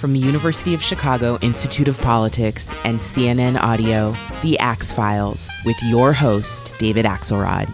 from 0.00 0.12
the 0.12 0.18
University 0.18 0.72
of 0.72 0.82
Chicago 0.82 1.38
Institute 1.42 1.86
of 1.86 2.00
Politics 2.00 2.72
and 2.84 2.98
CNN 2.98 3.60
Audio, 3.60 4.16
The 4.42 4.58
Axe 4.58 4.90
Files, 4.90 5.46
with 5.66 5.76
your 5.82 6.14
host, 6.14 6.72
David 6.78 7.04
Axelrod. 7.04 7.70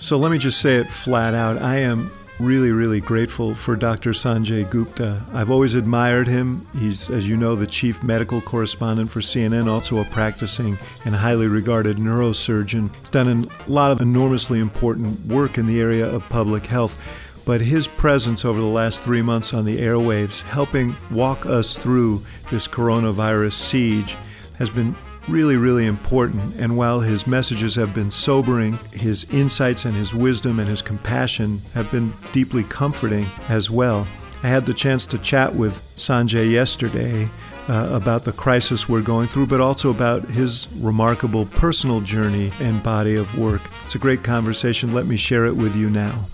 So 0.00 0.18
let 0.18 0.30
me 0.30 0.36
just 0.36 0.60
say 0.60 0.76
it 0.76 0.90
flat 0.90 1.32
out. 1.32 1.62
I 1.62 1.78
am 1.78 2.12
really, 2.40 2.70
really 2.70 3.00
grateful 3.00 3.54
for 3.54 3.76
Dr. 3.76 4.10
Sanjay 4.10 4.68
Gupta. 4.68 5.22
I've 5.32 5.50
always 5.50 5.74
admired 5.74 6.28
him. 6.28 6.66
He's, 6.78 7.10
as 7.10 7.28
you 7.28 7.36
know, 7.36 7.56
the 7.56 7.66
chief 7.66 8.02
medical 8.02 8.40
correspondent 8.40 9.10
for 9.10 9.20
CNN, 9.20 9.68
also 9.68 9.98
a 9.98 10.04
practicing 10.04 10.78
and 11.04 11.14
highly 11.14 11.48
regarded 11.48 11.96
neurosurgeon. 11.96 12.94
He's 12.94 13.10
done 13.10 13.50
a 13.66 13.70
lot 13.70 13.90
of 13.90 14.00
enormously 14.00 14.60
important 14.60 15.26
work 15.26 15.58
in 15.58 15.66
the 15.66 15.80
area 15.80 16.08
of 16.08 16.28
public 16.28 16.66
health. 16.66 16.98
But 17.44 17.60
his 17.60 17.88
presence 17.88 18.44
over 18.44 18.60
the 18.60 18.66
last 18.66 19.02
three 19.02 19.22
months 19.22 19.54
on 19.54 19.64
the 19.64 19.78
airwaves, 19.78 20.42
helping 20.42 20.94
walk 21.10 21.46
us 21.46 21.76
through 21.76 22.24
this 22.50 22.68
coronavirus 22.68 23.52
siege, 23.54 24.16
has 24.58 24.68
been 24.68 24.94
really, 25.28 25.56
really 25.56 25.86
important. 25.86 26.54
And 26.56 26.76
while 26.76 27.00
his 27.00 27.26
messages 27.26 27.74
have 27.76 27.94
been 27.94 28.10
sobering, 28.10 28.78
his 28.92 29.24
insights 29.30 29.84
and 29.84 29.94
his 29.94 30.14
wisdom 30.14 30.58
and 30.58 30.68
his 30.68 30.82
compassion 30.82 31.62
have 31.74 31.90
been 31.90 32.12
deeply 32.32 32.64
comforting 32.64 33.26
as 33.48 33.70
well. 33.70 34.06
I 34.42 34.48
had 34.48 34.64
the 34.64 34.74
chance 34.74 35.04
to 35.06 35.18
chat 35.18 35.54
with 35.54 35.80
Sanjay 35.96 36.50
yesterday 36.50 37.28
uh, 37.68 37.88
about 37.92 38.24
the 38.24 38.32
crisis 38.32 38.88
we're 38.88 39.02
going 39.02 39.28
through, 39.28 39.46
but 39.48 39.60
also 39.60 39.90
about 39.90 40.28
his 40.28 40.68
remarkable 40.76 41.46
personal 41.46 42.00
journey 42.00 42.52
and 42.60 42.82
body 42.82 43.16
of 43.16 43.36
work. 43.38 43.62
It's 43.84 43.94
a 43.94 43.98
great 43.98 44.22
conversation. 44.22 44.94
Let 44.94 45.06
me 45.06 45.16
share 45.16 45.44
it 45.44 45.54
with 45.54 45.76
you 45.76 45.90
now. 45.90 46.26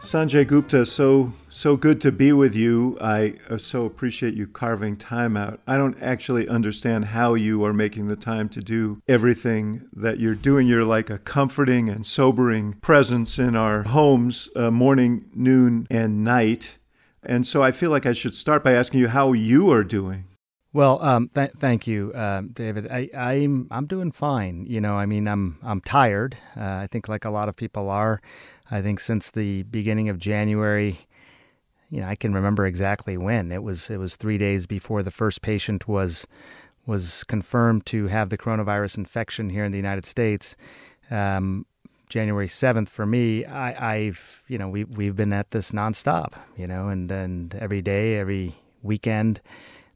Sanjay 0.00 0.44
Gupta, 0.44 0.84
so 0.86 1.32
so 1.60 1.76
good 1.76 2.00
to 2.00 2.10
be 2.10 2.32
with 2.32 2.54
you. 2.54 2.96
I 3.02 3.34
uh, 3.50 3.58
so 3.58 3.84
appreciate 3.84 4.32
you 4.32 4.46
carving 4.46 4.96
time 4.96 5.36
out. 5.36 5.60
I 5.66 5.76
don't 5.76 6.02
actually 6.02 6.48
understand 6.48 7.04
how 7.04 7.34
you 7.34 7.62
are 7.66 7.74
making 7.74 8.08
the 8.08 8.16
time 8.16 8.48
to 8.50 8.62
do 8.62 9.02
everything 9.06 9.86
that 9.92 10.18
you're 10.18 10.34
doing. 10.34 10.66
You're 10.66 10.84
like 10.84 11.10
a 11.10 11.18
comforting 11.18 11.90
and 11.90 12.06
sobering 12.06 12.72
presence 12.80 13.38
in 13.38 13.56
our 13.56 13.82
homes, 13.82 14.48
uh, 14.56 14.70
morning, 14.70 15.26
noon, 15.34 15.86
and 15.90 16.24
night. 16.24 16.78
And 17.22 17.46
so 17.46 17.62
I 17.62 17.72
feel 17.72 17.90
like 17.90 18.06
I 18.06 18.14
should 18.14 18.34
start 18.34 18.64
by 18.64 18.72
asking 18.72 19.00
you 19.00 19.08
how 19.08 19.34
you 19.34 19.70
are 19.70 19.84
doing. 19.84 20.24
Well, 20.72 21.02
um, 21.02 21.28
th- 21.34 21.50
thank 21.58 21.86
you, 21.86 22.10
uh, 22.14 22.42
David. 22.50 22.88
I, 22.90 23.10
I'm 23.14 23.68
I'm 23.70 23.86
doing 23.86 24.12
fine. 24.12 24.64
You 24.66 24.80
know, 24.80 24.94
I 24.94 25.04
mean, 25.04 25.28
I'm 25.28 25.58
I'm 25.62 25.82
tired. 25.82 26.36
Uh, 26.56 26.76
I 26.76 26.86
think 26.86 27.06
like 27.06 27.26
a 27.26 27.30
lot 27.30 27.50
of 27.50 27.56
people 27.56 27.90
are. 27.90 28.22
I 28.70 28.80
think 28.80 29.00
since 29.00 29.30
the 29.30 29.64
beginning 29.64 30.08
of 30.08 30.18
January, 30.18 31.00
you 31.90 32.00
know, 32.00 32.06
I 32.06 32.14
can 32.14 32.32
remember 32.32 32.66
exactly 32.66 33.16
when 33.16 33.52
it 33.52 33.62
was. 33.62 33.90
It 33.90 33.98
was 33.98 34.16
three 34.16 34.38
days 34.38 34.66
before 34.66 35.02
the 35.02 35.10
first 35.10 35.42
patient 35.42 35.88
was 35.88 36.26
was 36.86 37.24
confirmed 37.24 37.86
to 37.86 38.06
have 38.06 38.30
the 38.30 38.38
coronavirus 38.38 38.98
infection 38.98 39.50
here 39.50 39.64
in 39.64 39.72
the 39.72 39.78
United 39.78 40.04
States. 40.04 40.56
Um, 41.10 41.66
January 42.08 42.48
seventh 42.48 42.88
for 42.88 43.06
me, 43.06 43.44
I, 43.44 43.94
I've 43.94 44.42
you 44.48 44.58
know 44.58 44.68
we 44.68 44.84
we've 44.84 45.16
been 45.16 45.32
at 45.32 45.50
this 45.50 45.72
nonstop, 45.72 46.34
you 46.56 46.66
know, 46.66 46.88
and 46.88 47.10
and 47.10 47.54
every 47.56 47.82
day, 47.82 48.18
every 48.18 48.54
weekend 48.82 49.40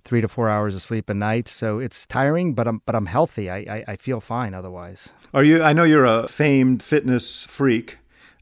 three 0.04 0.20
to 0.20 0.28
four 0.28 0.48
hours 0.48 0.74
of 0.74 0.82
sleep 0.82 1.08
a 1.08 1.14
night. 1.14 1.48
So 1.48 1.78
it's 1.78 2.06
tiring, 2.06 2.54
but 2.54 2.68
I'm 2.68 2.82
but 2.86 2.94
I'm 2.94 3.06
healthy. 3.06 3.50
I, 3.50 3.56
I, 3.56 3.84
I 3.88 3.96
feel 3.96 4.20
fine 4.20 4.54
otherwise. 4.54 5.12
Are 5.32 5.42
you? 5.42 5.62
I 5.62 5.72
know 5.72 5.84
you're 5.84 6.04
a 6.04 6.28
famed 6.28 6.82
fitness 6.82 7.44
freak. 7.44 7.98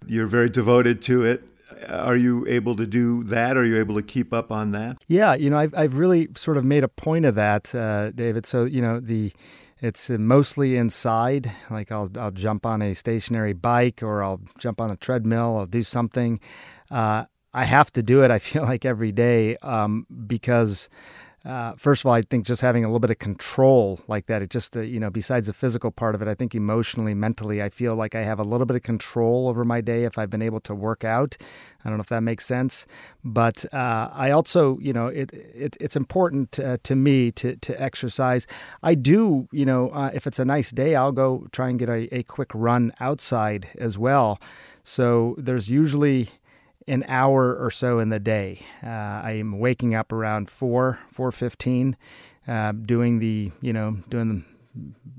You're 0.06 0.26
very 0.26 0.50
devoted 0.50 1.00
to 1.02 1.24
it. 1.24 1.44
Are 1.88 2.16
you 2.16 2.46
able 2.46 2.76
to 2.76 2.86
do 2.86 3.22
that? 3.24 3.56
Are 3.56 3.64
you 3.64 3.78
able 3.78 3.94
to 3.96 4.02
keep 4.02 4.32
up 4.32 4.50
on 4.50 4.72
that? 4.72 5.02
Yeah, 5.08 5.34
you 5.34 5.50
know, 5.50 5.58
I've 5.58 5.74
I've 5.76 5.96
really 5.98 6.28
sort 6.36 6.56
of 6.56 6.64
made 6.64 6.84
a 6.84 6.88
point 6.88 7.24
of 7.24 7.34
that, 7.34 7.74
uh, 7.74 8.10
David. 8.10 8.46
So 8.46 8.64
you 8.64 8.82
know 8.82 9.00
the. 9.00 9.32
It's 9.80 10.10
mostly 10.10 10.76
inside. 10.76 11.50
Like 11.68 11.90
I'll 11.90 12.08
I'll 12.16 12.30
jump 12.30 12.64
on 12.64 12.82
a 12.82 12.94
stationary 12.94 13.52
bike 13.52 14.00
or 14.00 14.22
I'll 14.22 14.40
jump 14.56 14.80
on 14.80 14.92
a 14.92 14.96
treadmill. 14.96 15.56
I'll 15.58 15.66
do 15.66 15.82
something. 15.82 16.38
Uh, 16.88 17.24
I 17.52 17.64
have 17.64 17.90
to 17.92 18.02
do 18.02 18.22
it. 18.22 18.30
I 18.30 18.38
feel 18.38 18.62
like 18.72 18.84
every 18.84 19.12
day 19.12 19.56
um, 19.56 20.06
because 20.26 20.88
uh, 21.44 21.72
first 21.76 22.02
of 22.02 22.06
all, 22.06 22.12
I 22.12 22.22
think 22.22 22.46
just 22.46 22.62
having 22.62 22.84
a 22.84 22.88
little 22.88 23.00
bit 23.00 23.10
of 23.10 23.18
control 23.18 24.00
like 24.06 24.26
that, 24.26 24.42
it 24.42 24.50
just, 24.50 24.76
uh, 24.76 24.80
you 24.80 25.00
know, 25.00 25.10
besides 25.10 25.48
the 25.48 25.52
physical 25.52 25.90
part 25.90 26.14
of 26.14 26.22
it, 26.22 26.28
I 26.28 26.34
think 26.34 26.54
emotionally, 26.54 27.14
mentally, 27.14 27.60
I 27.60 27.68
feel 27.68 27.96
like 27.96 28.14
I 28.14 28.22
have 28.22 28.38
a 28.38 28.44
little 28.44 28.66
bit 28.66 28.76
of 28.76 28.82
control 28.82 29.48
over 29.48 29.64
my 29.64 29.80
day 29.80 30.04
if 30.04 30.18
I've 30.18 30.30
been 30.30 30.42
able 30.42 30.60
to 30.60 30.74
work 30.74 31.02
out. 31.04 31.36
I 31.84 31.88
don't 31.88 31.98
know 31.98 32.02
if 32.02 32.08
that 32.10 32.22
makes 32.22 32.46
sense. 32.46 32.86
But 33.24 33.64
uh, 33.72 34.10
I 34.12 34.30
also, 34.30 34.78
you 34.78 34.92
know, 34.92 35.08
it, 35.08 35.32
it 35.32 35.76
it's 35.80 35.96
important 35.96 36.60
uh, 36.60 36.76
to 36.84 36.94
me 36.94 37.32
to, 37.32 37.56
to 37.56 37.82
exercise. 37.82 38.46
I 38.82 38.94
do, 38.94 39.48
you 39.50 39.66
know, 39.66 39.90
uh, 39.90 40.10
if 40.14 40.28
it's 40.28 40.38
a 40.38 40.44
nice 40.44 40.70
day, 40.70 40.94
I'll 40.94 41.12
go 41.12 41.48
try 41.50 41.70
and 41.70 41.78
get 41.78 41.88
a, 41.88 42.14
a 42.14 42.22
quick 42.22 42.50
run 42.54 42.92
outside 43.00 43.68
as 43.78 43.98
well. 43.98 44.40
So 44.84 45.34
there's 45.38 45.68
usually 45.68 46.28
an 46.86 47.04
hour 47.08 47.54
or 47.54 47.70
so 47.70 47.98
in 47.98 48.08
the 48.08 48.20
day. 48.20 48.60
Uh, 48.82 48.88
I 48.88 49.32
am 49.32 49.58
waking 49.58 49.94
up 49.94 50.12
around 50.12 50.48
four, 50.50 50.98
four 51.06 51.32
fifteen, 51.32 51.96
uh, 52.46 52.72
doing 52.72 53.18
the 53.18 53.52
you 53.60 53.72
know 53.72 53.98
doing 54.08 54.28
the, 54.28 54.42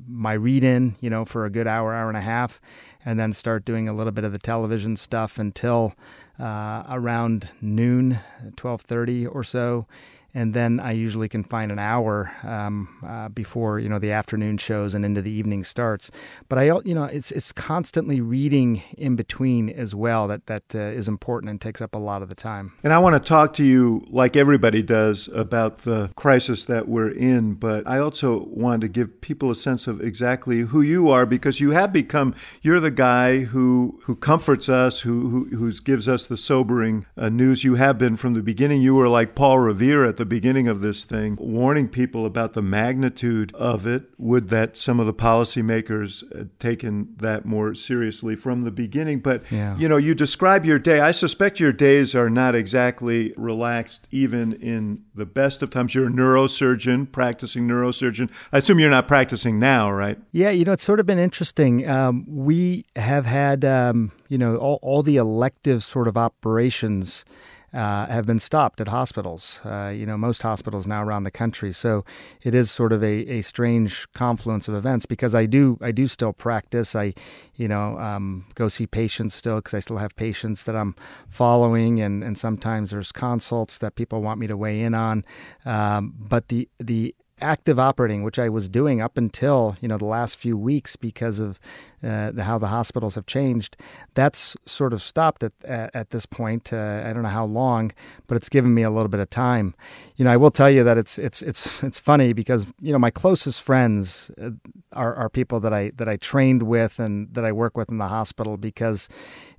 my 0.07 0.33
read 0.33 0.63
in 0.63 0.95
you 0.99 1.09
know 1.09 1.25
for 1.25 1.45
a 1.45 1.49
good 1.49 1.67
hour, 1.67 1.93
hour 1.93 2.07
and 2.07 2.17
a 2.17 2.21
half, 2.21 2.61
and 3.05 3.19
then 3.19 3.33
start 3.33 3.65
doing 3.65 3.87
a 3.87 3.93
little 3.93 4.11
bit 4.11 4.23
of 4.23 4.31
the 4.31 4.39
television 4.39 4.95
stuff 4.95 5.37
until 5.37 5.93
uh, 6.39 6.83
around 6.89 7.51
noon, 7.61 8.19
twelve 8.55 8.81
thirty 8.81 9.25
or 9.25 9.43
so, 9.43 9.87
and 10.33 10.53
then 10.53 10.79
I 10.79 10.91
usually 10.91 11.29
can 11.29 11.43
find 11.43 11.71
an 11.71 11.79
hour 11.79 12.31
um, 12.43 12.89
uh, 13.05 13.29
before 13.29 13.79
you 13.79 13.89
know 13.89 13.99
the 13.99 14.11
afternoon 14.11 14.57
shows 14.57 14.95
and 14.95 15.05
into 15.05 15.21
the 15.21 15.31
evening 15.31 15.63
starts. 15.63 16.11
But 16.49 16.59
I, 16.59 16.63
you 16.83 16.95
know, 16.95 17.03
it's 17.03 17.31
it's 17.31 17.51
constantly 17.51 18.21
reading 18.21 18.81
in 18.97 19.15
between 19.15 19.69
as 19.69 19.93
well 19.93 20.27
that 20.27 20.47
that 20.47 20.75
uh, 20.75 20.79
is 20.79 21.07
important 21.07 21.49
and 21.49 21.61
takes 21.61 21.81
up 21.81 21.95
a 21.95 21.99
lot 21.99 22.21
of 22.21 22.29
the 22.29 22.35
time. 22.35 22.73
And 22.83 22.93
I 22.93 22.99
want 22.99 23.15
to 23.15 23.27
talk 23.27 23.53
to 23.53 23.63
you 23.63 24.05
like 24.09 24.35
everybody 24.35 24.81
does 24.81 25.29
about 25.33 25.79
the 25.79 26.11
crisis 26.15 26.65
that 26.65 26.87
we're 26.87 27.11
in, 27.11 27.53
but 27.53 27.87
I 27.87 27.99
also 27.99 28.45
want 28.45 28.81
to 28.81 28.87
give 28.87 29.21
people 29.21 29.51
a 29.51 29.55
sense 29.55 29.87
of 29.87 30.01
exactly 30.01 30.61
who 30.61 30.81
you 30.81 31.09
are 31.09 31.25
because 31.25 31.59
you 31.59 31.71
have 31.71 31.93
become 31.93 32.33
you're 32.61 32.79
the 32.79 32.91
guy 32.91 33.39
who 33.39 33.99
who 34.03 34.15
comforts 34.15 34.69
us, 34.69 35.01
who 35.01 35.45
who, 35.51 35.73
gives 35.83 36.07
us 36.07 36.27
the 36.27 36.37
sobering 36.37 37.05
uh, 37.17 37.29
news. 37.29 37.63
You 37.63 37.75
have 37.75 37.97
been 37.97 38.15
from 38.15 38.35
the 38.35 38.41
beginning. 38.41 38.81
You 38.81 38.95
were 38.95 39.09
like 39.09 39.35
Paul 39.35 39.59
Revere 39.59 40.05
at 40.05 40.17
the 40.17 40.22
the 40.23 40.27
beginning 40.27 40.69
of 40.69 40.79
this 40.79 41.03
thing, 41.03 41.37
warning 41.37 41.89
people 41.89 42.25
about 42.25 42.53
the 42.53 42.61
magnitude 42.61 43.53
of 43.55 43.85
it. 43.85 44.03
Would 44.17 44.47
that 44.51 44.77
some 44.77 45.01
of 45.01 45.05
the 45.05 45.13
policymakers 45.13 46.23
had 46.33 46.57
taken 46.61 47.13
that 47.17 47.43
more 47.43 47.75
seriously 47.75 48.37
from 48.37 48.61
the 48.61 48.71
beginning? 48.71 49.19
But, 49.19 49.43
yeah. 49.51 49.75
you 49.77 49.89
know, 49.89 49.97
you 49.97 50.15
describe 50.15 50.63
your 50.63 50.79
day. 50.79 51.01
I 51.01 51.11
suspect 51.11 51.59
your 51.59 51.73
days 51.73 52.15
are 52.15 52.29
not 52.29 52.55
exactly 52.55 53.33
relaxed, 53.35 54.07
even 54.11 54.53
in 54.53 55.03
the 55.13 55.25
best 55.25 55.61
of 55.61 55.69
times. 55.69 55.93
You're 55.93 56.07
a 56.07 56.09
neurosurgeon, 56.09 57.11
practicing 57.11 57.67
neurosurgeon. 57.67 58.31
I 58.53 58.59
assume 58.59 58.79
you're 58.79 58.89
not 58.89 59.09
practicing 59.09 59.59
now, 59.59 59.91
right? 59.91 60.17
Yeah, 60.31 60.51
you 60.51 60.63
know, 60.63 60.71
it's 60.71 60.85
sort 60.85 61.01
of 61.01 61.05
been 61.05 61.19
interesting. 61.19 61.85
Um, 61.89 62.25
we 62.29 62.85
have 62.95 63.25
had, 63.25 63.65
um, 63.65 64.13
you 64.29 64.37
know, 64.37 64.55
all, 64.55 64.79
all 64.81 65.03
the 65.03 65.17
elective 65.17 65.83
sort 65.83 66.07
of 66.07 66.15
operations 66.15 67.25
uh, 67.73 68.05
have 68.07 68.25
been 68.25 68.39
stopped 68.39 68.79
at 68.79 68.87
hospitals. 68.87 69.61
Uh, 69.65 69.91
you 69.93 70.05
know, 70.05 70.17
most 70.17 70.41
hospitals 70.43 70.85
now 70.85 71.03
around 71.03 71.23
the 71.23 71.31
country. 71.31 71.71
So 71.71 72.05
it 72.41 72.53
is 72.53 72.71
sort 72.71 72.93
of 72.93 73.03
a, 73.03 73.27
a 73.29 73.41
strange 73.41 74.11
confluence 74.13 74.67
of 74.67 74.75
events 74.75 75.05
because 75.05 75.33
I 75.33 75.45
do 75.45 75.77
I 75.81 75.91
do 75.91 76.07
still 76.07 76.33
practice. 76.33 76.95
I, 76.95 77.13
you 77.55 77.67
know, 77.67 77.97
um, 77.99 78.45
go 78.55 78.67
see 78.67 78.87
patients 78.87 79.33
still 79.35 79.57
because 79.57 79.73
I 79.73 79.79
still 79.79 79.97
have 79.97 80.15
patients 80.15 80.65
that 80.65 80.75
I'm 80.75 80.95
following, 81.29 81.99
and, 81.99 82.23
and 82.23 82.37
sometimes 82.37 82.91
there's 82.91 83.11
consults 83.11 83.77
that 83.79 83.95
people 83.95 84.21
want 84.21 84.39
me 84.39 84.47
to 84.47 84.57
weigh 84.57 84.81
in 84.81 84.93
on. 84.93 85.23
Um, 85.65 86.13
but 86.17 86.49
the 86.49 86.69
the 86.79 87.15
active 87.43 87.77
operating, 87.77 88.23
which 88.23 88.39
I 88.39 88.49
was 88.49 88.69
doing 88.69 89.01
up 89.01 89.17
until 89.17 89.75
you 89.81 89.87
know 89.87 89.97
the 89.97 90.05
last 90.05 90.37
few 90.39 90.57
weeks 90.57 90.95
because 90.95 91.39
of 91.39 91.59
uh, 92.01 92.31
the, 92.31 92.45
how 92.45 92.57
the 92.57 92.67
hospitals 92.67 93.15
have 93.15 93.25
changed. 93.25 93.77
That's 94.13 94.57
sort 94.65 94.93
of 94.93 95.01
stopped 95.01 95.43
at 95.43 95.53
at, 95.65 95.95
at 95.95 96.09
this 96.09 96.25
point. 96.25 96.73
Uh, 96.73 97.03
I 97.05 97.13
don't 97.13 97.23
know 97.23 97.29
how 97.29 97.45
long, 97.45 97.91
but 98.27 98.35
it's 98.35 98.49
given 98.49 98.73
me 98.73 98.81
a 98.81 98.89
little 98.89 99.09
bit 99.09 99.19
of 99.19 99.29
time. 99.29 99.75
You 100.15 100.25
know, 100.25 100.31
I 100.31 100.37
will 100.37 100.51
tell 100.51 100.71
you 100.71 100.83
that 100.83 100.97
it's 100.97 101.19
it's 101.19 101.41
it's 101.41 101.83
it's 101.83 101.99
funny 101.99 102.33
because 102.33 102.65
you 102.79 102.91
know 102.91 102.99
my 102.99 103.11
closest 103.11 103.61
friends 103.61 104.31
uh, 104.41 104.51
are, 104.93 105.13
are 105.15 105.29
people 105.29 105.59
that 105.59 105.73
I 105.73 105.91
that 105.97 106.07
I 106.07 106.15
trained 106.15 106.63
with 106.63 106.99
and 106.99 107.33
that 107.33 107.45
I 107.45 107.51
work 107.51 107.77
with 107.77 107.91
in 107.91 107.97
the 107.97 108.07
hospital 108.07 108.57
because 108.57 109.09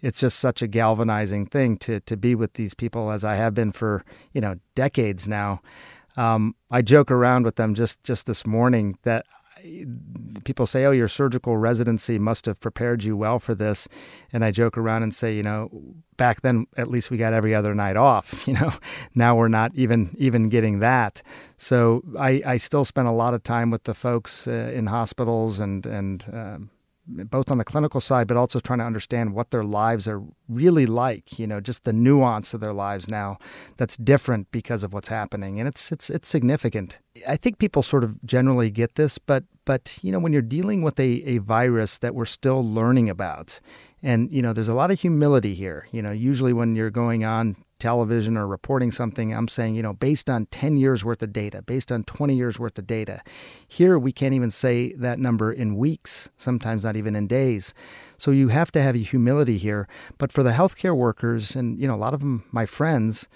it's 0.01 0.21
just 0.21 0.39
such 0.41 0.63
a 0.63 0.67
galvanizing 0.67 1.47
thing 1.47 1.77
to 1.79 2.01
to 2.01 2.17
be 2.17 2.35
with 2.35 2.55
these 2.55 2.75
people 2.75 3.11
as 3.11 3.25
I 3.25 3.35
have 3.35 3.55
been 3.55 3.73
for 3.73 4.05
you 4.33 4.41
know 4.41 4.57
decades 4.75 5.29
now. 5.29 5.61
Um, 6.17 6.55
I 6.71 6.83
joke 6.83 7.11
around 7.11 7.45
with 7.45 7.57
them 7.57 7.75
just 7.75 8.03
just 8.03 8.27
this 8.27 8.47
morning 8.47 8.99
that 9.03 9.25
people 10.45 10.67
say, 10.67 10.85
"Oh, 10.85 10.91
your 10.91 11.09
surgical 11.09 11.57
residency 11.57 12.19
must 12.19 12.47
have 12.47 12.61
prepared 12.61 13.05
you 13.05 13.17
well 13.17 13.39
for 13.39 13.55
this," 13.55 13.89
and 14.33 14.45
I 14.45 14.51
joke 14.51 14.77
around 14.77 15.03
and 15.03 15.15
say, 15.15 15.35
you 15.35 15.43
know, 15.43 15.71
back 16.17 16.43
then 16.43 16.67
at 16.77 16.89
least 16.89 17.11
we 17.11 17.17
got 17.17 17.33
every 17.33 17.55
other 17.55 17.75
night 17.75 17.97
off. 17.97 18.47
You 18.55 18.55
know, 18.55 18.73
now 19.15 19.37
we're 19.37 19.49
not 19.49 19.75
even 19.75 20.15
even 20.19 20.49
getting 20.49 20.81
that. 20.81 21.23
So 21.57 22.03
I, 22.19 22.43
I 22.47 22.57
still 22.59 22.85
spend 22.85 23.09
a 23.09 23.13
lot 23.13 23.35
of 23.35 23.43
time 23.43 23.71
with 23.71 23.85
the 23.85 23.95
folks 23.95 24.47
uh, 24.47 24.71
in 24.75 24.87
hospitals 24.87 25.61
and 25.61 25.87
and 25.87 26.25
um, 26.33 26.71
both 27.06 27.51
on 27.51 27.59
the 27.59 27.65
clinical 27.65 28.01
side, 28.01 28.27
but 28.27 28.37
also 28.37 28.61
trying 28.61 28.79
to 28.79 28.85
understand 28.85 29.35
what 29.35 29.51
their 29.51 29.65
lives 29.65 30.09
are 30.09 30.23
really 30.49 30.87
like. 30.87 31.39
You 31.39 31.47
know, 31.47 31.61
just 31.61 31.85
the 31.85 31.93
nuance 31.93 32.55
of 32.55 32.61
their 32.61 32.73
lives 32.73 33.09
now 33.09 33.39
that's 33.77 33.97
different 33.97 34.51
because 34.51 34.85
of 34.85 34.93
what's 34.93 35.09
happening, 35.09 35.59
and 35.59 35.69
it's 35.69 35.93
it's 35.93 36.11
it's 36.11 36.29
significant. 36.29 36.99
I 37.29 37.37
think 37.37 37.59
people 37.59 37.83
sort 37.83 38.05
of 38.05 38.23
generally 38.25 38.71
get 38.71 38.95
this, 38.95 39.19
but 39.19 39.45
but 39.65 39.99
you 40.03 40.12
know, 40.12 40.19
when 40.19 40.33
you're 40.33 40.43
dealing 40.43 40.83
with 40.83 40.99
a, 40.99 41.23
a 41.25 41.39
virus 41.39 41.99
that 41.99 42.15
we're 42.15 42.25
still 42.25 42.67
learning 42.67 43.09
about, 43.09 43.61
and 44.03 44.33
you 44.33 44.43
know, 44.43 44.53
there's 44.53 44.69
a 44.69 44.75
lot 44.75 44.91
of 44.91 45.01
humility 45.01 45.55
here. 45.55 45.87
You 45.93 46.03
know, 46.03 46.12
usually 46.12 46.53
when 46.53 46.75
you're 46.77 46.91
going 46.91 47.25
on 47.25 47.56
television 47.85 48.35
or 48.39 48.47
reporting 48.47 48.91
something, 48.91 49.35
I'm 49.35 49.47
saying, 49.47 49.75
you 49.75 49.83
know, 49.83 49.93
based 49.93 50.31
on 50.31 50.47
10 50.47 50.79
years 50.79 51.05
worth 51.05 51.23
of 51.23 51.35
data, 51.35 51.61
based 51.61 51.93
on 51.93 52.03
20 52.05 52.35
years 52.35 52.59
worth 52.59 52.79
of 52.79 52.87
data. 52.87 53.21
Here, 53.69 53.99
we 53.99 54.11
can't 54.11 54.33
even 54.33 54.51
say 54.51 54.95
that 54.95 55.19
number 55.19 55.53
in 55.53 55.77
weeks, 55.77 56.31
sometimes 56.39 56.83
not 56.87 56.97
even 56.97 57.15
in 57.15 57.27
days. 57.27 57.75
So 58.17 58.31
you 58.31 58.49
have 58.49 58.73
to 58.73 58.81
have 58.81 58.95
a 58.95 58.99
humility 58.99 59.59
here. 59.59 59.87
But 60.17 60.33
for 60.33 60.43
the 60.43 60.53
healthcare 60.53 60.97
workers, 60.97 61.55
and, 61.55 61.79
you 61.79 61.87
know, 61.87 61.93
a 61.93 62.01
lot 62.07 62.15
of 62.15 62.21
them, 62.21 62.45
my 62.51 62.65
friends, 62.65 63.29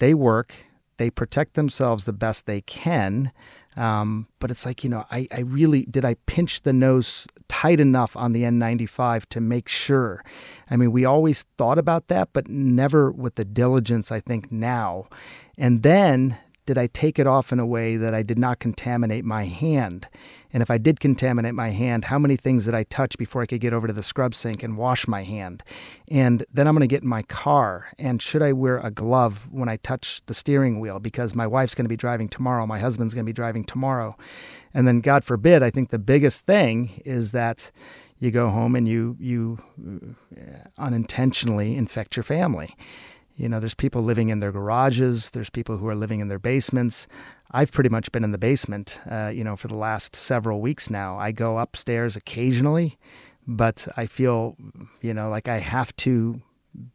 they 0.00 0.14
work, 0.14 0.52
they 0.96 1.08
protect 1.08 1.54
themselves 1.54 2.04
the 2.04 2.12
best 2.12 2.46
they 2.46 2.60
can. 2.62 3.30
Um, 3.76 4.26
but 4.38 4.50
it's 4.50 4.66
like, 4.66 4.84
you 4.84 4.90
know, 4.90 5.04
I, 5.10 5.26
I 5.34 5.40
really 5.40 5.84
did 5.84 6.04
I 6.04 6.14
pinch 6.26 6.62
the 6.62 6.72
nose 6.72 7.26
tight 7.48 7.80
enough 7.80 8.16
on 8.16 8.32
the 8.32 8.42
N95 8.42 9.26
to 9.26 9.40
make 9.40 9.68
sure. 9.68 10.22
I 10.70 10.76
mean, 10.76 10.92
we 10.92 11.04
always 11.04 11.44
thought 11.56 11.78
about 11.78 12.08
that, 12.08 12.30
but 12.32 12.48
never 12.48 13.10
with 13.10 13.36
the 13.36 13.44
diligence 13.44 14.12
I 14.12 14.20
think 14.20 14.52
now. 14.52 15.06
And 15.56 15.82
then 15.82 16.38
did 16.66 16.78
I 16.78 16.86
take 16.86 17.18
it 17.18 17.26
off 17.26 17.52
in 17.52 17.58
a 17.58 17.66
way 17.66 17.96
that 17.96 18.14
I 18.14 18.22
did 18.22 18.38
not 18.38 18.58
contaminate 18.58 19.24
my 19.24 19.46
hand? 19.46 20.08
And 20.52 20.62
if 20.62 20.70
I 20.70 20.78
did 20.78 21.00
contaminate 21.00 21.54
my 21.54 21.70
hand, 21.70 22.06
how 22.06 22.18
many 22.18 22.36
things 22.36 22.66
did 22.66 22.74
I 22.74 22.82
touch 22.82 23.16
before 23.16 23.42
I 23.42 23.46
could 23.46 23.60
get 23.60 23.72
over 23.72 23.86
to 23.86 23.92
the 23.92 24.02
scrub 24.02 24.34
sink 24.34 24.62
and 24.62 24.76
wash 24.76 25.08
my 25.08 25.22
hand? 25.22 25.62
And 26.08 26.44
then 26.52 26.68
I'm 26.68 26.74
going 26.74 26.82
to 26.82 26.86
get 26.86 27.02
in 27.02 27.08
my 27.08 27.22
car. 27.22 27.92
And 27.98 28.20
should 28.20 28.42
I 28.42 28.52
wear 28.52 28.78
a 28.78 28.90
glove 28.90 29.48
when 29.50 29.68
I 29.68 29.76
touch 29.76 30.24
the 30.26 30.34
steering 30.34 30.80
wheel? 30.80 31.00
Because 31.00 31.34
my 31.34 31.46
wife's 31.46 31.74
going 31.74 31.86
to 31.86 31.88
be 31.88 31.96
driving 31.96 32.28
tomorrow, 32.28 32.66
my 32.66 32.78
husband's 32.78 33.14
going 33.14 33.24
to 33.24 33.28
be 33.28 33.32
driving 33.32 33.64
tomorrow. 33.64 34.16
And 34.74 34.86
then, 34.86 35.00
God 35.00 35.24
forbid, 35.24 35.62
I 35.62 35.70
think 35.70 35.90
the 35.90 35.98
biggest 35.98 36.46
thing 36.46 37.02
is 37.04 37.32
that 37.32 37.70
you 38.18 38.30
go 38.30 38.48
home 38.50 38.76
and 38.76 38.88
you 38.88 39.16
you 39.18 39.58
uh, 39.84 40.68
unintentionally 40.78 41.76
infect 41.76 42.16
your 42.16 42.22
family. 42.22 42.70
You 43.36 43.48
know, 43.48 43.60
there's 43.60 43.74
people 43.74 44.02
living 44.02 44.28
in 44.28 44.40
their 44.40 44.52
garages. 44.52 45.30
There's 45.30 45.50
people 45.50 45.78
who 45.78 45.88
are 45.88 45.94
living 45.94 46.20
in 46.20 46.28
their 46.28 46.38
basements. 46.38 47.06
I've 47.50 47.72
pretty 47.72 47.90
much 47.90 48.12
been 48.12 48.24
in 48.24 48.32
the 48.32 48.38
basement, 48.38 49.00
uh, 49.10 49.32
you 49.34 49.44
know, 49.44 49.56
for 49.56 49.68
the 49.68 49.76
last 49.76 50.14
several 50.14 50.60
weeks 50.60 50.90
now. 50.90 51.18
I 51.18 51.32
go 51.32 51.58
upstairs 51.58 52.16
occasionally, 52.16 52.98
but 53.46 53.88
I 53.96 54.06
feel, 54.06 54.56
you 55.00 55.14
know, 55.14 55.28
like 55.28 55.48
I 55.48 55.58
have 55.58 55.94
to 55.96 56.40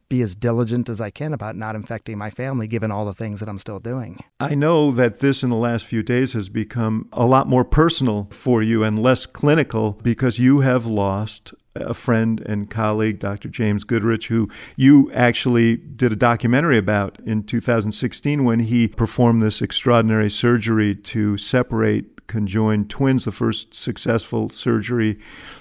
be 0.08 0.22
as 0.22 0.34
diligent 0.34 0.88
as 0.88 1.00
I 1.00 1.10
can 1.10 1.32
about 1.32 1.56
not 1.56 1.74
infecting 1.74 2.18
my 2.18 2.30
family, 2.30 2.66
given 2.66 2.90
all 2.90 3.04
the 3.04 3.12
things 3.12 3.40
that 3.40 3.48
I'm 3.48 3.58
still 3.58 3.78
doing. 3.78 4.18
I 4.40 4.54
know 4.54 4.90
that 4.92 5.20
this 5.20 5.42
in 5.42 5.50
the 5.50 5.56
last 5.56 5.84
few 5.84 6.02
days 6.02 6.32
has 6.32 6.48
become 6.48 7.08
a 7.12 7.26
lot 7.26 7.46
more 7.46 7.64
personal 7.64 8.28
for 8.30 8.62
you 8.62 8.82
and 8.82 8.98
less 8.98 9.26
clinical 9.26 9.98
because 10.02 10.38
you 10.38 10.60
have 10.60 10.86
lost 10.86 11.52
a 11.74 11.94
friend 11.94 12.40
and 12.40 12.70
colleague, 12.70 13.18
Dr. 13.18 13.48
James 13.48 13.84
Goodrich, 13.84 14.28
who 14.28 14.48
you 14.76 15.12
actually 15.12 15.76
did 15.76 16.12
a 16.12 16.16
documentary 16.16 16.78
about 16.78 17.18
in 17.24 17.44
2016 17.44 18.44
when 18.44 18.60
he 18.60 18.88
performed 18.88 19.42
this 19.42 19.62
extraordinary 19.62 20.30
surgery 20.30 20.94
to 20.94 21.36
separate 21.36 22.17
conjoined 22.28 22.88
twins, 22.88 23.24
the 23.24 23.32
first 23.32 23.74
successful 23.74 24.48
surgery 24.50 25.18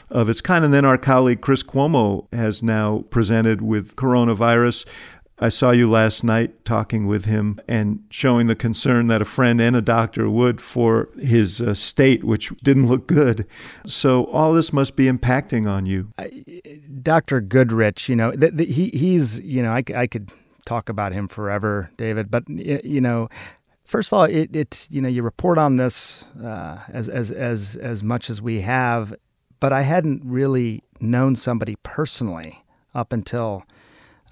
of 0.10 0.30
its 0.30 0.42
kind. 0.42 0.64
And 0.64 0.74
then 0.74 0.86
our 0.86 0.98
colleague 0.98 1.42
Chris 1.42 1.64
Cuomo 1.64 2.28
has 2.34 2.62
now 2.62 3.06
presented 3.10 3.62
with 3.62 3.96
coronavirus. 3.96 4.86
I 5.40 5.50
saw 5.50 5.70
you 5.70 5.88
last 5.88 6.24
night 6.24 6.66
talking 6.66 7.06
with 7.06 7.26
him 7.26 7.60
and 7.68 8.04
showing 8.10 8.48
the 8.48 8.56
concern 8.56 9.06
that 9.08 9.22
a 9.22 9.26
friend 9.26 9.62
and 9.62 9.76
a 9.76 9.82
doctor 9.82 10.30
would 10.30 10.60
for 10.60 11.10
his 11.20 11.62
uh, 11.62 11.76
state, 11.76 12.24
which 12.24 12.50
didn't 12.64 12.88
look 12.88 13.08
good. 13.08 13.46
So 13.86 14.26
all 14.26 14.54
this 14.54 14.74
must 14.74 14.96
be 14.96 15.06
impacting 15.06 15.68
on 15.68 15.86
you. 15.86 16.12
Dr. 17.04 17.40
Goodrich, 17.42 18.10
you 18.10 18.16
know, 18.16 18.32
the, 18.32 18.50
the, 18.50 18.66
he 18.66 18.90
he's 18.90 19.40
you 19.42 19.62
know 19.62 19.72
I, 19.72 19.84
I 19.96 20.08
could 20.08 20.32
talk 20.66 20.90
about 20.90 21.14
him 21.14 21.28
forever, 21.28 21.92
David, 21.98 22.32
but 22.32 22.48
you 22.50 23.02
know. 23.02 23.30
First 23.88 24.12
of 24.12 24.18
all, 24.18 24.26
it, 24.26 24.54
it's 24.54 24.92
you 24.92 25.02
know 25.02 25.08
you 25.08 25.24
report 25.24 25.58
on 25.58 25.78
this 25.78 26.26
uh, 26.44 26.80
as 26.90 27.08
as 27.08 27.32
as 27.32 27.78
as 27.78 28.04
much 28.04 28.30
as 28.30 28.42
we 28.42 28.60
have, 28.60 29.16
but 29.62 29.72
I 29.72 29.84
hadn't 29.84 30.24
really 30.26 30.84
known 31.00 31.38
somebody 31.38 31.78
personally 31.84 32.66
up 32.94 33.14
until 33.14 33.64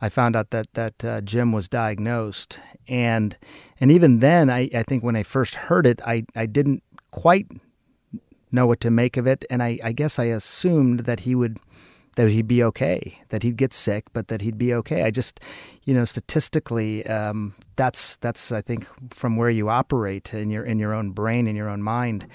I 0.02 0.10
found 0.10 0.36
out 0.36 0.50
that 0.50 0.74
that 0.74 1.06
uh, 1.06 1.22
Jim 1.22 1.54
was 1.54 1.70
diagnosed, 1.70 2.60
and 2.90 3.38
and 3.80 3.94
even 3.94 4.20
then, 4.20 4.50
I, 4.50 4.70
I 4.76 4.84
think 4.84 5.06
when 5.06 5.16
I 5.16 5.24
first 5.24 5.56
heard 5.56 5.88
it, 5.88 6.02
I, 6.06 6.26
I 6.36 6.48
didn't 6.48 6.84
quite 7.12 7.48
know 8.52 8.68
what 8.68 8.82
to 8.82 8.92
make 8.92 9.16
of 9.16 9.26
it, 9.26 9.46
and 9.50 9.64
I, 9.64 9.80
I 9.82 9.94
guess 9.94 10.20
I 10.20 10.26
assumed 10.26 11.02
that 11.02 11.22
he 11.22 11.34
would 11.34 11.62
that 12.16 12.30
he'd 12.30 12.48
be 12.48 12.64
okay, 12.64 13.20
that 13.30 13.44
he'd 13.44 13.58
get 13.58 13.74
sick, 13.74 14.06
but 14.14 14.28
that 14.28 14.42
he'd 14.42 14.58
be 14.58 14.74
okay. 14.74 15.04
I 15.04 15.12
just, 15.12 15.40
you 15.84 15.94
know, 15.94 16.06
statistically, 16.06 17.06
um, 17.08 17.54
that's 17.76 18.18
that's 18.18 18.52
I 18.52 18.62
think 18.62 18.88
from 19.14 19.38
where 19.38 19.50
you 19.50 19.70
operate 19.70 20.34
in 20.34 20.50
your 20.50 20.64
in 20.64 20.80
your 20.80 20.94
own 20.94 21.12
brain 21.12 21.48
in 21.48 21.56
your 21.56 21.70
own 21.70 21.82
mind 21.82 22.28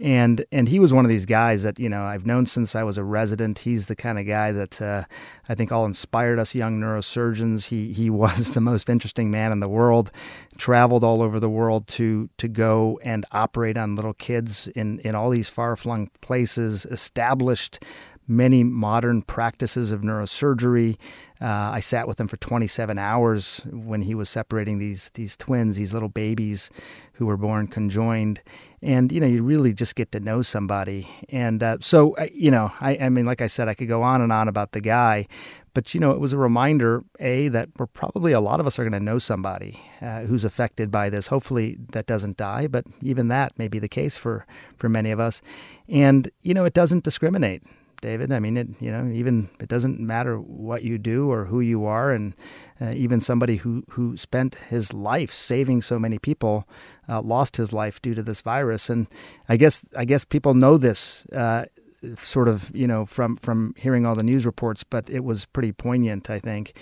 and 0.00 0.44
and 0.52 0.68
he 0.68 0.78
was 0.78 0.92
one 0.92 1.04
of 1.04 1.08
these 1.08 1.26
guys 1.26 1.62
that 1.62 1.78
you 1.78 1.88
know 1.88 2.04
I've 2.04 2.26
known 2.26 2.46
since 2.46 2.76
I 2.76 2.82
was 2.82 2.98
a 2.98 3.04
resident. 3.04 3.60
He's 3.60 3.86
the 3.86 3.96
kind 3.96 4.18
of 4.18 4.26
guy 4.26 4.52
that 4.52 4.82
uh, 4.82 5.04
I 5.48 5.54
think 5.54 5.72
all 5.72 5.86
inspired 5.86 6.38
us 6.38 6.54
young 6.54 6.78
neurosurgeons. 6.80 7.68
He 7.68 7.92
he 7.92 8.10
was 8.16 8.52
the 8.52 8.60
most 8.60 8.90
interesting 8.90 9.30
man 9.30 9.52
in 9.52 9.60
the 9.60 9.68
world. 9.68 10.10
Traveled 10.58 11.04
all 11.04 11.22
over 11.22 11.40
the 11.40 11.50
world 11.50 11.86
to 11.88 12.28
to 12.38 12.48
go 12.48 13.00
and 13.02 13.24
operate 13.32 13.78
on 13.78 13.96
little 13.96 14.14
kids 14.14 14.68
in 14.68 14.98
in 15.00 15.14
all 15.14 15.30
these 15.30 15.48
far 15.48 15.76
flung 15.76 16.10
places. 16.20 16.86
Established 16.86 17.82
many 18.28 18.64
modern 18.64 19.22
practices 19.22 19.92
of 19.92 20.00
neurosurgery. 20.00 20.96
Uh, 21.40 21.70
I 21.74 21.80
sat 21.80 22.08
with 22.08 22.18
him 22.18 22.28
for 22.28 22.38
27 22.38 22.98
hours 22.98 23.60
when 23.70 24.02
he 24.02 24.14
was 24.14 24.28
separating 24.28 24.78
these 24.78 25.10
these 25.10 25.36
twins, 25.36 25.76
these 25.76 25.92
little 25.92 26.08
babies 26.08 26.70
who 27.14 27.26
were 27.26 27.36
born 27.36 27.66
conjoined, 27.66 28.40
and 28.80 29.12
you 29.12 29.20
know 29.20 29.26
you 29.26 29.42
really 29.42 29.74
just 29.74 29.96
get 29.96 30.12
to 30.12 30.20
know 30.20 30.40
somebody. 30.40 31.08
And 31.28 31.62
uh, 31.62 31.76
so 31.80 32.16
you 32.32 32.50
know, 32.50 32.72
I, 32.80 32.96
I 32.96 33.08
mean, 33.10 33.26
like 33.26 33.42
I 33.42 33.48
said, 33.48 33.68
I 33.68 33.74
could 33.74 33.88
go 33.88 34.02
on 34.02 34.22
and 34.22 34.32
on 34.32 34.48
about 34.48 34.72
the 34.72 34.80
guy, 34.80 35.26
but 35.74 35.94
you 35.94 36.00
know, 36.00 36.12
it 36.12 36.20
was 36.20 36.32
a 36.32 36.38
reminder, 36.38 37.04
a 37.20 37.48
that 37.48 37.68
we're 37.78 37.86
probably 37.86 38.32
a 38.32 38.40
lot 38.40 38.58
of 38.58 38.66
us 38.66 38.78
are 38.78 38.82
going 38.82 38.92
to 38.92 39.00
know 39.00 39.18
somebody 39.18 39.78
uh, 40.00 40.22
who's 40.22 40.44
affected 40.44 40.90
by 40.90 41.10
this. 41.10 41.26
Hopefully, 41.26 41.76
that 41.92 42.06
doesn't 42.06 42.38
die, 42.38 42.66
but 42.66 42.86
even 43.02 43.28
that 43.28 43.58
may 43.58 43.68
be 43.68 43.78
the 43.78 43.88
case 43.88 44.16
for 44.16 44.46
for 44.78 44.88
many 44.88 45.10
of 45.10 45.20
us. 45.20 45.42
And 45.86 46.30
you 46.40 46.54
know, 46.54 46.64
it 46.64 46.72
doesn't 46.72 47.04
discriminate 47.04 47.62
David. 48.00 48.32
I 48.32 48.40
mean, 48.40 48.56
it 48.56 48.68
you 48.80 48.90
know 48.90 49.06
even 49.10 49.48
it 49.60 49.68
doesn't 49.68 50.00
matter 50.00 50.38
what 50.38 50.82
you 50.82 50.98
do 50.98 51.30
or 51.30 51.46
who 51.46 51.60
you 51.60 51.84
are, 51.86 52.10
and 52.10 52.34
uh, 52.80 52.92
even 52.94 53.20
somebody 53.20 53.56
who 53.56 53.84
who 53.90 54.16
spent 54.16 54.56
his 54.56 54.92
life 54.92 55.32
saving 55.32 55.80
so 55.80 55.98
many 55.98 56.18
people 56.18 56.68
uh, 57.08 57.20
lost 57.20 57.56
his 57.56 57.72
life 57.72 58.00
due 58.00 58.14
to 58.14 58.22
this 58.22 58.42
virus. 58.42 58.90
And 58.90 59.06
I 59.48 59.56
guess 59.56 59.88
I 59.96 60.04
guess 60.04 60.24
people 60.24 60.54
know 60.54 60.76
this. 60.76 61.26
Uh, 61.26 61.66
sort 62.14 62.46
of 62.46 62.70
you 62.74 62.86
know 62.86 63.04
from 63.04 63.34
from 63.36 63.74
hearing 63.76 64.06
all 64.06 64.14
the 64.14 64.22
news 64.22 64.46
reports 64.46 64.84
but 64.84 65.08
it 65.10 65.24
was 65.24 65.46
pretty 65.46 65.72
poignant 65.72 66.30
i 66.30 66.38
think 66.38 66.78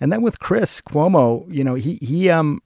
and 0.00 0.12
then 0.12 0.20
with 0.20 0.38
chris 0.38 0.80
cuomo 0.82 1.46
you 1.48 1.64
know 1.64 1.74
he 1.74 1.98
he 2.02 2.28
um 2.28 2.60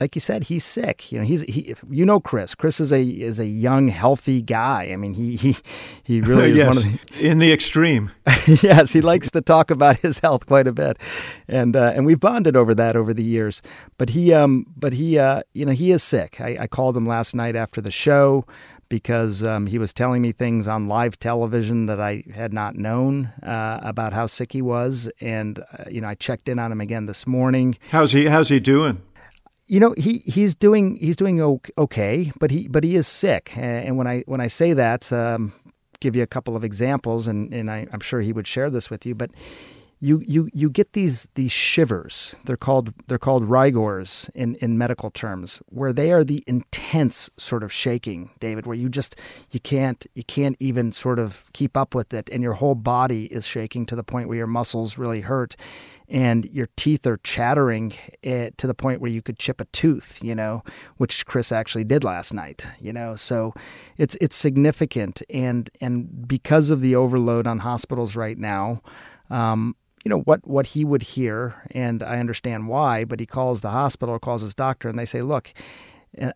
like 0.00 0.14
you 0.14 0.20
said, 0.20 0.44
he's 0.44 0.64
sick. 0.64 1.12
You 1.12 1.18
know, 1.18 1.24
he's 1.24 1.42
he. 1.42 1.74
You 1.90 2.06
know, 2.06 2.20
Chris. 2.20 2.54
Chris 2.54 2.80
is 2.80 2.92
a 2.92 3.02
is 3.02 3.38
a 3.38 3.46
young, 3.46 3.88
healthy 3.88 4.40
guy. 4.40 4.90
I 4.92 4.96
mean, 4.96 5.14
he 5.14 5.36
he 5.36 5.56
he 6.02 6.20
really 6.22 6.52
is 6.52 6.58
yes, 6.58 6.66
one 6.66 6.76
of 6.76 7.06
the 7.06 7.28
in 7.28 7.38
the 7.38 7.52
extreme. 7.52 8.10
yes, 8.62 8.92
he 8.92 9.00
likes 9.00 9.30
to 9.32 9.40
talk 9.40 9.70
about 9.70 9.98
his 9.98 10.20
health 10.20 10.46
quite 10.46 10.66
a 10.66 10.72
bit, 10.72 10.98
and 11.46 11.76
uh, 11.76 11.92
and 11.94 12.06
we've 12.06 12.20
bonded 12.20 12.56
over 12.56 12.74
that 12.74 12.96
over 12.96 13.12
the 13.12 13.22
years. 13.22 13.60
But 13.98 14.10
he 14.10 14.32
um 14.32 14.66
but 14.76 14.94
he 14.94 15.18
uh 15.18 15.42
you 15.52 15.66
know 15.66 15.72
he 15.72 15.90
is 15.90 16.02
sick. 16.02 16.40
I, 16.40 16.56
I 16.60 16.66
called 16.66 16.96
him 16.96 17.06
last 17.06 17.34
night 17.34 17.54
after 17.54 17.80
the 17.80 17.90
show 17.90 18.46
because 18.90 19.44
um, 19.44 19.68
he 19.68 19.78
was 19.78 19.94
telling 19.94 20.20
me 20.20 20.32
things 20.32 20.66
on 20.66 20.88
live 20.88 21.18
television 21.18 21.86
that 21.86 22.00
I 22.00 22.24
had 22.34 22.52
not 22.52 22.74
known 22.74 23.26
uh, 23.42 23.78
about 23.82 24.12
how 24.12 24.26
sick 24.26 24.52
he 24.52 24.60
was, 24.60 25.10
and 25.20 25.58
uh, 25.60 25.84
you 25.88 26.02
know 26.02 26.08
I 26.08 26.14
checked 26.14 26.48
in 26.48 26.58
on 26.58 26.72
him 26.72 26.80
again 26.80 27.06
this 27.06 27.26
morning. 27.26 27.78
How's 27.90 28.12
he? 28.12 28.26
How's 28.26 28.48
he 28.48 28.60
doing? 28.60 29.00
You 29.70 29.78
know 29.78 29.94
he 29.96 30.18
he's 30.18 30.56
doing 30.56 30.96
he's 30.96 31.14
doing 31.14 31.40
okay, 31.78 32.32
but 32.40 32.50
he 32.50 32.66
but 32.66 32.82
he 32.82 32.96
is 32.96 33.06
sick. 33.06 33.56
And 33.56 33.96
when 33.96 34.08
I 34.08 34.24
when 34.26 34.40
I 34.40 34.48
say 34.48 34.72
that, 34.72 35.12
um, 35.12 35.52
give 36.00 36.16
you 36.16 36.24
a 36.24 36.26
couple 36.26 36.56
of 36.56 36.64
examples, 36.64 37.28
and 37.28 37.54
and 37.54 37.70
I, 37.70 37.86
I'm 37.92 38.00
sure 38.00 38.20
he 38.20 38.32
would 38.32 38.48
share 38.48 38.68
this 38.68 38.90
with 38.90 39.06
you, 39.06 39.14
but 39.14 39.30
you 40.02 40.22
you 40.26 40.48
you 40.54 40.70
get 40.70 40.94
these 40.94 41.28
these 41.34 41.52
shivers. 41.52 42.34
They're 42.44 42.56
called 42.56 42.94
they're 43.06 43.18
called 43.18 43.44
rigors 43.44 44.30
in 44.34 44.54
in 44.56 44.78
medical 44.78 45.10
terms, 45.10 45.60
where 45.66 45.92
they 45.92 46.10
are 46.10 46.24
the 46.24 46.42
intense 46.46 47.30
sort 47.36 47.62
of 47.62 47.70
shaking, 47.70 48.30
David, 48.40 48.66
where 48.66 48.76
you 48.76 48.88
just 48.88 49.20
you 49.50 49.60
can't 49.60 50.06
you 50.14 50.24
can't 50.24 50.56
even 50.58 50.90
sort 50.90 51.18
of 51.18 51.50
keep 51.52 51.76
up 51.76 51.94
with 51.94 52.14
it, 52.14 52.30
and 52.30 52.42
your 52.42 52.54
whole 52.54 52.74
body 52.74 53.26
is 53.26 53.46
shaking 53.46 53.84
to 53.86 53.96
the 53.96 54.02
point 54.02 54.28
where 54.28 54.38
your 54.38 54.46
muscles 54.46 54.96
really 54.96 55.20
hurt, 55.20 55.54
and 56.08 56.46
your 56.46 56.68
teeth 56.76 57.06
are 57.06 57.18
chattering 57.18 57.92
eh, 58.24 58.50
to 58.56 58.66
the 58.66 58.74
point 58.74 59.02
where 59.02 59.10
you 59.10 59.20
could 59.20 59.38
chip 59.38 59.60
a 59.60 59.66
tooth, 59.66 60.18
you 60.22 60.34
know, 60.34 60.62
which 60.96 61.26
Chris 61.26 61.52
actually 61.52 61.84
did 61.84 62.04
last 62.04 62.32
night, 62.32 62.66
you 62.80 62.94
know. 62.94 63.16
So 63.16 63.52
it's 63.98 64.16
it's 64.18 64.36
significant, 64.36 65.20
and 65.28 65.68
and 65.82 66.26
because 66.26 66.70
of 66.70 66.80
the 66.80 66.96
overload 66.96 67.46
on 67.46 67.58
hospitals 67.58 68.16
right 68.16 68.38
now. 68.38 68.80
Um, 69.28 69.76
you 70.04 70.08
know 70.08 70.20
what 70.20 70.46
what 70.46 70.68
he 70.68 70.84
would 70.84 71.02
hear, 71.02 71.62
and 71.72 72.02
I 72.02 72.18
understand 72.18 72.68
why. 72.68 73.04
But 73.04 73.20
he 73.20 73.26
calls 73.26 73.60
the 73.60 73.70
hospital 73.70 74.14
or 74.14 74.18
calls 74.18 74.42
his 74.42 74.54
doctor, 74.54 74.88
and 74.88 74.98
they 74.98 75.04
say, 75.04 75.22
"Look, 75.22 75.52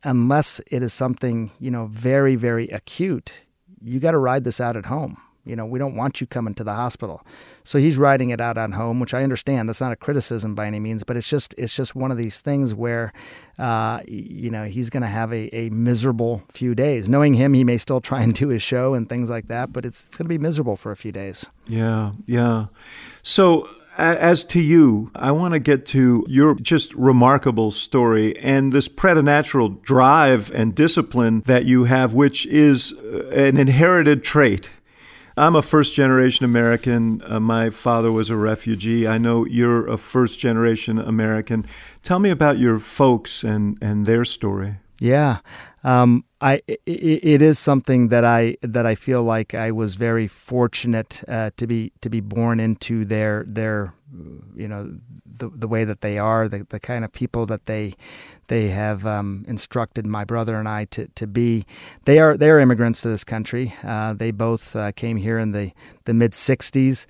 unless 0.02 0.60
it 0.70 0.82
is 0.82 0.92
something 0.92 1.50
you 1.58 1.70
know 1.70 1.86
very 1.86 2.36
very 2.36 2.68
acute, 2.68 3.44
you 3.82 4.00
got 4.00 4.12
to 4.12 4.18
ride 4.18 4.44
this 4.44 4.60
out 4.60 4.76
at 4.76 4.86
home. 4.86 5.16
You 5.44 5.56
know, 5.56 5.66
we 5.66 5.78
don't 5.78 5.96
want 5.96 6.20
you 6.20 6.26
coming 6.26 6.54
to 6.54 6.64
the 6.64 6.74
hospital." 6.74 7.22
So 7.62 7.78
he's 7.78 7.98
riding 7.98 8.30
it 8.30 8.40
out 8.40 8.58
at 8.58 8.72
home, 8.72 9.00
which 9.00 9.14
I 9.14 9.22
understand. 9.22 9.68
That's 9.68 9.80
not 9.80 9.92
a 9.92 9.96
criticism 9.96 10.54
by 10.54 10.66
any 10.66 10.80
means, 10.80 11.04
but 11.04 11.16
it's 11.16 11.28
just 11.28 11.54
it's 11.58 11.76
just 11.76 11.94
one 11.94 12.10
of 12.10 12.16
these 12.16 12.40
things 12.40 12.74
where, 12.74 13.12
uh, 13.58 14.00
you 14.06 14.50
know, 14.50 14.64
he's 14.64 14.90
going 14.90 15.02
to 15.02 15.06
have 15.08 15.32
a, 15.32 15.54
a 15.54 15.70
miserable 15.70 16.42
few 16.50 16.74
days. 16.74 17.08
Knowing 17.08 17.34
him, 17.34 17.54
he 17.54 17.64
may 17.64 17.76
still 17.76 18.00
try 18.00 18.22
and 18.22 18.34
do 18.34 18.48
his 18.48 18.62
show 18.62 18.94
and 18.94 19.08
things 19.08 19.30
like 19.30 19.48
that, 19.48 19.72
but 19.72 19.84
it's 19.84 20.04
it's 20.04 20.16
going 20.16 20.26
to 20.26 20.28
be 20.28 20.38
miserable 20.38 20.76
for 20.76 20.92
a 20.92 20.96
few 20.96 21.12
days. 21.12 21.50
Yeah, 21.66 22.12
yeah. 22.26 22.66
So, 23.22 23.68
as 23.96 24.44
to 24.46 24.60
you, 24.60 25.10
I 25.14 25.30
want 25.32 25.54
to 25.54 25.60
get 25.60 25.86
to 25.86 26.26
your 26.28 26.54
just 26.56 26.94
remarkable 26.94 27.70
story 27.70 28.36
and 28.38 28.72
this 28.72 28.88
preternatural 28.88 29.68
drive 29.68 30.50
and 30.52 30.74
discipline 30.74 31.42
that 31.46 31.64
you 31.64 31.84
have, 31.84 32.12
which 32.14 32.46
is 32.46 32.92
uh, 32.92 33.28
an 33.28 33.56
inherited 33.56 34.24
trait. 34.24 34.70
I'm 35.36 35.56
a 35.56 35.62
first 35.62 35.94
generation 35.94 36.44
American. 36.44 37.20
Uh, 37.24 37.40
my 37.40 37.70
father 37.70 38.12
was 38.12 38.30
a 38.30 38.36
refugee. 38.36 39.08
I 39.08 39.18
know 39.18 39.44
you're 39.44 39.88
a 39.88 39.96
first 39.96 40.38
generation 40.38 40.98
American. 40.98 41.66
Tell 42.02 42.20
me 42.20 42.30
about 42.30 42.58
your 42.58 42.78
folks 42.78 43.42
and, 43.42 43.76
and 43.82 44.06
their 44.06 44.24
story. 44.24 44.76
Yeah, 45.00 45.38
um, 45.82 46.24
I 46.40 46.62
it, 46.66 46.80
it 46.86 47.42
is 47.42 47.58
something 47.58 48.08
that 48.08 48.24
I 48.24 48.56
that 48.62 48.86
I 48.86 48.94
feel 48.94 49.24
like 49.24 49.52
I 49.52 49.72
was 49.72 49.96
very 49.96 50.28
fortunate 50.28 51.24
uh, 51.26 51.50
to 51.56 51.66
be 51.66 51.92
to 52.00 52.08
be 52.08 52.20
born 52.20 52.60
into 52.60 53.04
their 53.04 53.44
their 53.46 53.92
you 54.54 54.68
know 54.68 54.96
the 55.26 55.48
the 55.48 55.68
way 55.68 55.84
that 55.84 56.00
they 56.00 56.18
are 56.18 56.48
the, 56.48 56.66
the 56.68 56.80
kind 56.80 57.04
of 57.04 57.12
people 57.12 57.46
that 57.46 57.66
they 57.66 57.94
they 58.48 58.68
have 58.68 59.06
um, 59.06 59.44
instructed 59.48 60.06
my 60.06 60.24
brother 60.24 60.58
and 60.58 60.68
I 60.68 60.84
to, 60.86 61.08
to 61.08 61.26
be 61.26 61.64
they 62.04 62.18
are 62.18 62.36
they 62.36 62.50
are 62.50 62.60
immigrants 62.60 63.02
to 63.02 63.08
this 63.08 63.24
country 63.24 63.74
uh, 63.82 64.14
they 64.14 64.30
both 64.30 64.76
uh, 64.76 64.92
came 64.92 65.16
here 65.16 65.38
in 65.38 65.52
the 65.52 65.72
the 66.04 66.14
mid 66.14 66.32
60s 66.32 67.06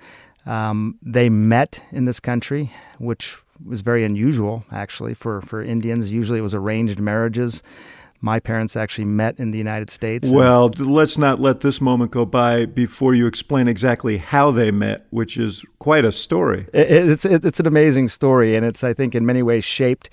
um, 0.46 0.98
they 1.02 1.28
met 1.28 1.82
in 1.90 2.04
this 2.04 2.20
country 2.20 2.70
which 2.98 3.38
was 3.64 3.82
very 3.82 4.04
unusual 4.04 4.64
actually 4.72 5.14
for 5.14 5.40
for 5.40 5.62
Indians. 5.62 6.12
Usually, 6.12 6.38
it 6.38 6.42
was 6.42 6.54
arranged 6.54 6.98
marriages. 6.98 7.62
My 8.20 8.40
parents 8.40 8.74
actually 8.76 9.04
met 9.04 9.38
in 9.38 9.50
the 9.50 9.58
United 9.58 9.90
States. 9.90 10.32
Well, 10.34 10.70
let's 10.78 11.18
not 11.18 11.40
let 11.40 11.60
this 11.60 11.80
moment 11.80 12.10
go 12.10 12.24
by 12.24 12.64
before 12.64 13.14
you 13.14 13.26
explain 13.26 13.68
exactly 13.68 14.16
how 14.16 14.50
they 14.50 14.70
met, 14.70 15.06
which 15.10 15.36
is 15.36 15.62
quite 15.78 16.06
a 16.06 16.12
story. 16.12 16.66
It's 16.72 17.26
it's 17.26 17.60
an 17.60 17.66
amazing 17.66 18.08
story, 18.08 18.56
and 18.56 18.64
it's 18.64 18.82
I 18.82 18.94
think 18.94 19.14
in 19.14 19.26
many 19.26 19.42
ways 19.42 19.64
shaped 19.64 20.08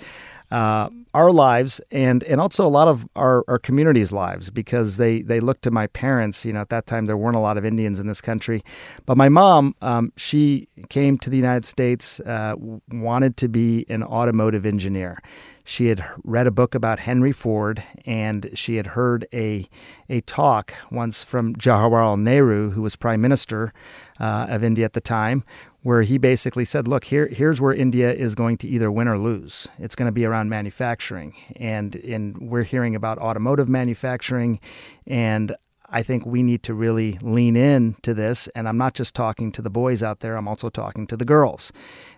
uh, 0.52 0.90
our 1.14 1.32
lives 1.32 1.82
and 1.92 2.24
and 2.24 2.40
also 2.40 2.66
a 2.66 2.70
lot 2.70 2.88
of 2.88 3.08
our, 3.16 3.44
our 3.48 3.58
community's 3.58 4.12
lives 4.12 4.50
because 4.50 4.98
they 4.98 5.22
they 5.22 5.40
looked 5.40 5.62
to 5.64 5.72
my 5.72 5.88
parents. 5.88 6.46
You 6.46 6.54
know 6.54 6.62
at 6.62 6.70
that 6.70 6.86
time 6.86 7.06
there 7.06 7.18
weren't 7.18 7.38
a 7.38 7.40
lot 7.40 7.58
of 7.58 7.66
Indians 7.66 8.00
in 8.00 8.08
this 8.08 8.22
country. 8.22 8.62
But 9.06 9.18
my 9.18 9.30
mom 9.30 9.76
um, 9.82 10.12
she 10.18 10.68
came 10.90 11.18
to 11.20 11.30
the 11.30 11.38
United 11.38 11.66
States 11.66 12.20
uh, 12.22 12.56
wanted 12.92 13.38
to 13.38 13.48
be 13.48 13.86
an 13.90 14.04
automotive 14.04 14.66
engineer. 14.66 15.20
She 15.64 15.88
had 15.88 16.04
read 16.24 16.48
a 16.48 16.52
book 16.52 16.76
about 16.76 17.00
Henry 17.00 17.32
Ford 17.32 17.84
and 18.06 18.50
she 18.54 18.76
had 18.76 18.88
heard 18.88 19.26
a 19.34 19.68
a 20.10 20.22
talk 20.22 20.74
once 20.92 21.24
from 21.24 21.56
Jawaharlal 21.56 22.20
Nehru 22.20 22.72
who 22.72 22.82
was 22.82 22.96
prime 22.96 23.22
minister 23.22 23.72
uh, 24.22 24.46
of 24.50 24.64
India 24.64 24.86
at 24.86 24.94
the 24.94 25.02
time 25.02 25.44
where 25.82 26.04
he 26.04 26.18
basically 26.20 26.64
said, 26.64 26.88
"Look, 26.88 27.06
here 27.06 27.28
here's 27.28 27.60
where 27.60 27.74
India 27.74 28.14
is 28.14 28.36
going 28.36 28.58
to 28.58 28.68
either 28.68 28.92
win 28.92 29.08
or 29.08 29.18
lose. 29.18 29.68
It's 29.80 29.96
going 29.96 30.06
to 30.06 30.12
be 30.12 30.26
around 30.26 30.48
manufacturing, 30.48 31.36
and 31.56 31.96
and 31.96 32.38
we're 32.38 32.64
hearing 32.64 32.96
about 32.96 33.18
automotive 33.18 33.68
manufacturing, 33.68 34.60
and." 35.08 35.54
I 35.94 36.04
think 36.04 36.26
we 36.26 36.42
need 36.42 36.64
to 36.64 36.74
really 36.74 37.18
lean 37.22 37.58
in 37.58 37.96
to 38.04 38.14
this. 38.14 38.48
And 38.56 38.66
I'm 38.70 38.78
not 38.78 38.94
just 38.94 39.14
talking 39.14 39.52
to 39.52 39.62
the 39.62 39.70
boys 39.70 40.02
out 40.02 40.22
there, 40.22 40.38
I'm 40.38 40.48
also 40.48 40.70
talking 40.70 41.06
to 41.08 41.18
the 41.18 41.26
girls. 41.26 41.74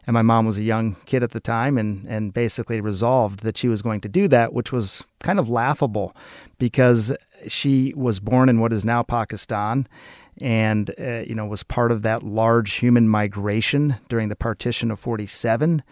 And 0.05 0.13
my 0.13 0.21
mom 0.21 0.45
was 0.45 0.59
a 0.59 0.63
young 0.63 0.95
kid 1.07 1.23
at 1.23 1.31
the 1.31 1.39
time 1.39 1.79
and, 1.79 2.05
and 2.07 2.35
basically 2.35 2.81
resolved 2.81 3.39
that 3.39 3.57
she 3.57 3.67
was 3.67 3.81
going 3.81 3.99
to 4.01 4.07
do 4.07 4.27
that, 4.27 4.53
which 4.53 4.71
was 4.71 5.05
kind 5.23 5.39
of 5.39 5.49
laughable 5.49 6.15
because 6.59 7.17
she 7.47 7.95
was 7.95 8.19
born 8.19 8.47
in 8.47 8.59
what 8.59 8.71
is 8.71 8.85
now 8.85 9.01
Pakistan 9.01 9.87
and 10.41 10.91
uh, 10.99 11.19
you 11.19 11.35
know 11.35 11.45
was 11.45 11.63
part 11.63 11.91
of 11.91 12.01
that 12.01 12.23
large 12.23 12.73
human 12.75 13.07
migration 13.07 13.95
during 14.09 14.29
the 14.29 14.35
partition 14.35 14.89
of 14.91 14.99
47 14.99 15.83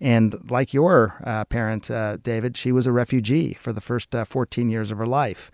and 0.00 0.50
like 0.50 0.72
your 0.72 1.16
uh, 1.24 1.44
parent 1.46 1.90
uh, 1.90 2.16
david 2.18 2.56
she 2.56 2.72
was 2.72 2.86
a 2.86 2.92
refugee 2.92 3.54
for 3.54 3.72
the 3.72 3.80
first 3.80 4.14
uh, 4.14 4.24
14 4.24 4.70
years 4.70 4.90
of 4.90 4.98
her 4.98 5.06
life. 5.06 5.50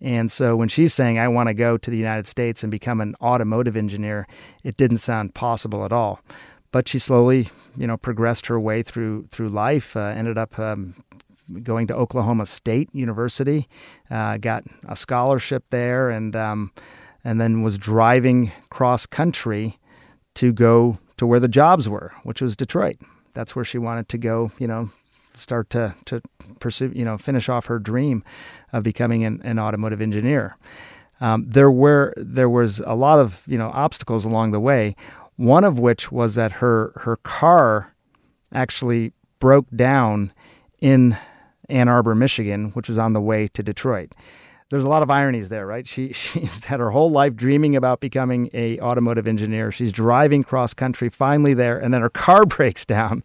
And 0.00 0.30
so 0.30 0.56
when 0.56 0.68
she's 0.68 0.92
saying 0.92 1.18
i 1.18 1.28
want 1.28 1.48
to 1.48 1.54
go 1.54 1.76
to 1.76 1.90
the 1.90 1.96
united 1.96 2.26
states 2.26 2.62
and 2.62 2.70
become 2.70 3.00
an 3.00 3.14
automotive 3.20 3.76
engineer 3.76 4.26
it 4.62 4.76
didn't 4.76 4.98
sound 4.98 5.34
possible 5.34 5.84
at 5.84 5.92
all. 5.92 6.20
But 6.72 6.88
she 6.88 6.98
slowly 6.98 7.48
you 7.76 7.86
know 7.86 7.96
progressed 7.96 8.46
her 8.46 8.58
way 8.58 8.82
through 8.82 9.28
through 9.28 9.50
life 9.50 9.96
uh, 9.96 10.00
ended 10.16 10.36
up 10.36 10.58
um, 10.58 10.94
going 11.62 11.86
to 11.86 11.94
oklahoma 11.94 12.46
state 12.46 12.88
university 12.92 13.68
uh, 14.10 14.38
got 14.38 14.64
a 14.88 14.96
scholarship 14.96 15.64
there 15.68 16.10
and 16.10 16.34
um, 16.34 16.72
and 17.24 17.40
then 17.40 17.62
was 17.62 17.78
driving 17.78 18.52
cross 18.68 19.06
country 19.06 19.78
to 20.34 20.52
go 20.52 20.98
to 21.16 21.26
where 21.26 21.40
the 21.40 21.48
jobs 21.48 21.88
were, 21.88 22.12
which 22.22 22.42
was 22.42 22.56
Detroit. 22.56 22.96
That's 23.32 23.56
where 23.56 23.64
she 23.64 23.78
wanted 23.78 24.08
to 24.10 24.18
go, 24.18 24.52
you 24.58 24.66
know, 24.66 24.90
start 25.34 25.70
to, 25.70 25.94
to 26.04 26.20
pursue, 26.60 26.92
you 26.94 27.04
know, 27.04 27.16
finish 27.16 27.48
off 27.48 27.66
her 27.66 27.78
dream 27.78 28.22
of 28.72 28.84
becoming 28.84 29.24
an, 29.24 29.40
an 29.42 29.58
automotive 29.58 30.00
engineer. 30.00 30.56
Um, 31.20 31.44
there 31.44 31.70
were 31.70 32.12
there 32.16 32.50
was 32.50 32.80
a 32.80 32.94
lot 32.94 33.18
of 33.20 33.44
you 33.46 33.56
know 33.56 33.70
obstacles 33.72 34.24
along 34.24 34.50
the 34.50 34.60
way. 34.60 34.96
One 35.36 35.64
of 35.64 35.78
which 35.78 36.12
was 36.12 36.34
that 36.34 36.52
her 36.52 36.92
her 36.96 37.16
car 37.16 37.94
actually 38.52 39.12
broke 39.38 39.68
down 39.74 40.32
in 40.80 41.16
Ann 41.68 41.88
Arbor, 41.88 42.14
Michigan, 42.14 42.70
which 42.72 42.88
was 42.88 42.98
on 42.98 43.12
the 43.12 43.20
way 43.20 43.46
to 43.48 43.62
Detroit 43.62 44.12
there's 44.74 44.82
a 44.82 44.88
lot 44.88 45.04
of 45.04 45.10
ironies 45.10 45.50
there, 45.50 45.68
right? 45.68 45.86
She 45.86 46.12
she's 46.12 46.64
had 46.64 46.80
her 46.80 46.90
whole 46.90 47.08
life 47.08 47.36
dreaming 47.36 47.76
about 47.76 48.00
becoming 48.00 48.50
a 48.52 48.80
automotive 48.80 49.28
engineer. 49.28 49.70
She's 49.70 49.92
driving 49.92 50.42
cross 50.42 50.74
country, 50.74 51.08
finally 51.08 51.54
there, 51.54 51.78
and 51.78 51.94
then 51.94 52.00
her 52.00 52.10
car 52.10 52.44
breaks 52.56 52.84
down. 52.84 53.22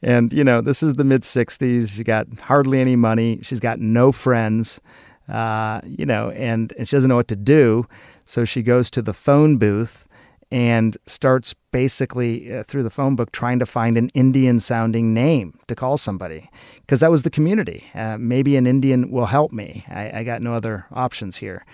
And 0.00 0.32
you 0.32 0.44
know, 0.44 0.60
this 0.60 0.84
is 0.84 0.94
the 0.94 1.02
mid 1.02 1.22
'60s. 1.22 1.96
She 1.96 2.04
got 2.04 2.28
hardly 2.42 2.78
any 2.78 2.94
money. 2.94 3.40
She's 3.42 3.58
got 3.58 3.80
no 3.80 4.12
friends. 4.12 4.80
Uh, 5.28 5.80
you 5.84 6.06
know, 6.06 6.30
and, 6.30 6.72
and 6.78 6.86
she 6.86 6.94
doesn't 6.94 7.08
know 7.08 7.16
what 7.16 7.26
to 7.26 7.34
do. 7.34 7.88
So 8.24 8.44
she 8.44 8.62
goes 8.62 8.92
to 8.92 9.02
the 9.02 9.12
phone 9.12 9.56
booth 9.56 10.05
and 10.50 10.96
starts 11.06 11.54
basically 11.72 12.54
uh, 12.54 12.62
through 12.62 12.82
the 12.82 12.90
phone 12.90 13.16
book 13.16 13.32
trying 13.32 13.58
to 13.58 13.66
find 13.66 13.98
an 13.98 14.08
Indian 14.14 14.60
sounding 14.60 15.12
name 15.12 15.58
to 15.66 15.74
call 15.74 15.96
somebody 15.96 16.48
because 16.80 17.00
that 17.00 17.10
was 17.10 17.22
the 17.22 17.30
community. 17.30 17.84
Uh, 17.94 18.16
maybe 18.18 18.56
an 18.56 18.66
Indian 18.66 19.10
will 19.10 19.26
help 19.26 19.52
me. 19.52 19.84
I, 19.88 20.20
I, 20.20 20.24
got 20.24 20.42
no 20.42 20.54
other 20.54 20.86
options 20.92 21.38
here. 21.38 21.64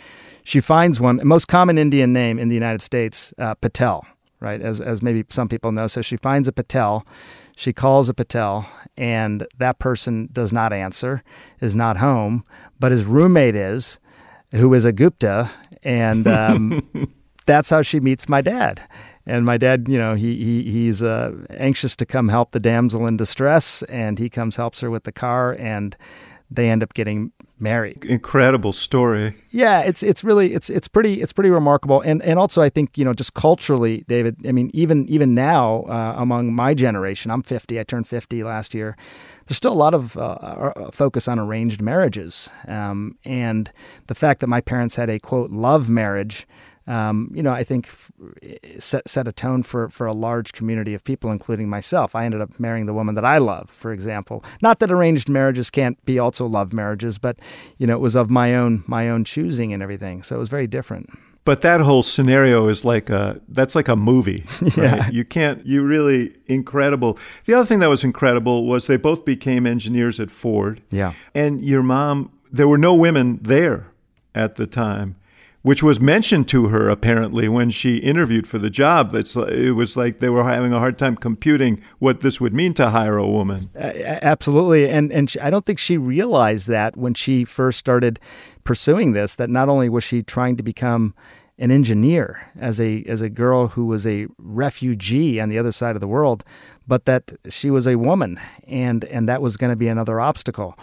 She 0.43 0.61
finds 0.61 1.01
one, 1.01 1.21
most 1.23 1.49
common 1.49 1.77
Indian 1.77 2.13
name 2.13 2.39
in 2.39 2.49
the 2.49 2.55
United 2.55 2.81
States, 2.81 3.35
uh, 3.39 3.55
Patel, 3.55 4.07
right? 4.41 4.61
As, 4.61 4.81
as 4.81 5.03
maybe 5.03 5.25
some 5.29 5.49
people 5.49 5.71
know. 5.71 5.87
So 5.87 6.01
she 6.01 6.17
finds 6.17 6.49
a 6.49 6.53
Patel. 6.53 7.07
She 7.57 7.73
calls 7.73 8.09
a 8.09 8.15
Patel, 8.15 8.69
and 8.97 9.47
that 9.59 9.79
person 9.79 10.31
does 10.33 10.53
not 10.53 10.73
answer, 10.73 11.23
is 11.61 11.77
not 11.77 11.99
home, 11.99 12.43
but 12.81 12.91
his 12.91 13.05
roommate 13.05 13.55
is, 13.55 14.01
who 14.53 14.73
is 14.73 14.85
a 14.85 14.93
Gupta. 14.93 15.51
And 15.85 16.27
um, 16.27 16.89
that's 17.45 17.71
how 17.71 17.83
she 17.83 18.01
meets 18.01 18.29
my 18.29 18.41
dad. 18.41 18.83
And 19.25 19.45
my 19.45 19.57
dad, 19.57 19.89
you 19.89 19.99
know, 19.99 20.15
he, 20.15 20.37
he 20.37 20.71
he's 20.71 21.03
uh, 21.03 21.33
anxious 21.51 21.95
to 21.97 22.07
come 22.07 22.29
help 22.29 22.51
the 22.51 22.61
damsel 22.61 23.07
in 23.07 23.17
distress, 23.17 23.83
and 23.85 24.19
he 24.19 24.29
comes 24.29 24.57
helps 24.57 24.81
her 24.81 24.91
with 24.91 25.05
the 25.05 25.13
car, 25.13 25.53
and 25.53 25.97
they 26.51 26.69
end 26.69 26.83
up 26.83 26.93
getting 26.95 27.33
married. 27.63 28.05
Incredible 28.05 28.73
story. 28.73 29.35
Yeah, 29.51 29.83
it's 29.83 30.03
it's 30.03 30.25
really 30.25 30.53
it's 30.53 30.69
it's 30.69 30.89
pretty 30.89 31.23
it's 31.23 31.33
pretty 31.33 31.51
remarkable, 31.51 32.01
and 32.01 32.21
and 32.23 32.39
also 32.39 32.61
I 32.61 32.69
think 32.69 32.99
you 32.99 33.05
know 33.05 33.15
just 33.15 33.35
culturally, 33.35 34.05
David. 34.09 34.45
I 34.47 34.53
mean, 34.53 34.71
even 34.75 35.09
even 35.09 35.35
now 35.35 35.83
uh, 35.83 36.15
among 36.19 36.53
my 36.53 36.75
generation, 36.75 37.31
I'm 37.31 37.43
50. 37.43 37.79
I 37.79 37.85
turned 37.85 38.07
50 38.07 38.43
last 38.43 38.75
year. 38.75 38.97
There's 39.47 39.57
still 39.57 39.73
a 39.73 39.75
lot 39.75 39.95
of 39.95 40.17
uh, 40.17 40.21
uh 40.21 40.91
focus 40.91 41.29
on 41.29 41.39
arranged 41.39 41.81
marriages, 41.81 42.51
um, 42.67 43.17
and 43.25 43.73
the 44.09 44.15
fact 44.15 44.41
that 44.41 44.49
my 44.49 44.61
parents 44.61 44.97
had 44.97 45.09
a 45.09 45.21
quote 45.21 45.51
love 45.51 45.89
marriage 45.89 46.47
um, 46.87 47.31
you 47.35 47.43
know, 47.43 47.53
I 47.53 47.65
think 47.65 47.89
set, 48.79 49.09
set 49.09 49.29
a 49.29 49.33
tone 49.33 49.63
for, 49.63 49.89
for 49.91 50.07
a 50.07 50.13
large 50.13 50.53
community 50.53 50.95
of 50.95 51.05
people, 51.05 51.31
including 51.31 51.69
myself. 51.69 52.15
I 52.15 52.25
ended 52.25 52.41
up 52.41 52.59
marrying 52.59 52.87
the 52.87 52.95
woman 52.95 53.15
that 53.15 53.25
I 53.25 53.39
love, 53.39 53.71
for 53.71 53.93
example. 53.93 54.45
Not 54.61 54.79
that 54.81 54.91
arranged 54.91 55.29
marriages 55.29 55.71
can't 55.71 56.03
be 56.05 56.19
also 56.19 56.47
love 56.47 56.73
marriages, 56.73 57.19
but 57.19 57.41
you 57.79 57.87
know, 57.87 57.95
it 57.95 58.01
was 58.01 58.17
of 58.17 58.31
my 58.31 58.55
own 58.55 58.85
my 58.87 59.09
own 59.09 59.25
choosing 59.25 59.73
and 59.73 59.83
everything. 59.83 60.23
So 60.23 60.37
it 60.37 60.39
was 60.39 60.49
very 60.49 60.67
different. 60.67 61.11
But 61.45 61.61
that 61.63 61.81
whole 61.81 62.05
scenario 62.05 62.69
is 62.69 62.85
like 62.85 63.11
a 63.11 63.41
that's 63.49 63.75
like 63.75 63.89
a 63.89 63.97
movie. 63.97 64.45
Right? 64.63 64.77
yeah. 64.77 65.11
You 65.11 65.25
can't 65.25 65.65
you 65.67 65.83
really 65.83 66.37
incredible. 66.47 67.19
The 67.45 67.55
other 67.55 67.67
thing 67.67 67.81
that 67.81 67.89
was 67.89 68.05
incredible 68.05 68.67
was 68.67 68.87
they 68.87 68.97
both 68.97 69.25
became 69.25 69.67
engineers 69.67 70.21
at 70.21 70.31
Ford. 70.31 70.83
Yeah. 70.91 71.15
And 71.35 71.65
your 71.65 71.83
mom 71.83 72.31
there 72.51 72.69
were 72.69 72.79
no 72.79 72.95
women 72.95 73.39
there 73.43 73.89
at 74.35 74.57
the 74.57 74.67
time 74.67 75.17
which 75.63 75.83
was 75.83 76.01
mentioned 76.01 76.49
to 76.49 76.69
her 76.69 76.89
apparently 76.89 77.49
when 77.49 77.71
she 77.71 77.97
interviewed 77.99 78.47
for 78.47 78.59
the 78.59 78.71
job. 78.71 79.13
That's 79.13 79.37
it 79.37 79.75
was 79.75 79.97
like 79.97 80.19
they 80.19 80.29
were 80.29 80.45
having 80.45 80.73
a 80.73 80.79
hard 80.79 80.99
time 80.99 81.17
computing 81.17 81.81
what 81.99 82.21
this 82.21 82.41
would 82.41 82.53
mean 82.53 82.73
to 82.73 82.91
hire 82.91 83.17
a 83.17 83.29
woman. 83.29 83.71
Uh, 83.75 83.93
absolutely, 84.23 84.89
and 84.89 85.13
and 85.13 85.31
she, 85.31 85.41
I 85.41 85.51
don't 85.51 85.65
think 85.65 85.79
she 85.79 85.97
realized 85.97 86.69
that 86.69 86.97
when 86.97 87.15
she 87.15 87.45
first 87.45 87.79
started 87.79 88.21
pursuing 88.65 89.13
this. 89.13 89.37
That 89.37 89.51
not 89.51 89.69
only 89.69 89.89
was 89.89 90.05
she 90.05 90.23
trying 90.23 90.57
to 90.57 90.63
become 90.63 91.15
an 91.59 91.71
engineer 91.71 92.51
as 92.59 92.81
a 92.81 93.05
as 93.05 93.23
a 93.23 93.31
girl 93.31 93.69
who 93.69 93.87
was 93.87 94.07
a 94.07 94.27
refugee 94.39 95.41
on 95.41 95.49
the 95.49 95.59
other 95.59 95.73
side 95.73 95.95
of 95.95 96.01
the 96.01 96.09
world, 96.09 96.45
but 96.89 97.05
that 97.05 97.33
she 97.49 97.71
was 97.71 97.87
a 97.87 97.97
woman, 97.97 98.41
and 98.67 99.05
and 99.05 99.29
that 99.29 99.41
was 99.41 99.57
going 99.57 99.71
to 99.71 99.77
be 99.77 99.89
another 99.89 100.21
obstacle 100.21 100.77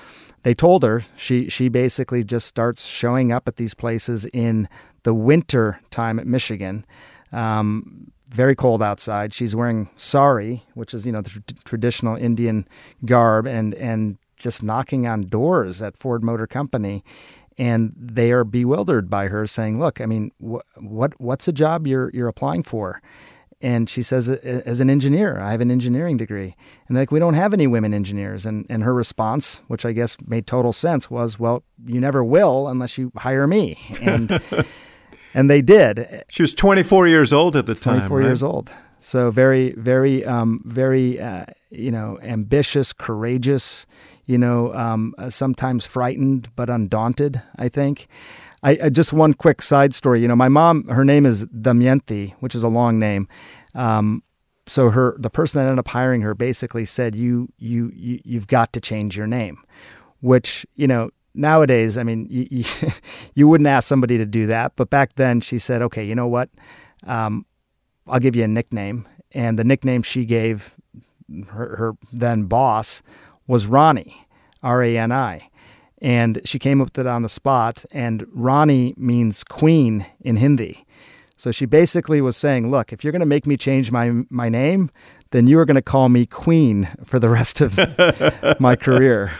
they 0.44 0.54
told 0.54 0.84
her 0.84 1.04
she 1.16 1.50
she 1.50 1.70
basically 1.70 2.24
just 2.24 2.48
starts 2.48 2.86
showing 2.86 3.32
up 3.32 3.48
at 3.48 3.58
these 3.58 3.74
places 3.74 4.26
in 4.34 4.68
the 5.04 5.14
winter 5.14 5.80
time 5.90 6.20
at 6.20 6.28
Michigan. 6.28 6.86
Um, 7.32 8.12
very 8.30 8.56
cold 8.56 8.82
outside. 8.82 9.34
She's 9.34 9.56
wearing 9.56 9.90
sari, 9.96 10.64
which 10.76 10.94
is 10.94 11.06
you 11.06 11.12
know 11.12 11.22
the 11.22 11.30
tr- 11.30 11.40
traditional 11.66 12.16
Indian 12.16 12.68
garb, 13.06 13.48
and 13.48 13.74
and 13.76 14.18
just 14.38 14.64
knocking 14.64 15.08
on 15.08 15.22
doors 15.22 15.82
at 15.82 15.98
Ford 15.98 16.24
Motor 16.24 16.48
Company, 16.48 17.04
and 17.58 17.94
they 17.98 18.32
are 18.32 18.44
bewildered 18.44 19.10
by 19.10 19.28
her 19.28 19.46
saying, 19.48 19.80
"Look, 19.80 20.00
I 20.00 20.06
mean, 20.06 20.32
wh- 20.40 20.66
what 20.78 21.20
what's 21.20 21.46
the 21.46 21.54
job 21.54 21.88
you're 21.88 22.12
you're 22.14 22.28
applying 22.28 22.64
for?" 22.64 23.02
And 23.62 23.90
she 23.90 24.02
says, 24.02 24.30
as 24.30 24.80
an 24.80 24.90
engineer, 24.90 25.38
I 25.40 25.52
have 25.52 25.60
an 25.60 25.70
engineering 25.70 26.16
degree. 26.16 26.56
And 26.88 26.96
like, 26.96 27.12
we 27.12 27.20
don't 27.20 27.34
have 27.34 27.54
any 27.54 27.68
women 27.68 27.94
engineers. 27.94 28.46
And, 28.46 28.66
and 28.70 28.84
her 28.84 28.94
response, 28.94 29.62
which 29.68 29.86
I 29.86 29.92
guess 29.92 30.16
made 30.26 30.48
total 30.48 30.72
sense, 30.72 31.12
was, 31.12 31.38
well, 31.38 31.64
you 31.86 32.00
never 32.00 32.24
will 32.24 32.70
unless 32.70 32.98
you 32.98 33.12
hire 33.18 33.48
me. 33.48 33.78
And, 34.02 34.42
and 35.34 35.50
they 35.50 35.62
did. 35.62 36.24
She 36.30 36.42
was 36.42 36.54
24 36.54 37.08
years 37.08 37.34
old 37.34 37.56
at 37.56 37.66
the 37.66 37.76
time. 37.76 37.98
24 38.00 38.18
right? 38.18 38.26
years 38.26 38.42
old. 38.42 38.74
So 39.00 39.30
very, 39.30 39.72
very, 39.74 40.26
um, 40.26 40.60
very, 40.66 41.20
uh, 41.20 41.46
you 41.70 41.92
know, 41.92 42.18
ambitious, 42.22 42.94
courageous, 42.94 43.86
you 44.26 44.38
know, 44.38 44.74
um, 44.74 45.14
sometimes 45.30 45.86
frightened, 45.86 46.50
but 46.56 46.70
undaunted, 46.70 47.42
I 47.58 47.70
think. 47.70 48.08
I, 48.64 48.78
I, 48.84 48.90
just 48.90 49.14
one 49.14 49.34
quick 49.34 49.62
side 49.62 49.94
story. 49.94 50.22
You 50.22 50.28
know, 50.28 50.36
my 50.36 50.50
mom, 50.50 50.88
her 50.88 51.06
name 51.06 51.26
is 51.26 51.46
Damayanti, 51.46 52.34
which 52.40 52.56
is 52.56 52.64
a 52.64 52.68
long 52.68 53.00
name. 53.00 53.28
Um, 53.76 54.24
so 54.68 54.90
her, 54.90 55.16
the 55.18 55.30
person 55.30 55.60
that 55.60 55.66
ended 55.66 55.80
up 55.80 55.88
hiring 55.88 56.22
her, 56.22 56.36
basically 56.36 56.86
said, 56.86 57.16
"You, 57.16 57.50
you, 57.58 57.92
you, 57.96 58.20
you've 58.24 58.48
got 58.48 58.74
to 58.74 58.82
change 58.82 59.18
your 59.18 59.28
name," 59.28 59.64
which 60.22 60.66
you 60.76 60.88
know 60.88 61.10
nowadays, 61.34 61.98
I 61.98 62.04
mean, 62.04 62.28
you, 62.30 62.48
you, 62.52 62.64
you, 63.34 63.48
wouldn't 63.48 63.68
ask 63.68 63.88
somebody 63.88 64.18
to 64.18 64.26
do 64.26 64.46
that. 64.48 64.74
But 64.76 64.90
back 64.90 65.14
then, 65.14 65.42
she 65.42 65.58
said, 65.58 65.82
"Okay, 65.82 66.06
you 66.06 66.16
know 66.16 66.28
what? 66.28 66.50
Um, 67.08 67.46
I'll 68.08 68.20
give 68.20 68.36
you 68.36 68.44
a 68.44 68.48
nickname." 68.48 69.08
And 69.32 69.60
the 69.60 69.64
nickname 69.64 70.02
she 70.02 70.26
gave 70.26 70.76
her, 71.50 71.76
her 71.76 71.94
then 72.12 72.44
boss 72.44 73.02
was 73.48 73.68
Rani, 73.68 74.28
R 74.64 74.84
A 74.84 74.98
N 74.98 75.12
I. 75.12 75.50
And 76.02 76.42
she 76.46 76.60
came 76.60 76.82
up 76.82 76.88
with 76.88 77.00
it 77.00 77.08
on 77.08 77.22
the 77.22 77.30
spot. 77.30 77.86
And 77.92 78.26
Rani 78.32 78.94
means 78.98 79.44
queen 79.44 80.06
in 80.22 80.38
Hindi. 80.38 80.86
So 81.40 81.52
she 81.52 81.66
basically 81.66 82.20
was 82.20 82.36
saying, 82.36 82.70
look, 82.70 82.92
if 82.92 83.02
you're 83.02 83.14
going 83.14 83.22
to 83.22 83.26
make 83.26 83.48
me 83.48 83.56
change 83.56 83.94
my, 83.94 84.24
my 84.30 84.50
name, 84.50 84.90
then 85.32 85.48
you 85.48 85.58
are 85.60 85.64
going 85.64 85.76
to 85.76 85.82
call 85.82 86.10
me 86.10 86.26
queen 86.26 86.90
for 87.06 87.18
the 87.18 87.30
rest 87.30 87.62
of 87.62 87.78
my 88.60 88.76
career, 88.76 89.32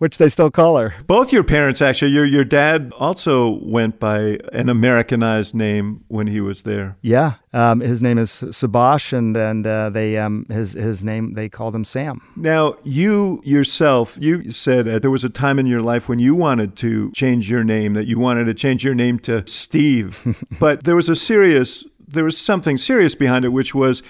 which 0.00 0.16
they 0.16 0.28
still 0.28 0.50
call 0.50 0.78
her. 0.78 0.94
Both 1.06 1.30
your 1.30 1.44
parents, 1.44 1.82
actually. 1.82 2.12
Your 2.12 2.24
your 2.24 2.44
dad 2.44 2.90
also 2.98 3.60
went 3.62 4.00
by 4.00 4.38
an 4.50 4.70
Americanized 4.70 5.54
name 5.54 6.02
when 6.08 6.26
he 6.26 6.40
was 6.40 6.62
there. 6.62 6.96
Yeah, 7.02 7.34
um, 7.52 7.80
his 7.80 8.00
name 8.00 8.16
is 8.16 8.30
Subash, 8.30 9.12
and 9.12 9.36
and 9.36 9.66
uh, 9.66 9.90
they 9.90 10.16
um, 10.16 10.46
his 10.48 10.72
his 10.72 11.04
name 11.04 11.34
they 11.34 11.50
called 11.50 11.74
him 11.74 11.84
Sam. 11.84 12.22
Now 12.34 12.76
you 12.82 13.42
yourself, 13.44 14.16
you 14.18 14.50
said 14.52 14.88
uh, 14.88 14.98
there 14.98 15.10
was 15.10 15.22
a 15.22 15.28
time 15.28 15.58
in 15.58 15.66
your 15.66 15.82
life 15.82 16.08
when 16.08 16.18
you 16.18 16.34
wanted 16.34 16.76
to 16.76 17.12
change 17.12 17.50
your 17.50 17.62
name, 17.62 17.92
that 17.92 18.06
you 18.06 18.18
wanted 18.18 18.44
to 18.44 18.54
change 18.54 18.82
your 18.82 18.94
name 18.94 19.18
to 19.20 19.46
Steve, 19.46 20.42
but 20.58 20.84
there 20.84 20.96
was 20.96 21.10
a 21.10 21.16
serious 21.16 21.84
there 22.08 22.24
was 22.24 22.38
something 22.38 22.78
serious 22.78 23.14
behind 23.14 23.44
it, 23.44 23.50
which 23.50 23.74
was 23.74 24.02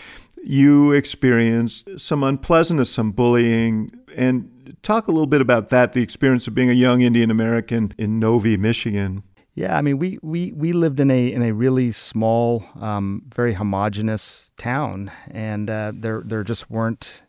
you 0.42 0.92
experienced 0.92 1.98
some 1.98 2.22
unpleasantness, 2.22 2.92
some 2.92 3.10
bullying, 3.10 3.90
and 4.16 4.48
talk 4.82 5.08
a 5.08 5.10
little 5.10 5.26
bit 5.26 5.40
about 5.40 5.68
that, 5.70 5.92
the 5.92 6.02
experience 6.02 6.46
of 6.46 6.54
being 6.54 6.70
a 6.70 6.74
young 6.74 7.00
Indian 7.00 7.30
American 7.30 7.94
in 7.98 8.18
Novi, 8.18 8.56
Michigan. 8.56 9.22
Yeah, 9.54 9.76
I 9.76 9.82
mean, 9.82 9.98
we, 9.98 10.18
we, 10.22 10.52
we 10.52 10.72
lived 10.72 11.00
in 11.00 11.10
a 11.10 11.32
in 11.32 11.42
a 11.42 11.52
really 11.52 11.90
small, 11.90 12.64
um, 12.80 13.22
very 13.34 13.54
homogenous 13.54 14.52
town, 14.56 15.10
and 15.30 15.68
uh, 15.68 15.92
there 15.94 16.22
there 16.24 16.44
just 16.44 16.70
weren't 16.70 17.24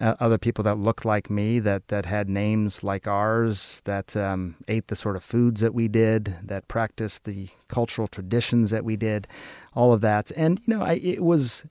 uh, 0.00 0.14
other 0.20 0.38
people 0.38 0.64
that 0.64 0.78
looked 0.78 1.04
like 1.04 1.28
me 1.28 1.58
that 1.58 1.88
that 1.88 2.06
had 2.06 2.28
names 2.28 2.84
like 2.84 3.08
ours, 3.08 3.82
that 3.84 4.16
um, 4.16 4.56
ate 4.68 4.86
the 4.86 4.96
sort 4.96 5.16
of 5.16 5.24
foods 5.24 5.60
that 5.60 5.74
we 5.74 5.88
did, 5.88 6.36
that 6.42 6.68
practiced 6.68 7.24
the 7.24 7.48
cultural 7.68 8.06
traditions 8.06 8.70
that 8.70 8.84
we 8.84 8.96
did, 8.96 9.26
all 9.74 9.92
of 9.92 10.00
that, 10.00 10.30
and 10.36 10.60
you 10.66 10.76
know, 10.76 10.84
I, 10.84 10.94
it 10.94 11.22
was. 11.22 11.66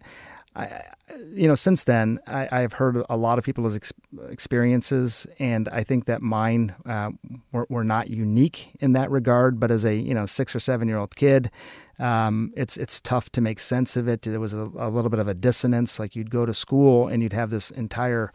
I, 0.56 0.84
you 1.32 1.48
know, 1.48 1.56
since 1.56 1.84
then, 1.84 2.20
I, 2.28 2.62
have 2.62 2.74
heard 2.74 3.04
a 3.10 3.18
lot 3.18 3.38
of 3.38 3.44
people's 3.44 3.76
ex- 3.76 3.94
experiences, 4.30 5.28
and 5.40 5.68
I 5.70 5.84
think 5.84 6.06
that 6.06 6.22
mine 6.22 6.76
uh, 6.86 7.12
were, 7.52 7.66
were, 7.70 7.84
not 7.84 8.10
unique 8.10 8.72
in 8.80 8.94
that 8.94 9.10
regard. 9.10 9.60
But 9.60 9.72
as 9.72 9.86
a 9.86 9.96
you 9.96 10.14
know 10.14 10.26
six 10.26 10.56
or 10.56 10.60
seven 10.60 10.88
year 10.88 10.98
old 10.98 11.16
kid, 11.16 11.52
um, 12.00 12.52
it's 12.56 12.78
it's 12.78 13.02
tough 13.02 13.30
to 13.32 13.42
make 13.42 13.60
sense 13.60 13.98
of 13.98 14.08
it. 14.08 14.22
There 14.22 14.40
was 14.40 14.54
a, 14.54 14.70
a, 14.78 14.90
little 14.90 15.10
bit 15.10 15.20
of 15.20 15.28
a 15.28 15.34
dissonance. 15.34 16.00
Like 16.00 16.16
you'd 16.16 16.32
go 16.32 16.46
to 16.46 16.54
school 16.54 17.08
and 17.08 17.24
you'd 17.24 17.34
have 17.34 17.50
this 17.50 17.72
entire 17.72 18.32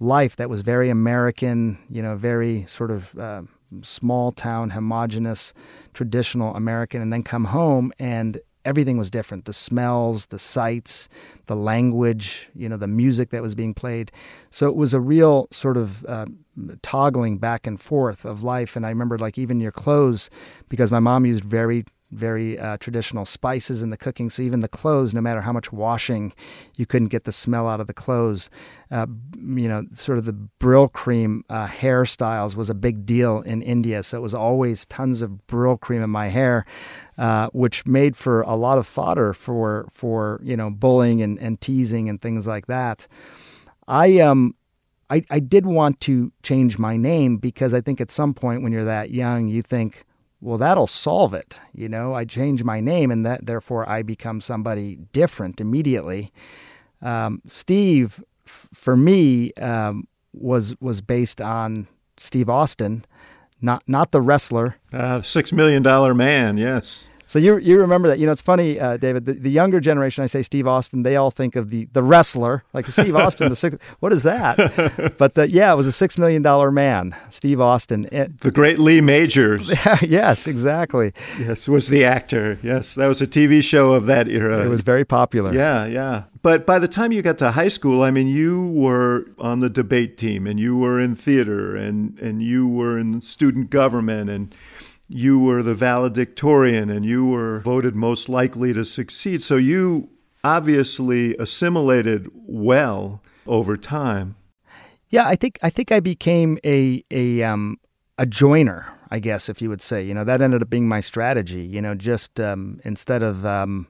life 0.00 0.36
that 0.36 0.48
was 0.48 0.62
very 0.62 0.90
American, 0.90 1.78
you 1.88 2.02
know, 2.02 2.16
very 2.16 2.64
sort 2.66 2.90
of 2.90 3.18
uh, 3.18 3.42
small 3.82 4.32
town, 4.32 4.70
homogenous, 4.70 5.52
traditional 5.92 6.54
American, 6.54 7.02
and 7.02 7.12
then 7.12 7.22
come 7.22 7.46
home 7.46 7.92
and 7.98 8.40
everything 8.68 8.98
was 8.98 9.10
different. 9.10 9.46
The 9.46 9.52
smells 9.52 10.26
the 10.26 10.38
sights 10.38 11.08
the 11.46 11.56
language 11.56 12.50
you 12.54 12.68
know 12.68 12.76
the 12.76 12.86
music 13.02 13.30
that 13.30 13.42
was 13.42 13.54
being 13.54 13.74
played. 13.74 14.12
So 14.50 14.68
it 14.68 14.76
was 14.76 14.92
a 14.94 15.00
real 15.00 15.48
sort 15.50 15.76
of 15.76 16.04
uh, 16.06 16.26
toggling 16.82 17.38
back 17.38 17.66
and 17.66 17.80
forth 17.80 18.24
of 18.24 18.42
life. 18.42 18.76
And 18.76 18.84
i 18.86 18.90
remember 18.90 19.16
like 19.18 19.38
even 19.38 19.60
your 19.60 19.72
clothes 19.72 20.30
because 20.68 20.90
my 20.90 21.00
mom 21.00 21.24
used 21.26 21.44
very 21.44 21.84
very 22.10 22.58
uh, 22.58 22.76
traditional 22.78 23.24
spices 23.24 23.82
in 23.82 23.90
the 23.90 23.96
cooking. 23.96 24.30
So 24.30 24.42
even 24.42 24.60
the 24.60 24.68
clothes, 24.68 25.14
no 25.14 25.20
matter 25.20 25.42
how 25.42 25.52
much 25.52 25.72
washing, 25.72 26.32
you 26.76 26.86
couldn't 26.86 27.08
get 27.08 27.24
the 27.24 27.32
smell 27.32 27.68
out 27.68 27.80
of 27.80 27.86
the 27.86 27.94
clothes. 27.94 28.50
Uh, 28.90 29.06
you 29.36 29.68
know, 29.68 29.84
sort 29.90 30.18
of 30.18 30.24
the 30.24 30.48
Brylcreem 30.60 31.42
uh, 31.50 31.66
hairstyles 31.66 32.56
was 32.56 32.70
a 32.70 32.74
big 32.74 33.04
deal 33.04 33.40
in 33.42 33.62
India. 33.62 34.02
So 34.02 34.18
it 34.18 34.22
was 34.22 34.34
always 34.34 34.86
tons 34.86 35.22
of 35.22 35.32
Brylcreem 35.46 36.02
in 36.02 36.10
my 36.10 36.28
hair, 36.28 36.64
uh, 37.18 37.48
which 37.52 37.86
made 37.86 38.16
for 38.16 38.42
a 38.42 38.54
lot 38.54 38.78
of 38.78 38.86
fodder 38.86 39.32
for 39.32 39.86
for 39.90 40.40
you 40.42 40.56
know 40.56 40.70
bullying 40.70 41.22
and, 41.22 41.38
and 41.38 41.60
teasing 41.60 42.08
and 42.08 42.20
things 42.20 42.46
like 42.46 42.66
that. 42.66 43.06
I 43.86 44.18
um 44.18 44.54
I, 45.10 45.22
I 45.30 45.40
did 45.40 45.66
want 45.66 46.00
to 46.02 46.32
change 46.42 46.78
my 46.78 46.96
name 46.96 47.38
because 47.38 47.72
I 47.72 47.80
think 47.80 48.00
at 48.00 48.10
some 48.10 48.34
point 48.34 48.62
when 48.62 48.72
you're 48.72 48.84
that 48.84 49.10
young, 49.10 49.48
you 49.48 49.62
think, 49.62 50.04
well, 50.40 50.58
that'll 50.58 50.86
solve 50.86 51.34
it. 51.34 51.60
You 51.74 51.88
know, 51.88 52.14
I 52.14 52.24
change 52.24 52.62
my 52.64 52.80
name 52.80 53.10
and 53.10 53.26
that 53.26 53.46
therefore 53.46 53.88
I 53.88 54.02
become 54.02 54.40
somebody 54.40 54.96
different 55.12 55.60
immediately. 55.60 56.32
Um, 57.02 57.42
Steve, 57.46 58.22
f- 58.46 58.68
for 58.72 58.96
me, 58.96 59.52
um, 59.54 60.06
was 60.32 60.74
was 60.80 61.00
based 61.00 61.40
on 61.40 61.86
Steve 62.16 62.48
Austin, 62.48 63.04
not 63.60 63.82
not 63.86 64.12
the 64.12 64.20
wrestler. 64.20 64.76
Uh, 64.92 65.22
Six 65.22 65.52
million 65.52 65.82
dollar 65.82 66.14
man, 66.14 66.56
yes. 66.56 67.08
So 67.28 67.38
you 67.38 67.58
you 67.58 67.78
remember 67.78 68.08
that? 68.08 68.18
You 68.18 68.24
know, 68.24 68.32
it's 68.32 68.40
funny, 68.40 68.80
uh, 68.80 68.96
David. 68.96 69.26
The, 69.26 69.34
the, 69.34 69.50
younger 69.50 69.80
generation, 69.80 70.24
I 70.24 70.26
say 70.26 70.40
Steve 70.40 70.66
Austin, 70.66 71.02
they 71.02 71.14
all 71.14 71.30
think 71.30 71.56
of 71.56 71.68
the 71.68 71.84
the 71.92 72.02
wrestler, 72.02 72.64
like 72.72 72.86
Steve 72.86 73.14
Austin. 73.14 73.50
the 73.50 73.54
six, 73.54 73.76
what 74.00 74.12
is 74.14 74.22
that? 74.22 74.56
But 75.18 75.36
uh, 75.36 75.42
yeah, 75.42 75.70
it 75.72 75.76
was 75.76 75.86
a 75.86 75.92
six 75.92 76.16
million 76.16 76.40
dollar 76.40 76.70
man, 76.70 77.14
Steve 77.28 77.60
Austin. 77.60 78.08
It, 78.10 78.40
the 78.40 78.50
great 78.50 78.78
Lee 78.78 79.02
Majors. 79.02 79.68
yes, 80.02 80.46
exactly. 80.46 81.12
Yes, 81.38 81.68
was 81.68 81.88
the 81.88 82.02
actor. 82.02 82.58
Yes, 82.62 82.94
that 82.94 83.06
was 83.06 83.20
a 83.20 83.26
TV 83.26 83.62
show 83.62 83.92
of 83.92 84.06
that 84.06 84.26
era. 84.28 84.64
It 84.64 84.68
was 84.68 84.80
very 84.80 85.04
popular. 85.04 85.52
Yeah, 85.52 85.84
yeah. 85.84 86.22
But 86.40 86.64
by 86.64 86.78
the 86.78 86.88
time 86.88 87.12
you 87.12 87.20
got 87.20 87.36
to 87.38 87.50
high 87.50 87.68
school, 87.68 88.02
I 88.02 88.10
mean, 88.10 88.28
you 88.28 88.70
were 88.70 89.26
on 89.38 89.60
the 89.60 89.68
debate 89.68 90.16
team, 90.16 90.46
and 90.46 90.58
you 90.58 90.78
were 90.78 90.98
in 90.98 91.14
theater, 91.14 91.76
and 91.76 92.18
and 92.20 92.42
you 92.42 92.66
were 92.66 92.98
in 92.98 93.20
student 93.20 93.68
government, 93.68 94.30
and 94.30 94.54
you 95.08 95.38
were 95.38 95.62
the 95.62 95.74
valedictorian 95.74 96.90
and 96.90 97.04
you 97.04 97.26
were 97.26 97.60
voted 97.60 97.96
most 97.96 98.28
likely 98.28 98.72
to 98.72 98.84
succeed. 98.84 99.42
So 99.42 99.56
you 99.56 100.10
obviously 100.44 101.36
assimilated 101.38 102.28
well 102.32 103.22
over 103.46 103.76
time. 103.76 104.36
Yeah, 105.08 105.26
I 105.26 105.36
think 105.36 105.58
I 105.62 105.70
think 105.70 105.90
I 105.90 106.00
became 106.00 106.58
a 106.64 107.02
a 107.10 107.42
um, 107.42 107.78
a 108.18 108.26
joiner, 108.26 108.92
I 109.10 109.20
guess, 109.20 109.48
if 109.48 109.62
you 109.62 109.70
would 109.70 109.80
say. 109.80 110.02
You 110.02 110.12
know, 110.12 110.24
that 110.24 110.42
ended 110.42 110.60
up 110.60 110.68
being 110.68 110.86
my 110.86 111.00
strategy. 111.00 111.62
You 111.62 111.80
know, 111.80 111.94
just 111.94 112.38
um, 112.38 112.80
instead 112.84 113.22
of 113.22 113.46
um, 113.46 113.88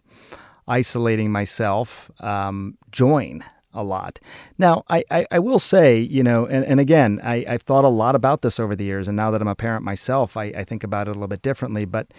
isolating 0.69 1.33
myself, 1.33 2.11
um, 2.21 2.79
join 2.93 3.43
a 3.79 3.83
lot. 3.83 4.21
Now, 4.59 4.85
I, 4.89 5.05
I, 5.11 5.27
I, 5.31 5.39
will 5.39 5.59
say, 5.59 5.99
you 5.99 6.23
know, 6.23 6.47
and, 6.47 6.65
and 6.65 6.81
again, 6.81 7.21
I, 7.23 7.45
I've 7.49 7.63
thought 7.63 7.85
a 7.85 7.89
lot 7.89 8.15
about 8.15 8.43
this 8.43 8.59
over 8.59 8.75
the 8.75 8.85
years, 8.85 9.09
and 9.09 9.17
now 9.17 9.31
that 9.31 9.41
I'm 9.41 9.49
a 9.49 9.55
parent 9.55 9.85
myself, 9.85 10.37
I, 10.37 10.47
I 10.47 10.65
think 10.65 10.83
about 10.83 11.07
it 11.07 11.13
a 11.13 11.15
little 11.15 11.29
bit 11.29 11.43
differently. 11.43 11.85
But, 11.85 12.13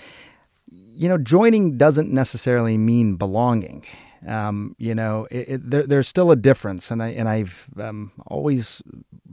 you 0.67 1.09
know, 1.09 1.17
joining 1.17 1.77
doesn't 1.77 2.11
necessarily 2.11 2.77
mean 2.77 3.17
belonging. 3.17 3.85
Um, 4.27 4.75
you 4.77 4.95
know, 4.95 5.27
it, 5.31 5.49
it, 5.49 5.69
there, 5.69 5.83
there's 5.83 6.07
still 6.07 6.31
a 6.31 6.35
difference, 6.35 6.91
and 6.91 7.01
I 7.01 7.09
and 7.09 7.29
I've 7.29 7.69
um, 7.79 8.11
always 8.27 8.81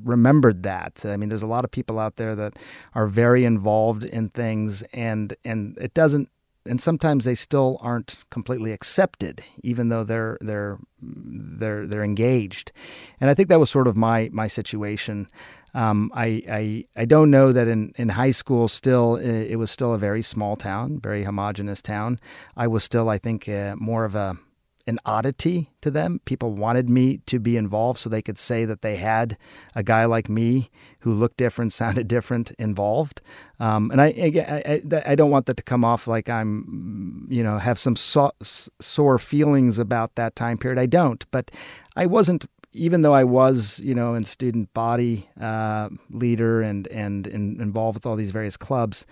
remembered 0.04 0.62
that. 0.62 1.04
I 1.04 1.16
mean, 1.16 1.28
there's 1.28 1.42
a 1.42 1.48
lot 1.48 1.64
of 1.64 1.72
people 1.72 1.98
out 1.98 2.16
there 2.16 2.36
that 2.36 2.56
are 2.94 3.08
very 3.08 3.44
involved 3.44 4.04
in 4.04 4.28
things, 4.28 4.82
and 4.92 5.34
and 5.44 5.76
it 5.78 5.92
doesn't 5.92 6.28
and 6.66 6.80
sometimes 6.80 7.24
they 7.24 7.34
still 7.34 7.78
aren't 7.80 8.24
completely 8.30 8.72
accepted, 8.72 9.42
even 9.62 9.88
though 9.88 10.04
they're 10.04 10.38
they're 10.40 10.78
they're 11.00 11.86
they're 11.86 12.04
engaged. 12.04 12.72
And 13.20 13.30
I 13.30 13.34
think 13.34 13.48
that 13.48 13.60
was 13.60 13.70
sort 13.70 13.88
of 13.88 13.96
my 13.96 14.30
my 14.32 14.46
situation. 14.46 15.28
Um, 15.74 16.10
I, 16.14 16.42
I 16.50 16.84
I 16.96 17.04
don't 17.04 17.30
know 17.30 17.52
that 17.52 17.68
in, 17.68 17.92
in 17.96 18.10
high 18.10 18.30
school 18.30 18.68
still 18.68 19.16
it 19.16 19.56
was 19.56 19.70
still 19.70 19.92
a 19.92 19.98
very 19.98 20.22
small 20.22 20.56
town, 20.56 21.00
very 21.00 21.24
homogenous 21.24 21.82
town. 21.82 22.18
I 22.56 22.66
was 22.66 22.82
still 22.82 23.08
I 23.08 23.18
think 23.18 23.48
uh, 23.48 23.76
more 23.76 24.04
of 24.04 24.14
a 24.14 24.38
an 24.86 24.98
oddity 25.04 25.70
to 25.80 25.90
them. 25.90 26.20
People 26.24 26.52
wanted 26.52 26.88
me 26.88 27.18
to 27.26 27.38
be 27.38 27.56
involved 27.56 27.98
so 27.98 28.08
they 28.08 28.22
could 28.22 28.38
say 28.38 28.64
that 28.64 28.82
they 28.82 28.96
had 28.96 29.36
a 29.74 29.82
guy 29.82 30.04
like 30.04 30.28
me 30.28 30.70
who 31.00 31.12
looked 31.12 31.36
different, 31.36 31.72
sounded 31.72 32.08
different, 32.08 32.52
involved. 32.52 33.20
Um, 33.58 33.90
and 33.90 34.00
I, 34.00 34.06
I, 34.06 34.82
I, 34.94 35.02
I, 35.12 35.14
don't 35.14 35.30
want 35.30 35.46
that 35.46 35.56
to 35.56 35.62
come 35.62 35.84
off 35.84 36.06
like 36.06 36.28
I'm, 36.28 37.26
you 37.30 37.42
know, 37.42 37.58
have 37.58 37.78
some 37.78 37.96
so, 37.96 38.32
sore 38.42 39.18
feelings 39.18 39.78
about 39.78 40.14
that 40.16 40.36
time 40.36 40.58
period. 40.58 40.78
I 40.78 40.86
don't, 40.86 41.24
but 41.30 41.50
I 41.96 42.06
wasn't. 42.06 42.46
Even 42.72 43.00
though 43.00 43.14
I 43.14 43.24
was, 43.24 43.80
you 43.82 43.94
know, 43.94 44.14
in 44.14 44.22
student 44.24 44.74
body 44.74 45.30
uh, 45.40 45.88
leader 46.10 46.60
and, 46.60 46.86
and 46.88 47.26
involved 47.26 47.96
with 47.96 48.04
all 48.04 48.16
these 48.16 48.32
various 48.32 48.58
clubs, 48.58 49.06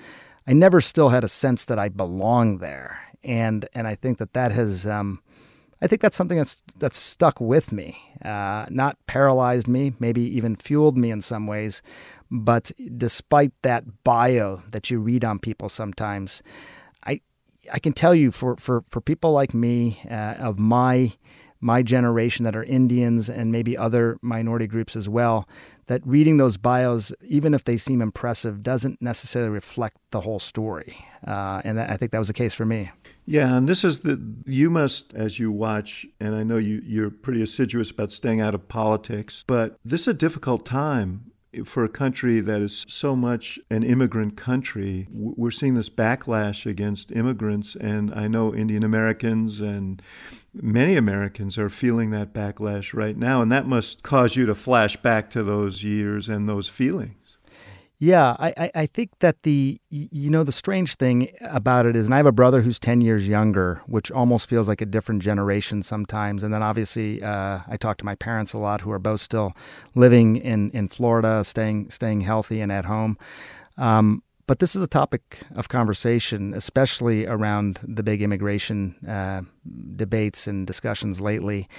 I 0.46 0.52
never 0.52 0.82
still 0.82 1.08
had 1.08 1.24
a 1.24 1.28
sense 1.28 1.64
that 1.64 1.78
I 1.78 1.88
belonged 1.88 2.60
there, 2.60 3.00
and 3.22 3.66
and 3.72 3.86
I 3.86 3.94
think 3.94 4.18
that 4.18 4.34
that 4.34 4.52
has 4.52 4.86
um, 4.86 5.22
I 5.84 5.86
think 5.86 6.00
that's 6.00 6.16
something 6.16 6.38
that's 6.38 6.56
that's 6.78 6.96
stuck 6.96 7.42
with 7.42 7.70
me, 7.70 7.98
uh, 8.24 8.64
not 8.70 8.96
paralyzed 9.06 9.68
me, 9.68 9.92
maybe 10.00 10.22
even 10.22 10.56
fueled 10.56 10.96
me 10.96 11.10
in 11.10 11.20
some 11.20 11.46
ways. 11.46 11.82
But 12.30 12.72
despite 12.96 13.52
that 13.60 14.02
bio 14.02 14.62
that 14.70 14.90
you 14.90 14.98
read 14.98 15.26
on 15.26 15.38
people 15.38 15.68
sometimes, 15.68 16.42
I 17.04 17.20
I 17.70 17.78
can 17.80 17.92
tell 17.92 18.14
you 18.14 18.30
for 18.30 18.56
for, 18.56 18.80
for 18.80 19.02
people 19.02 19.32
like 19.32 19.52
me 19.52 20.00
uh, 20.10 20.36
of 20.38 20.58
my 20.58 21.12
my 21.60 21.82
generation 21.82 22.44
that 22.44 22.56
are 22.56 22.64
Indians 22.64 23.28
and 23.28 23.52
maybe 23.52 23.76
other 23.76 24.16
minority 24.22 24.66
groups 24.66 24.96
as 24.96 25.06
well, 25.06 25.46
that 25.86 26.00
reading 26.06 26.38
those 26.38 26.56
bios, 26.56 27.12
even 27.22 27.52
if 27.52 27.64
they 27.64 27.76
seem 27.76 28.00
impressive, 28.00 28.62
doesn't 28.62 29.02
necessarily 29.02 29.50
reflect 29.50 29.98
the 30.12 30.22
whole 30.22 30.38
story. 30.38 31.06
Uh, 31.26 31.60
and 31.62 31.76
that, 31.76 31.90
I 31.90 31.96
think 31.98 32.10
that 32.12 32.18
was 32.18 32.28
the 32.28 32.34
case 32.34 32.54
for 32.54 32.64
me. 32.66 32.90
Yeah, 33.26 33.56
and 33.56 33.68
this 33.68 33.84
is 33.84 34.00
the 34.00 34.20
you 34.44 34.68
must 34.68 35.14
as 35.14 35.38
you 35.38 35.50
watch, 35.50 36.06
and 36.20 36.34
I 36.34 36.42
know 36.42 36.58
you 36.58 36.82
you're 36.84 37.10
pretty 37.10 37.42
assiduous 37.42 37.90
about 37.90 38.12
staying 38.12 38.40
out 38.40 38.54
of 38.54 38.68
politics, 38.68 39.44
but 39.46 39.78
this 39.84 40.02
is 40.02 40.08
a 40.08 40.14
difficult 40.14 40.66
time 40.66 41.32
for 41.64 41.84
a 41.84 41.88
country 41.88 42.40
that 42.40 42.60
is 42.60 42.84
so 42.88 43.14
much 43.14 43.58
an 43.70 43.82
immigrant 43.82 44.36
country. 44.36 45.06
We're 45.10 45.52
seeing 45.52 45.74
this 45.74 45.88
backlash 45.88 46.66
against 46.66 47.12
immigrants, 47.12 47.76
and 47.76 48.12
I 48.12 48.26
know 48.26 48.54
Indian 48.54 48.82
Americans 48.82 49.60
and 49.60 50.02
many 50.52 50.96
Americans 50.96 51.56
are 51.56 51.68
feeling 51.68 52.10
that 52.10 52.34
backlash 52.34 52.92
right 52.92 53.16
now, 53.16 53.40
and 53.40 53.50
that 53.52 53.66
must 53.66 54.02
cause 54.02 54.36
you 54.36 54.46
to 54.46 54.54
flash 54.54 54.96
back 54.96 55.30
to 55.30 55.42
those 55.42 55.82
years 55.82 56.28
and 56.28 56.48
those 56.48 56.68
feelings. 56.68 57.38
Yeah, 58.04 58.36
I, 58.38 58.70
I 58.74 58.84
think 58.84 59.18
that 59.20 59.44
the 59.44 59.80
you 59.88 60.28
know 60.28 60.44
the 60.44 60.52
strange 60.52 60.96
thing 60.96 61.30
about 61.40 61.86
it 61.86 61.96
is, 61.96 62.04
and 62.04 62.12
I 62.12 62.18
have 62.18 62.26
a 62.26 62.32
brother 62.32 62.60
who's 62.60 62.78
ten 62.78 63.00
years 63.00 63.26
younger, 63.26 63.80
which 63.86 64.12
almost 64.12 64.46
feels 64.46 64.68
like 64.68 64.82
a 64.82 64.86
different 64.86 65.22
generation 65.22 65.82
sometimes. 65.82 66.44
And 66.44 66.52
then 66.52 66.62
obviously, 66.62 67.22
uh, 67.22 67.60
I 67.66 67.78
talk 67.78 67.96
to 67.98 68.04
my 68.04 68.14
parents 68.14 68.52
a 68.52 68.58
lot, 68.58 68.82
who 68.82 68.90
are 68.90 68.98
both 68.98 69.22
still 69.22 69.54
living 69.94 70.36
in 70.36 70.70
in 70.72 70.86
Florida, 70.88 71.42
staying 71.44 71.88
staying 71.88 72.20
healthy 72.20 72.60
and 72.60 72.70
at 72.70 72.84
home. 72.84 73.16
Um, 73.78 74.22
but 74.46 74.58
this 74.58 74.76
is 74.76 74.82
a 74.82 74.86
topic 74.86 75.40
of 75.56 75.70
conversation, 75.70 76.52
especially 76.52 77.24
around 77.26 77.80
the 77.82 78.02
big 78.02 78.20
immigration 78.20 78.96
uh, 79.08 79.40
debates 79.96 80.46
and 80.46 80.66
discussions 80.66 81.22
lately. 81.22 81.70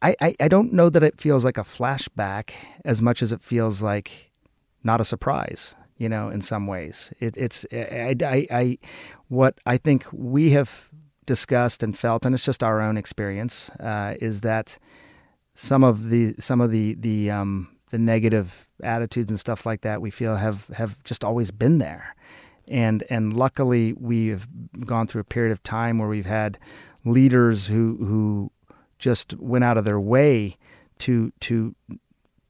I, 0.00 0.14
I, 0.22 0.34
I 0.40 0.48
don't 0.48 0.72
know 0.72 0.88
that 0.88 1.02
it 1.02 1.20
feels 1.20 1.44
like 1.44 1.58
a 1.58 1.62
flashback 1.62 2.52
as 2.86 3.02
much 3.02 3.20
as 3.22 3.34
it 3.34 3.42
feels 3.42 3.82
like 3.82 4.30
not 4.84 5.00
a 5.00 5.04
surprise, 5.04 5.74
you 5.96 6.08
know, 6.08 6.28
in 6.28 6.40
some 6.40 6.66
ways. 6.66 7.12
It, 7.18 7.36
it's, 7.36 7.66
I, 7.72 8.14
I, 8.22 8.46
I, 8.50 8.78
what 9.28 9.58
I 9.66 9.78
think 9.78 10.06
we 10.12 10.50
have 10.50 10.90
discussed 11.26 11.82
and 11.82 11.96
felt, 11.96 12.24
and 12.24 12.34
it's 12.34 12.44
just 12.44 12.62
our 12.62 12.80
own 12.80 12.96
experience, 12.96 13.70
uh, 13.80 14.14
is 14.20 14.42
that 14.42 14.78
some 15.54 15.82
of 15.82 16.10
the, 16.10 16.34
some 16.38 16.60
of 16.60 16.70
the, 16.70 16.94
the, 16.94 17.30
um, 17.30 17.68
the 17.90 17.98
negative 17.98 18.68
attitudes 18.82 19.30
and 19.30 19.40
stuff 19.40 19.64
like 19.64 19.80
that 19.82 20.02
we 20.02 20.10
feel 20.10 20.36
have, 20.36 20.66
have 20.68 21.02
just 21.04 21.24
always 21.24 21.50
been 21.50 21.78
there. 21.78 22.14
And, 22.66 23.04
and 23.08 23.32
luckily 23.32 23.92
we've 23.92 24.46
gone 24.84 25.06
through 25.06 25.20
a 25.20 25.24
period 25.24 25.52
of 25.52 25.62
time 25.62 25.98
where 25.98 26.08
we've 26.08 26.26
had 26.26 26.58
leaders 27.04 27.66
who, 27.66 27.96
who 27.98 28.50
just 28.98 29.34
went 29.38 29.64
out 29.64 29.78
of 29.78 29.84
their 29.84 30.00
way 30.00 30.56
to, 30.98 31.32
to 31.40 31.74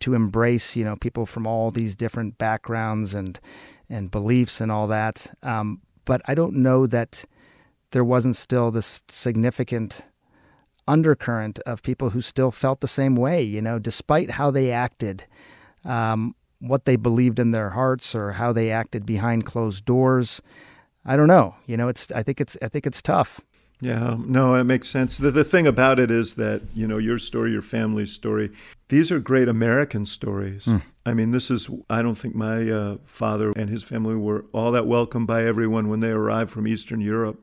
to 0.04 0.14
embrace 0.14 0.76
you 0.76 0.84
know 0.84 0.96
people 0.96 1.26
from 1.26 1.46
all 1.46 1.70
these 1.70 1.94
different 1.94 2.38
backgrounds 2.38 3.14
and 3.14 3.40
and 3.88 4.10
beliefs 4.10 4.60
and 4.60 4.70
all 4.70 4.86
that. 4.86 5.34
Um, 5.42 5.80
but 6.04 6.20
I 6.26 6.34
don't 6.34 6.56
know 6.56 6.86
that 6.86 7.24
there 7.92 8.04
wasn't 8.04 8.36
still 8.36 8.70
this 8.70 9.02
significant 9.08 10.06
undercurrent 10.86 11.58
of 11.60 11.82
people 11.82 12.10
who 12.10 12.20
still 12.20 12.50
felt 12.50 12.80
the 12.80 12.88
same 12.88 13.16
way. 13.16 13.42
You 13.42 13.62
know, 13.62 13.78
despite 13.78 14.32
how 14.32 14.50
they 14.50 14.70
acted. 14.70 15.24
Um, 15.84 16.34
what 16.60 16.86
they 16.86 16.96
believed 16.96 17.38
in 17.38 17.50
their 17.50 17.70
hearts 17.70 18.14
or 18.14 18.32
how 18.32 18.50
they 18.50 18.70
acted 18.70 19.04
behind 19.04 19.44
closed 19.44 19.84
doors. 19.84 20.40
I 21.04 21.14
don't 21.14 21.28
know. 21.28 21.56
You 21.66 21.76
know, 21.76 21.88
it's 21.88 22.10
I 22.12 22.22
think 22.22 22.40
it's 22.40 22.56
I 22.62 22.68
think 22.68 22.86
it's 22.86 23.02
tough. 23.02 23.40
Yeah, 23.84 24.16
no, 24.18 24.54
it 24.54 24.64
makes 24.64 24.88
sense. 24.88 25.18
The, 25.18 25.30
the 25.30 25.44
thing 25.44 25.66
about 25.66 25.98
it 25.98 26.10
is 26.10 26.36
that, 26.36 26.62
you 26.74 26.88
know, 26.88 26.96
your 26.96 27.18
story, 27.18 27.52
your 27.52 27.60
family's 27.60 28.12
story, 28.12 28.50
these 28.88 29.12
are 29.12 29.18
great 29.18 29.46
American 29.46 30.06
stories. 30.06 30.64
Mm. 30.64 30.82
I 31.04 31.12
mean, 31.12 31.32
this 31.32 31.50
is, 31.50 31.68
I 31.90 32.00
don't 32.00 32.14
think 32.14 32.34
my 32.34 32.70
uh, 32.70 32.96
father 33.04 33.52
and 33.54 33.68
his 33.68 33.82
family 33.82 34.16
were 34.16 34.46
all 34.54 34.72
that 34.72 34.86
welcomed 34.86 35.26
by 35.26 35.44
everyone 35.44 35.90
when 35.90 36.00
they 36.00 36.12
arrived 36.12 36.50
from 36.50 36.66
Eastern 36.66 37.02
Europe. 37.02 37.38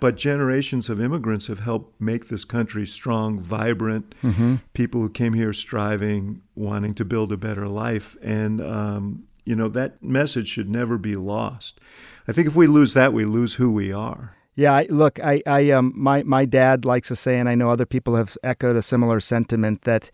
But 0.00 0.16
generations 0.16 0.88
of 0.88 0.98
immigrants 0.98 1.48
have 1.48 1.60
helped 1.60 2.00
make 2.00 2.28
this 2.28 2.46
country 2.46 2.86
strong, 2.86 3.38
vibrant, 3.38 4.14
mm-hmm. 4.22 4.56
people 4.72 5.02
who 5.02 5.10
came 5.10 5.34
here 5.34 5.52
striving, 5.52 6.40
wanting 6.54 6.94
to 6.94 7.04
build 7.04 7.32
a 7.32 7.36
better 7.36 7.68
life. 7.68 8.16
And, 8.22 8.62
um, 8.62 9.26
you 9.44 9.54
know, 9.54 9.68
that 9.68 10.02
message 10.02 10.48
should 10.48 10.70
never 10.70 10.96
be 10.96 11.16
lost. 11.16 11.80
I 12.26 12.32
think 12.32 12.48
if 12.48 12.56
we 12.56 12.66
lose 12.66 12.94
that, 12.94 13.12
we 13.12 13.26
lose 13.26 13.56
who 13.56 13.70
we 13.70 13.92
are. 13.92 14.35
Yeah, 14.56 14.72
I, 14.72 14.86
look, 14.88 15.20
I, 15.22 15.42
I, 15.46 15.70
um, 15.70 15.92
my, 15.94 16.22
my 16.22 16.46
dad 16.46 16.86
likes 16.86 17.08
to 17.08 17.16
say, 17.16 17.38
and 17.38 17.46
I 17.48 17.54
know 17.54 17.70
other 17.70 17.84
people 17.84 18.16
have 18.16 18.38
echoed 18.42 18.76
a 18.76 18.82
similar 18.82 19.20
sentiment 19.20 19.82
that 19.82 20.10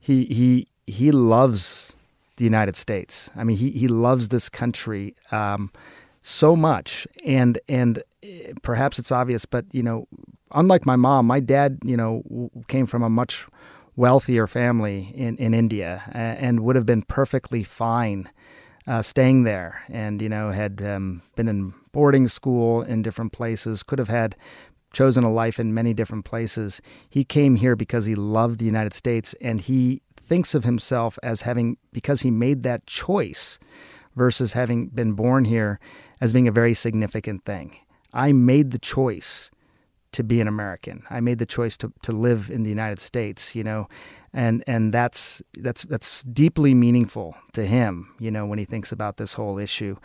he, 0.00 0.24
he, 0.24 0.66
he 0.86 1.12
loves 1.12 1.94
the 2.38 2.44
United 2.44 2.74
States. 2.74 3.30
I 3.36 3.44
mean, 3.44 3.58
he, 3.58 3.70
he 3.70 3.88
loves 3.88 4.28
this 4.28 4.48
country 4.48 5.14
um, 5.30 5.70
so 6.22 6.56
much, 6.56 7.06
and 7.24 7.58
and 7.68 8.02
eh, 8.22 8.52
perhaps 8.62 8.98
it's 8.98 9.12
obvious, 9.12 9.44
but 9.44 9.66
you 9.72 9.82
know, 9.82 10.08
unlike 10.52 10.86
my 10.86 10.96
mom, 10.96 11.26
my 11.26 11.40
dad, 11.40 11.78
you 11.84 11.96
know, 11.96 12.50
came 12.68 12.86
from 12.86 13.02
a 13.02 13.10
much 13.10 13.46
wealthier 13.94 14.46
family 14.46 15.12
in, 15.14 15.36
in 15.36 15.52
India 15.52 16.02
and 16.14 16.60
would 16.60 16.76
have 16.76 16.86
been 16.86 17.02
perfectly 17.02 17.62
fine 17.62 18.30
uh, 18.86 19.02
staying 19.02 19.44
there 19.44 19.82
and, 19.88 20.20
you 20.20 20.28
know, 20.28 20.50
had 20.50 20.82
um, 20.82 21.22
been 21.36 21.48
in 21.48 21.74
boarding 21.92 22.28
school 22.28 22.82
in 22.82 23.02
different 23.02 23.32
places, 23.32 23.82
could 23.82 23.98
have 23.98 24.08
had 24.08 24.36
chosen 24.92 25.24
a 25.24 25.32
life 25.32 25.58
in 25.58 25.72
many 25.72 25.94
different 25.94 26.24
places. 26.24 26.82
He 27.08 27.24
came 27.24 27.56
here 27.56 27.76
because 27.76 28.06
he 28.06 28.14
loved 28.14 28.58
the 28.58 28.66
United 28.66 28.92
States 28.92 29.34
and 29.40 29.60
he 29.60 30.02
thinks 30.16 30.54
of 30.54 30.64
himself 30.64 31.18
as 31.22 31.42
having, 31.42 31.76
because 31.92 32.22
he 32.22 32.30
made 32.30 32.62
that 32.62 32.86
choice 32.86 33.58
versus 34.14 34.52
having 34.52 34.88
been 34.88 35.14
born 35.14 35.46
here, 35.46 35.80
as 36.20 36.32
being 36.32 36.46
a 36.46 36.52
very 36.52 36.74
significant 36.74 37.44
thing. 37.44 37.76
I 38.12 38.32
made 38.32 38.70
the 38.70 38.78
choice 38.78 39.50
to 40.12 40.22
be 40.22 40.40
an 40.40 40.48
American. 40.48 41.02
I 41.10 41.20
made 41.20 41.38
the 41.38 41.46
choice 41.46 41.76
to, 41.78 41.92
to 42.02 42.12
live 42.12 42.50
in 42.50 42.62
the 42.62 42.70
United 42.70 43.00
States, 43.00 43.56
you 43.56 43.64
know, 43.64 43.88
and 44.32 44.62
and 44.66 44.92
that's 44.92 45.42
that's 45.58 45.82
that's 45.82 46.22
deeply 46.22 46.74
meaningful 46.74 47.34
to 47.52 47.66
him, 47.66 48.14
you 48.18 48.30
know, 48.30 48.46
when 48.46 48.58
he 48.58 48.64
thinks 48.64 48.92
about 48.92 49.16
this 49.16 49.34
whole 49.34 49.58
issue. 49.58 49.96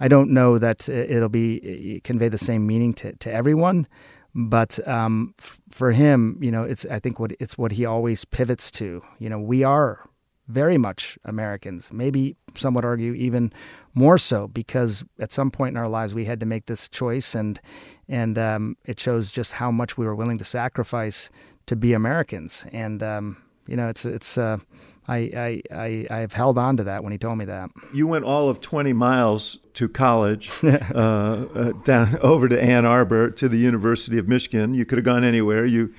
I 0.00 0.08
don't 0.08 0.30
know 0.30 0.58
that 0.58 0.88
it'll 0.88 1.28
be 1.28 2.00
convey 2.04 2.28
the 2.28 2.38
same 2.38 2.66
meaning 2.66 2.92
to, 2.94 3.12
to 3.16 3.32
everyone, 3.32 3.86
but 4.34 4.86
um, 4.86 5.34
f- 5.38 5.60
for 5.70 5.92
him, 5.92 6.38
you 6.40 6.50
know, 6.50 6.64
it's 6.64 6.84
I 6.86 6.98
think 6.98 7.18
what 7.18 7.32
it's 7.40 7.56
what 7.56 7.72
he 7.72 7.84
always 7.84 8.24
pivots 8.24 8.70
to. 8.72 9.02
You 9.18 9.30
know, 9.30 9.38
we 9.38 9.64
are 9.64 10.08
very 10.48 10.78
much 10.78 11.18
Americans. 11.24 11.92
Maybe 11.92 12.36
some 12.54 12.74
would 12.74 12.84
argue 12.84 13.14
even 13.14 13.52
more 13.94 14.18
so 14.18 14.48
because 14.48 15.04
at 15.18 15.32
some 15.32 15.50
point 15.50 15.74
in 15.74 15.76
our 15.76 15.88
lives 15.88 16.14
we 16.14 16.24
had 16.24 16.40
to 16.40 16.46
make 16.46 16.66
this 16.66 16.88
choice, 16.88 17.34
and 17.34 17.60
and 18.08 18.38
um, 18.38 18.76
it 18.84 18.98
shows 18.98 19.30
just 19.30 19.52
how 19.52 19.70
much 19.70 19.96
we 19.96 20.06
were 20.06 20.14
willing 20.14 20.38
to 20.38 20.44
sacrifice 20.44 21.30
to 21.66 21.76
be 21.76 21.92
Americans. 21.92 22.66
And 22.72 23.02
um, 23.02 23.42
you 23.66 23.76
know, 23.76 23.88
it's 23.88 24.04
it's. 24.04 24.38
Uh, 24.38 24.58
I, 25.08 25.16
I, 25.16 25.62
I, 25.74 26.06
I've 26.10 26.32
held 26.32 26.58
on 26.58 26.76
to 26.76 26.84
that 26.84 27.02
when 27.02 27.10
he 27.10 27.18
told 27.18 27.36
me 27.36 27.44
that. 27.46 27.70
You 27.92 28.06
went 28.06 28.24
all 28.24 28.48
of 28.48 28.60
20 28.60 28.92
miles 28.92 29.58
to 29.74 29.88
college, 29.88 30.50
uh, 30.62 30.68
uh, 30.96 31.72
down 31.84 32.18
over 32.22 32.48
to 32.48 32.62
Ann 32.62 32.84
Arbor 32.84 33.30
to 33.30 33.48
the 33.48 33.56
University 33.58 34.18
of 34.18 34.28
Michigan. 34.28 34.74
You 34.74 34.84
could 34.84 34.98
have 34.98 35.04
gone 35.04 35.24
anywhere. 35.24 35.66
You 35.66 35.92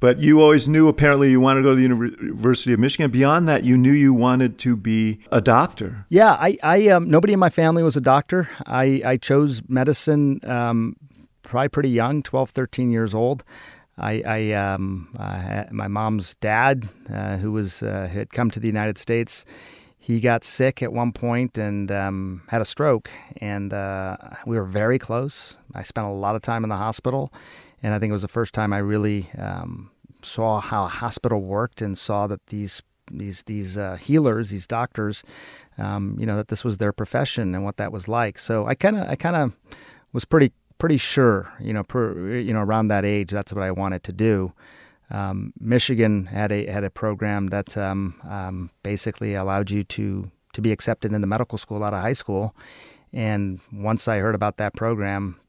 but 0.00 0.20
you 0.20 0.40
always 0.40 0.68
knew 0.68 0.88
apparently 0.88 1.30
you 1.30 1.40
wanted 1.40 1.60
to 1.60 1.64
go 1.64 1.70
to 1.70 1.76
the 1.76 1.82
University 1.82 2.72
of 2.72 2.78
Michigan. 2.78 3.10
Beyond 3.10 3.48
that, 3.48 3.64
you 3.64 3.76
knew 3.76 3.92
you 3.92 4.14
wanted 4.14 4.58
to 4.60 4.76
be 4.76 5.20
a 5.32 5.40
doctor. 5.40 6.06
Yeah, 6.08 6.32
I, 6.32 6.56
I 6.62 6.88
um, 6.88 7.08
nobody 7.10 7.32
in 7.32 7.38
my 7.38 7.50
family 7.50 7.82
was 7.82 7.96
a 7.96 8.00
doctor. 8.00 8.48
I, 8.66 9.02
I 9.04 9.16
chose 9.16 9.62
medicine 9.68 10.40
um, 10.44 10.96
probably 11.42 11.68
pretty 11.68 11.90
young, 11.90 12.22
12, 12.22 12.50
13 12.50 12.90
years 12.90 13.14
old. 13.14 13.44
I, 13.96 14.22
I 14.24 14.52
um, 14.52 15.08
my 15.72 15.88
mom's 15.88 16.36
dad, 16.36 16.88
uh, 17.12 17.36
who 17.38 17.50
was 17.50 17.82
uh, 17.82 18.08
had 18.10 18.30
come 18.30 18.50
to 18.52 18.60
the 18.60 18.68
United 18.68 18.96
States, 18.96 19.44
he 19.98 20.20
got 20.20 20.44
sick 20.44 20.82
at 20.82 20.92
one 20.92 21.12
point 21.12 21.58
and 21.58 21.90
um, 21.90 22.42
had 22.48 22.60
a 22.60 22.64
stroke, 22.64 23.10
and 23.38 23.72
uh, 23.72 24.16
we 24.46 24.56
were 24.56 24.64
very 24.64 24.98
close. 24.98 25.58
I 25.74 25.82
spent 25.82 26.06
a 26.06 26.10
lot 26.10 26.36
of 26.36 26.42
time 26.42 26.62
in 26.62 26.70
the 26.70 26.76
hospital, 26.76 27.32
and 27.82 27.94
I 27.94 27.98
think 27.98 28.10
it 28.10 28.12
was 28.12 28.22
the 28.22 28.28
first 28.28 28.54
time 28.54 28.72
I 28.72 28.78
really 28.78 29.28
um, 29.38 29.90
saw 30.22 30.60
how 30.60 30.84
a 30.84 30.88
hospital 30.88 31.40
worked 31.40 31.82
and 31.82 31.96
saw 31.96 32.26
that 32.26 32.46
these 32.46 32.82
these 33.10 33.42
these 33.44 33.78
uh, 33.78 33.96
healers, 33.96 34.50
these 34.50 34.66
doctors, 34.66 35.24
um, 35.78 36.16
you 36.18 36.26
know, 36.26 36.36
that 36.36 36.48
this 36.48 36.64
was 36.64 36.78
their 36.78 36.92
profession 36.92 37.54
and 37.54 37.64
what 37.64 37.76
that 37.76 37.92
was 37.92 38.08
like. 38.08 38.38
So 38.38 38.66
I 38.66 38.74
kind 38.74 38.96
of 38.96 39.08
I 39.08 39.16
kind 39.16 39.36
of 39.36 39.56
was 40.12 40.24
pretty 40.24 40.52
pretty 40.78 40.96
sure, 40.96 41.52
you 41.60 41.72
know, 41.72 41.82
per, 41.82 42.36
you 42.36 42.52
know, 42.52 42.60
around 42.60 42.88
that 42.88 43.04
age, 43.04 43.30
that's 43.30 43.52
what 43.52 43.62
I 43.62 43.70
wanted 43.70 44.02
to 44.04 44.12
do. 44.12 44.52
Um, 45.10 45.52
Michigan 45.58 46.26
had 46.26 46.52
a 46.52 46.66
had 46.66 46.84
a 46.84 46.90
program 46.90 47.48
that 47.48 47.76
um, 47.76 48.14
um, 48.28 48.70
basically 48.82 49.34
allowed 49.34 49.70
you 49.70 49.82
to 49.84 50.30
to 50.52 50.60
be 50.60 50.72
accepted 50.72 51.12
into 51.12 51.26
medical 51.26 51.58
school 51.58 51.82
out 51.84 51.94
of 51.94 52.00
high 52.00 52.12
school. 52.12 52.54
And 53.12 53.60
once 53.72 54.06
I 54.06 54.18
heard 54.18 54.34
about 54.34 54.58
that 54.58 54.74
program, 54.74 55.40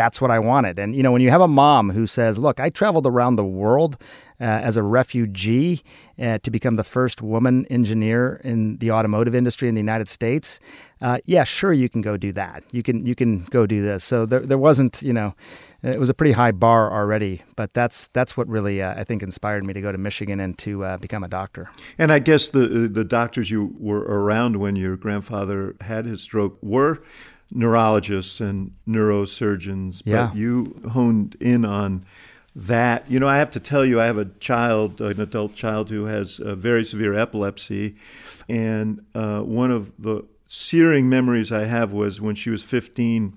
that's 0.00 0.18
what 0.18 0.30
I 0.30 0.38
wanted. 0.38 0.78
And, 0.78 0.94
you 0.94 1.02
know, 1.02 1.12
when 1.12 1.20
you 1.20 1.28
have 1.28 1.42
a 1.42 1.48
mom 1.48 1.90
who 1.90 2.06
says, 2.06 2.38
Look, 2.38 2.58
I 2.58 2.70
traveled 2.70 3.06
around 3.06 3.36
the 3.36 3.44
world 3.44 3.98
uh, 4.40 4.44
as 4.44 4.78
a 4.78 4.82
refugee 4.82 5.82
uh, 6.18 6.38
to 6.38 6.50
become 6.50 6.76
the 6.76 6.84
first 6.84 7.20
woman 7.20 7.66
engineer 7.66 8.40
in 8.42 8.78
the 8.78 8.90
automotive 8.90 9.34
industry 9.34 9.68
in 9.68 9.74
the 9.74 9.80
United 9.80 10.08
States, 10.08 10.58
uh, 11.02 11.18
yeah, 11.26 11.44
sure, 11.44 11.74
you 11.74 11.90
can 11.90 12.00
go 12.00 12.16
do 12.16 12.32
that. 12.32 12.64
You 12.72 12.82
can, 12.82 13.04
you 13.04 13.14
can 13.14 13.44
go 13.44 13.66
do 13.66 13.82
this. 13.82 14.02
So 14.02 14.24
there, 14.24 14.40
there 14.40 14.56
wasn't, 14.56 15.02
you 15.02 15.12
know, 15.12 15.34
it 15.82 16.00
was 16.00 16.08
a 16.08 16.14
pretty 16.14 16.32
high 16.32 16.52
bar 16.52 16.90
already, 16.90 17.42
but 17.54 17.74
that's, 17.74 18.08
that's 18.14 18.38
what 18.38 18.48
really, 18.48 18.80
uh, 18.80 18.98
I 18.98 19.04
think, 19.04 19.22
inspired 19.22 19.64
me 19.64 19.74
to 19.74 19.82
go 19.82 19.92
to 19.92 19.98
Michigan 19.98 20.40
and 20.40 20.56
to 20.58 20.82
uh, 20.82 20.96
become 20.96 21.22
a 21.22 21.28
doctor. 21.28 21.68
And 21.98 22.10
I 22.10 22.20
guess 22.20 22.48
the, 22.48 22.88
the 22.90 23.04
doctors 23.04 23.50
you 23.50 23.76
were 23.78 24.00
around 24.00 24.56
when 24.56 24.76
your 24.76 24.96
grandfather 24.96 25.76
had 25.82 26.06
his 26.06 26.22
stroke 26.22 26.56
were 26.62 27.02
neurologists 27.52 28.40
and 28.40 28.72
neurosurgeons, 28.86 30.02
yeah. 30.04 30.28
but 30.28 30.36
you 30.36 30.80
honed 30.92 31.36
in 31.40 31.64
on 31.64 32.04
that. 32.54 33.10
You 33.10 33.20
know, 33.20 33.28
I 33.28 33.38
have 33.38 33.50
to 33.52 33.60
tell 33.60 33.84
you, 33.84 34.00
I 34.00 34.06
have 34.06 34.18
a 34.18 34.26
child, 34.40 35.00
an 35.00 35.20
adult 35.20 35.54
child 35.54 35.90
who 35.90 36.06
has 36.06 36.40
a 36.40 36.54
very 36.54 36.84
severe 36.84 37.14
epilepsy, 37.14 37.96
and 38.48 39.04
uh, 39.14 39.40
one 39.40 39.70
of 39.70 39.92
the 39.98 40.24
searing 40.46 41.08
memories 41.08 41.52
I 41.52 41.64
have 41.64 41.92
was 41.92 42.20
when 42.20 42.34
she 42.34 42.50
was 42.50 42.64
15, 42.64 43.36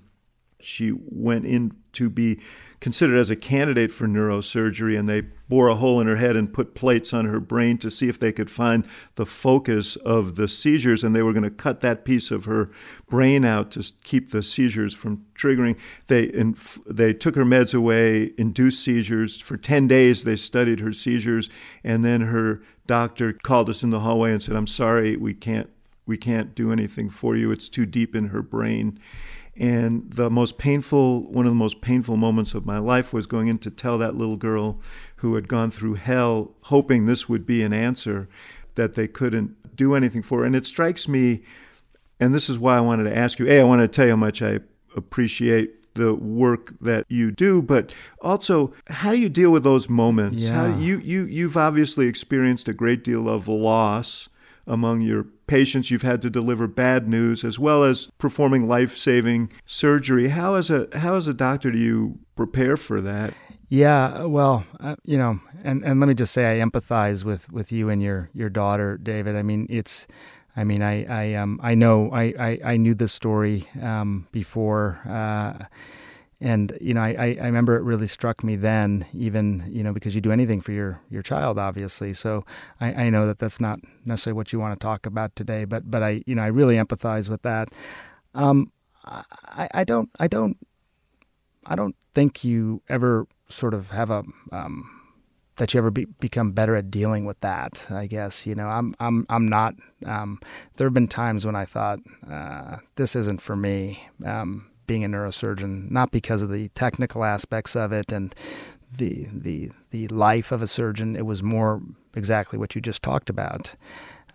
she 0.60 0.92
went 0.92 1.44
in 1.44 1.72
to 1.92 2.10
be 2.10 2.40
considered 2.84 3.16
as 3.16 3.30
a 3.30 3.36
candidate 3.36 3.90
for 3.90 4.06
neurosurgery, 4.06 4.98
and 4.98 5.08
they 5.08 5.22
bore 5.48 5.68
a 5.68 5.74
hole 5.74 6.02
in 6.02 6.06
her 6.06 6.16
head 6.16 6.36
and 6.36 6.52
put 6.52 6.74
plates 6.74 7.14
on 7.14 7.24
her 7.24 7.40
brain 7.40 7.78
to 7.78 7.90
see 7.90 8.10
if 8.10 8.20
they 8.20 8.30
could 8.30 8.50
find 8.50 8.86
the 9.14 9.24
focus 9.24 9.96
of 9.96 10.36
the 10.36 10.46
seizures, 10.46 11.02
and 11.02 11.16
they 11.16 11.22
were 11.22 11.32
going 11.32 11.44
to 11.44 11.50
cut 11.50 11.80
that 11.80 12.04
piece 12.04 12.30
of 12.30 12.44
her 12.44 12.70
brain 13.08 13.42
out 13.42 13.70
to 13.70 13.82
keep 14.02 14.32
the 14.32 14.42
seizures 14.42 14.92
from 14.92 15.24
triggering. 15.34 15.78
They 16.08 16.30
inf- 16.34 16.78
they 16.86 17.14
took 17.14 17.36
her 17.36 17.44
meds 17.46 17.74
away, 17.74 18.32
induced 18.36 18.84
seizures 18.84 19.40
for 19.40 19.56
ten 19.56 19.88
days. 19.88 20.24
They 20.24 20.36
studied 20.36 20.80
her 20.80 20.92
seizures, 20.92 21.48
and 21.84 22.04
then 22.04 22.20
her 22.20 22.60
doctor 22.86 23.32
called 23.32 23.70
us 23.70 23.82
in 23.82 23.88
the 23.88 24.00
hallway 24.00 24.32
and 24.32 24.42
said, 24.42 24.56
"I'm 24.56 24.66
sorry, 24.66 25.16
we 25.16 25.32
can't." 25.32 25.70
We 26.06 26.18
can't 26.18 26.54
do 26.54 26.70
anything 26.70 27.08
for 27.08 27.34
you. 27.34 27.50
It's 27.50 27.70
too 27.70 27.86
deep 27.86 28.14
in 28.14 28.26
her 28.26 28.42
brain. 28.42 28.98
And 29.56 30.10
the 30.10 30.30
most 30.30 30.58
painful, 30.58 31.30
one 31.30 31.46
of 31.46 31.50
the 31.52 31.56
most 31.56 31.80
painful 31.80 32.16
moments 32.16 32.54
of 32.54 32.66
my 32.66 32.78
life 32.78 33.12
was 33.12 33.26
going 33.26 33.46
in 33.48 33.58
to 33.58 33.70
tell 33.70 33.98
that 33.98 34.16
little 34.16 34.36
girl 34.36 34.80
who 35.16 35.36
had 35.36 35.46
gone 35.46 35.70
through 35.70 35.94
hell, 35.94 36.54
hoping 36.62 37.06
this 37.06 37.28
would 37.28 37.46
be 37.46 37.62
an 37.62 37.72
answer, 37.72 38.28
that 38.74 38.94
they 38.94 39.06
couldn't 39.06 39.76
do 39.76 39.94
anything 39.94 40.22
for 40.22 40.40
her. 40.40 40.44
And 40.44 40.56
it 40.56 40.66
strikes 40.66 41.06
me, 41.06 41.42
and 42.18 42.32
this 42.32 42.48
is 42.48 42.58
why 42.58 42.76
I 42.76 42.80
wanted 42.80 43.04
to 43.04 43.16
ask 43.16 43.38
you 43.38 43.48
A, 43.48 43.60
I 43.60 43.64
wanted 43.64 43.92
to 43.92 43.96
tell 43.96 44.06
you 44.06 44.12
how 44.12 44.16
much 44.16 44.42
I 44.42 44.58
appreciate 44.96 45.94
the 45.94 46.14
work 46.14 46.72
that 46.80 47.04
you 47.08 47.30
do, 47.30 47.62
but 47.62 47.94
also 48.20 48.72
how 48.88 49.12
do 49.12 49.18
you 49.18 49.28
deal 49.28 49.50
with 49.50 49.62
those 49.62 49.88
moments? 49.88 50.42
Yeah. 50.42 50.52
How 50.52 50.78
you 50.78 50.98
you 50.98 51.24
you've 51.26 51.56
obviously 51.56 52.06
experienced 52.06 52.68
a 52.68 52.74
great 52.74 53.04
deal 53.04 53.28
of 53.28 53.46
loss 53.46 54.28
among 54.66 55.02
your 55.02 55.24
patients. 55.46 55.90
You've 55.90 56.02
had 56.02 56.22
to 56.22 56.30
deliver 56.30 56.66
bad 56.66 57.08
news 57.08 57.44
as 57.44 57.58
well 57.58 57.84
as 57.84 58.10
performing 58.18 58.66
life-saving 58.68 59.52
surgery. 59.66 60.28
How 60.28 60.54
as 60.54 60.70
a 60.70 60.88
how 60.94 61.16
as 61.16 61.28
a 61.28 61.34
doctor 61.34 61.70
do 61.70 61.78
you 61.78 62.18
prepare 62.36 62.76
for 62.76 63.00
that? 63.00 63.34
Yeah, 63.68 64.24
well, 64.24 64.64
uh, 64.78 64.96
you 65.04 65.18
know, 65.18 65.40
and, 65.64 65.82
and 65.84 65.98
let 65.98 66.06
me 66.06 66.14
just 66.14 66.32
say 66.32 66.60
I 66.60 66.64
empathize 66.64 67.24
with, 67.24 67.50
with 67.50 67.72
you 67.72 67.88
and 67.88 68.00
your, 68.00 68.30
your 68.34 68.50
daughter, 68.50 68.98
David. 68.98 69.36
I 69.36 69.42
mean, 69.42 69.66
it's, 69.70 70.06
I 70.54 70.64
mean, 70.64 70.82
I, 70.82 71.04
I, 71.06 71.34
um, 71.34 71.58
I 71.62 71.74
know, 71.74 72.10
I, 72.12 72.34
I, 72.38 72.58
I 72.64 72.76
knew 72.76 72.94
the 72.94 73.08
story, 73.08 73.64
um, 73.82 74.28
before, 74.32 75.00
uh, 75.08 75.64
and 76.44 76.76
you 76.78 76.92
know, 76.92 77.00
I, 77.00 77.38
I 77.40 77.46
remember 77.46 77.74
it 77.74 77.82
really 77.82 78.06
struck 78.06 78.44
me 78.44 78.54
then, 78.54 79.06
even 79.14 79.64
you 79.66 79.82
know, 79.82 79.94
because 79.94 80.14
you 80.14 80.20
do 80.20 80.30
anything 80.30 80.60
for 80.60 80.72
your 80.72 81.00
your 81.08 81.22
child, 81.22 81.58
obviously. 81.58 82.12
So 82.12 82.44
I, 82.82 83.06
I 83.06 83.10
know 83.10 83.26
that 83.26 83.38
that's 83.38 83.62
not 83.62 83.80
necessarily 84.04 84.36
what 84.36 84.52
you 84.52 84.60
want 84.60 84.78
to 84.78 84.84
talk 84.84 85.06
about 85.06 85.34
today, 85.34 85.64
but 85.64 85.90
but 85.90 86.02
I 86.02 86.22
you 86.26 86.34
know 86.34 86.42
I 86.42 86.48
really 86.48 86.76
empathize 86.76 87.30
with 87.30 87.40
that. 87.42 87.70
Um, 88.34 88.70
I, 89.06 89.68
I 89.72 89.84
don't 89.84 90.10
I 90.20 90.28
don't 90.28 90.58
I 91.66 91.76
don't 91.76 91.96
think 92.12 92.44
you 92.44 92.82
ever 92.90 93.26
sort 93.48 93.72
of 93.72 93.90
have 93.90 94.10
a 94.10 94.22
um, 94.52 94.90
that 95.56 95.72
you 95.72 95.78
ever 95.78 95.90
be, 95.90 96.04
become 96.20 96.50
better 96.50 96.76
at 96.76 96.90
dealing 96.90 97.24
with 97.24 97.40
that. 97.40 97.86
I 97.90 98.06
guess 98.06 98.46
you 98.46 98.54
know 98.54 98.68
I'm 98.68 98.94
I'm 99.00 99.24
I'm 99.30 99.46
not. 99.46 99.76
Um, 100.04 100.40
there 100.76 100.86
have 100.86 100.94
been 100.94 101.08
times 101.08 101.46
when 101.46 101.56
I 101.56 101.64
thought 101.64 102.00
uh, 102.30 102.76
this 102.96 103.16
isn't 103.16 103.40
for 103.40 103.56
me. 103.56 104.08
Um, 104.26 104.66
being 104.86 105.04
a 105.04 105.08
neurosurgeon, 105.08 105.90
not 105.90 106.10
because 106.10 106.42
of 106.42 106.50
the 106.50 106.68
technical 106.70 107.24
aspects 107.24 107.76
of 107.76 107.92
it 107.92 108.12
and 108.12 108.34
the 108.96 109.26
the 109.32 109.70
the 109.90 110.08
life 110.08 110.52
of 110.52 110.62
a 110.62 110.66
surgeon. 110.66 111.16
It 111.16 111.26
was 111.26 111.42
more 111.42 111.82
exactly 112.14 112.58
what 112.58 112.74
you 112.74 112.80
just 112.80 113.02
talked 113.02 113.30
about. 113.30 113.74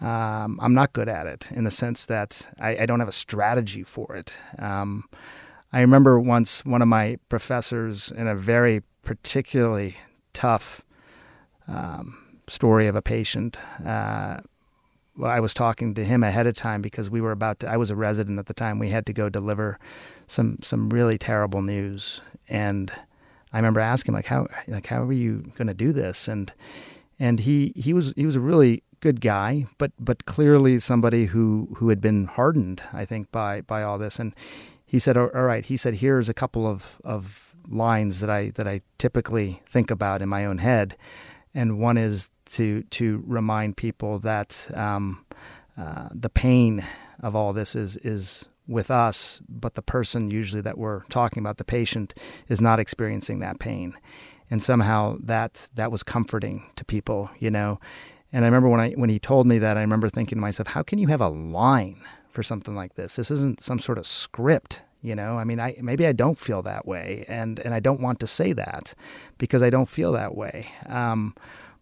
Um, 0.02 0.60
I'm 0.62 0.74
not 0.74 0.94
good 0.94 1.10
at 1.10 1.28
it 1.28 1.52
in 1.52 1.66
the 1.66 1.72
sense 1.72 2.06
that 2.06 2.50
I, 2.60 2.78
I 2.78 2.86
don't 2.86 3.00
have 3.00 3.10
a 3.10 3.14
strategy 3.14 3.84
for 3.84 4.16
it. 4.16 4.40
Um, 4.58 5.04
I 5.74 5.82
remember 5.82 6.20
once 6.20 6.66
one 6.66 6.82
of 6.82 6.88
my 6.88 7.18
professors 7.28 8.12
in 8.12 8.28
a 8.28 8.36
very 8.36 8.82
particularly 9.04 9.98
tough 10.34 10.84
um, 11.68 12.18
story 12.48 12.88
of 12.88 12.96
a 12.96 13.02
patient. 13.02 13.60
Uh, 13.86 14.40
I 15.24 15.40
was 15.40 15.54
talking 15.54 15.94
to 15.96 16.06
him 16.06 16.24
ahead 16.24 16.48
of 16.48 16.54
time 16.54 16.82
because 16.82 17.10
we 17.10 17.22
were 17.22 17.32
about 17.32 17.60
to. 17.60 17.70
I 17.70 17.78
was 17.78 17.92
a 17.92 17.96
resident 17.96 18.40
at 18.40 18.46
the 18.46 18.54
time. 18.54 18.80
We 18.80 18.90
had 18.90 19.06
to 19.08 19.14
go 19.14 19.30
deliver 19.30 19.80
some 20.28 20.60
some 20.62 20.90
really 20.90 21.18
terrible 21.18 21.62
news, 21.62 22.22
and 22.48 22.92
I 23.52 23.58
remember 23.58 23.80
asking 23.80 24.14
like 24.14 24.28
how 24.28 24.48
like 24.68 24.88
how 24.88 25.04
are 25.04 25.14
you 25.14 25.52
going 25.56 25.68
to 25.68 25.74
do 25.74 25.92
this? 25.92 26.28
And 26.28 26.54
and 27.20 27.42
he 27.42 27.74
he 27.76 27.94
was 27.94 28.14
he 28.16 28.26
was 28.26 28.36
a 28.36 28.42
really 28.42 28.84
good 29.00 29.22
guy, 29.22 29.66
but 29.78 29.92
but 30.00 30.26
clearly 30.26 30.80
somebody 30.80 31.26
who 31.26 31.70
who 31.78 31.90
had 31.90 32.02
been 32.02 32.26
hardened, 32.26 32.82
I 32.94 33.06
think, 33.06 33.32
by 33.32 33.62
by 33.62 33.84
all 33.84 33.98
this. 33.98 34.20
And 34.20 34.34
he 34.86 35.00
said, 35.00 35.18
"All 35.18 35.28
right," 35.28 35.66
he 35.66 35.78
said, 35.78 35.96
"Here's 35.96 36.30
a 36.30 36.34
couple 36.34 36.68
of 36.68 37.00
of 37.04 37.56
lines 37.68 38.20
that 38.22 38.30
I 38.30 38.52
that 38.52 38.68
I 38.68 38.82
typically 38.98 39.62
think 39.66 39.92
about 39.92 40.22
in 40.22 40.30
my 40.30 40.46
own 40.46 40.60
head, 40.60 40.96
and 41.54 41.80
one 41.80 41.98
is 41.98 42.30
to 42.50 42.84
to 42.84 43.24
remind 43.26 43.78
people 43.78 44.20
that 44.20 44.70
um, 44.74 45.26
uh, 45.78 46.10
the 46.12 46.30
pain 46.30 46.84
of 47.22 47.36
all 47.36 47.54
this 47.54 47.76
is 47.76 47.98
is 47.98 48.50
with 48.68 48.92
us, 48.92 49.42
but 49.50 49.74
the 49.74 49.82
person 49.82 50.30
usually 50.30 50.62
that 50.62 50.78
we're 50.78 51.02
talking 51.06 51.42
about, 51.42 51.58
the 51.58 51.64
patient, 51.64 52.14
is 52.48 52.62
not 52.62 52.80
experiencing 52.80 53.40
that 53.40 53.60
pain, 53.60 53.94
and 54.50 54.62
somehow 54.62 55.18
that 55.22 55.70
that 55.76 55.92
was 55.92 56.04
comforting 56.04 56.70
to 56.76 56.86
people, 56.86 57.32
you 57.40 57.52
know. 57.52 57.80
And 58.32 58.46
I 58.46 58.48
remember 58.48 58.70
when 58.70 58.80
I 58.80 58.92
when 58.92 59.10
he 59.10 59.20
told 59.20 59.48
me 59.48 59.58
that, 59.60 59.78
I 59.78 59.82
remember 59.82 60.10
thinking 60.10 60.38
to 60.38 60.42
myself, 60.42 60.70
how 60.70 60.84
can 60.84 61.00
you 61.00 61.08
have 61.08 61.22
a 61.22 61.30
line 61.30 61.98
for 62.30 62.44
something 62.44 62.76
like 62.76 62.96
this? 62.96 63.16
This 63.16 63.32
isn't 63.32 63.62
some 63.62 63.80
sort 63.80 63.98
of 63.98 64.06
script 64.06 64.84
you 65.02 65.16
know, 65.16 65.38
I 65.38 65.46
mean, 65.46 65.62
I 65.62 65.76
maybe 65.82 66.06
I 66.06 66.12
don't 66.12 66.38
feel 66.38 66.62
that 66.64 66.86
way, 66.86 67.24
and 67.30 67.58
and 67.60 67.74
I 67.74 67.80
don't 67.80 68.02
want 68.02 68.20
to 68.20 68.28
say 68.28 68.52
that 68.54 68.94
because 69.38 69.64
I 69.64 69.70
don't 69.70 69.88
feel 69.88 70.12
that 70.12 70.36
way. 70.36 70.68
Um, 70.88 71.36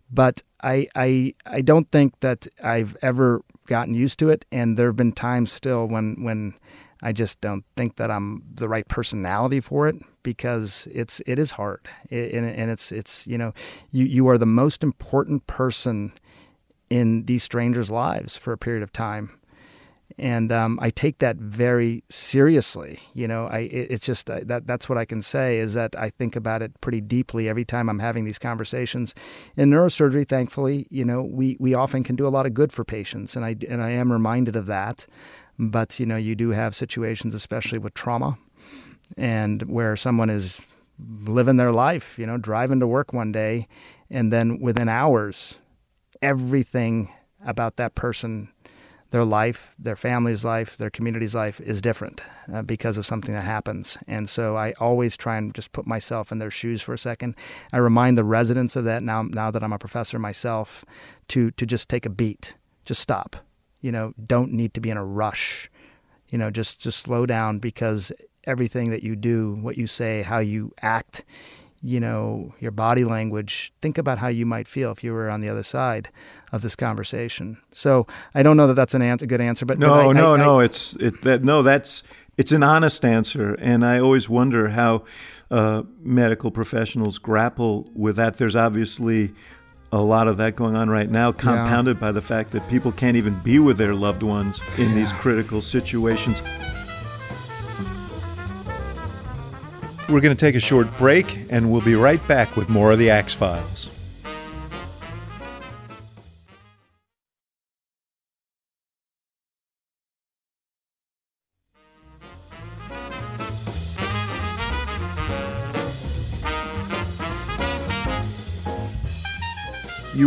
but 0.09 0.41
I 0.61 0.87
I 0.95 1.33
I 1.45 1.61
don't 1.61 1.91
think 1.91 2.19
that 2.21 2.47
I've 2.63 2.95
ever 3.01 3.41
gotten 3.67 3.93
used 3.93 4.19
to 4.19 4.29
it, 4.29 4.45
and 4.51 4.77
there 4.77 4.87
have 4.87 4.95
been 4.95 5.11
times 5.11 5.51
still 5.51 5.85
when 5.87 6.23
when 6.23 6.53
I 7.01 7.11
just 7.11 7.41
don't 7.41 7.63
think 7.75 7.97
that 7.97 8.09
I'm 8.09 8.43
the 8.55 8.67
right 8.67 8.87
personality 8.87 9.59
for 9.59 9.87
it 9.87 9.95
because 10.23 10.87
it's 10.91 11.21
it 11.25 11.37
is 11.39 11.51
hard, 11.51 11.81
it, 12.09 12.33
and, 12.33 12.49
and 12.49 12.71
it's 12.71 12.91
it's 12.91 13.27
you 13.27 13.37
know 13.37 13.53
you 13.91 14.05
you 14.05 14.27
are 14.27 14.37
the 14.37 14.45
most 14.45 14.83
important 14.83 15.45
person 15.47 16.13
in 16.89 17.25
these 17.25 17.43
strangers' 17.43 17.91
lives 17.91 18.37
for 18.37 18.53
a 18.53 18.57
period 18.57 18.83
of 18.83 18.91
time 18.91 19.31
and 20.17 20.51
um, 20.51 20.79
I 20.81 20.89
take 20.89 21.19
that 21.19 21.37
very 21.37 22.03
seriously. 22.09 22.99
You 23.13 23.27
know, 23.27 23.47
I 23.47 23.59
it, 23.59 23.91
it's 23.91 24.05
just 24.05 24.29
uh, 24.29 24.39
that 24.43 24.65
that's 24.65 24.87
what 24.89 24.97
I 24.97 25.05
can 25.05 25.21
say 25.21 25.59
is 25.59 25.73
that 25.73 25.95
I 25.97 26.09
think 26.09 26.35
about 26.35 26.61
it 26.61 26.79
pretty 26.81 27.01
deeply 27.01 27.49
every 27.49 27.65
time 27.65 27.89
I'm 27.89 27.99
having 27.99 28.25
these 28.25 28.39
conversations. 28.39 29.13
In 29.55 29.69
neurosurgery, 29.69 30.27
thankfully, 30.27 30.87
you 30.89 31.05
know, 31.05 31.21
we 31.21 31.57
we 31.59 31.75
often 31.75 32.03
can 32.03 32.15
do 32.15 32.25
a 32.25 32.29
lot 32.29 32.45
of 32.45 32.53
good 32.53 32.71
for 32.71 32.83
patients, 32.83 33.35
and 33.35 33.43
I 33.45 33.55
and 33.67 33.83
I 33.83 33.91
am 33.91 34.11
reminded 34.11 34.55
of 34.55 34.65
that. 34.67 35.07
But 35.59 35.99
you 35.99 36.05
know, 36.05 36.17
you 36.17 36.35
do 36.35 36.51
have 36.51 36.75
situations, 36.75 37.33
especially 37.33 37.79
with 37.79 37.93
trauma, 37.93 38.37
and 39.17 39.63
where 39.63 39.95
someone 39.95 40.29
is 40.29 40.61
living 40.99 41.57
their 41.57 41.71
life, 41.71 42.17
you 42.17 42.25
know, 42.25 42.37
driving 42.37 42.79
to 42.79 42.87
work 42.87 43.13
one 43.13 43.31
day, 43.31 43.67
and 44.09 44.31
then 44.31 44.59
within 44.59 44.89
hours, 44.89 45.59
everything 46.21 47.11
about 47.45 47.75
that 47.75 47.93
person 47.93 48.49
their 49.11 49.23
life, 49.23 49.73
their 49.79 49.95
family's 49.95 50.43
life, 50.43 50.77
their 50.77 50.89
community's 50.89 51.33
life 51.33 51.61
is 51.61 51.79
different 51.81 52.23
uh, 52.53 52.61
because 52.61 52.97
of 52.97 53.05
something 53.05 53.33
that 53.33 53.43
happens. 53.43 53.97
And 54.07 54.29
so 54.29 54.57
I 54.57 54.73
always 54.73 55.15
try 55.15 55.37
and 55.37 55.53
just 55.53 55.71
put 55.71 55.87
myself 55.87 56.31
in 56.31 56.39
their 56.39 56.51
shoes 56.51 56.81
for 56.81 56.93
a 56.93 56.97
second. 56.97 57.35
I 57.71 57.77
remind 57.77 58.17
the 58.17 58.23
residents 58.23 58.75
of 58.75 58.83
that 58.85 59.03
now. 59.03 59.23
Now 59.23 59.51
that 59.51 59.63
I'm 59.63 59.73
a 59.73 59.79
professor 59.79 60.19
myself, 60.19 60.83
to 61.29 61.51
to 61.51 61.65
just 61.65 61.89
take 61.89 62.05
a 62.05 62.09
beat, 62.09 62.55
just 62.85 63.01
stop. 63.01 63.37
You 63.79 63.91
know, 63.91 64.13
don't 64.25 64.51
need 64.51 64.73
to 64.73 64.81
be 64.81 64.89
in 64.89 64.97
a 64.97 65.05
rush. 65.05 65.69
You 66.29 66.37
know, 66.37 66.51
just 66.51 66.81
just 66.81 66.99
slow 66.99 67.25
down 67.25 67.59
because 67.59 68.11
everything 68.45 68.89
that 68.91 69.03
you 69.03 69.15
do, 69.15 69.55
what 69.61 69.77
you 69.77 69.87
say, 69.87 70.21
how 70.23 70.39
you 70.39 70.73
act 70.81 71.23
you 71.87 72.01
know, 72.01 72.53
your 72.59 72.71
body 72.71 73.05
language, 73.05 73.71
think 73.81 73.97
about 73.97 74.17
how 74.17 74.27
you 74.27 74.45
might 74.45 74.67
feel 74.67 74.91
if 74.91 75.05
you 75.05 75.13
were 75.13 75.29
on 75.29 75.39
the 75.39 75.47
other 75.47 75.63
side 75.63 76.09
of 76.51 76.61
this 76.61 76.75
conversation. 76.75 77.57
So 77.71 78.05
I 78.35 78.43
don't 78.43 78.57
know 78.57 78.67
that 78.67 78.73
that's 78.73 78.93
an 78.93 79.01
answer, 79.01 79.25
good 79.25 79.39
answer, 79.39 79.65
but 79.65 79.79
no, 79.79 79.87
but 79.87 80.07
I, 80.09 80.11
no, 80.11 80.33
I, 80.33 80.37
no, 80.37 80.59
I, 80.59 80.65
it's 80.65 80.97
it 80.97 81.21
that 81.21 81.45
no, 81.45 81.63
that's 81.63 82.03
it's 82.35 82.51
an 82.51 82.61
honest 82.61 83.05
answer, 83.05 83.53
and 83.53 83.85
I 83.85 83.99
always 83.99 84.27
wonder 84.27 84.67
how 84.67 85.05
uh, 85.49 85.83
medical 86.01 86.51
professionals 86.51 87.19
grapple 87.19 87.89
with 87.95 88.17
that. 88.17 88.37
There's 88.37 88.57
obviously 88.57 89.31
a 89.93 90.01
lot 90.01 90.27
of 90.27 90.35
that 90.37 90.57
going 90.57 90.75
on 90.75 90.89
right 90.89 91.09
now, 91.09 91.31
compounded 91.31 91.95
yeah. 91.95 92.01
by 92.01 92.11
the 92.11 92.21
fact 92.21 92.51
that 92.51 92.67
people 92.67 92.91
can't 92.91 93.15
even 93.15 93.39
be 93.39 93.59
with 93.59 93.77
their 93.77 93.95
loved 93.95 94.23
ones 94.23 94.61
in 94.77 94.89
yeah. 94.89 94.95
these 94.95 95.13
critical 95.13 95.61
situations. 95.61 96.41
We're 100.09 100.21
going 100.21 100.35
to 100.35 100.39
take 100.39 100.55
a 100.55 100.59
short 100.59 100.87
break, 100.97 101.37
and 101.49 101.69
we'll 101.69 101.81
be 101.81 101.95
right 101.95 102.25
back 102.29 102.55
with 102.55 102.69
more 102.69 102.93
of 102.93 102.99
the 102.99 103.09
Axe 103.09 103.33
Files. 103.33 103.89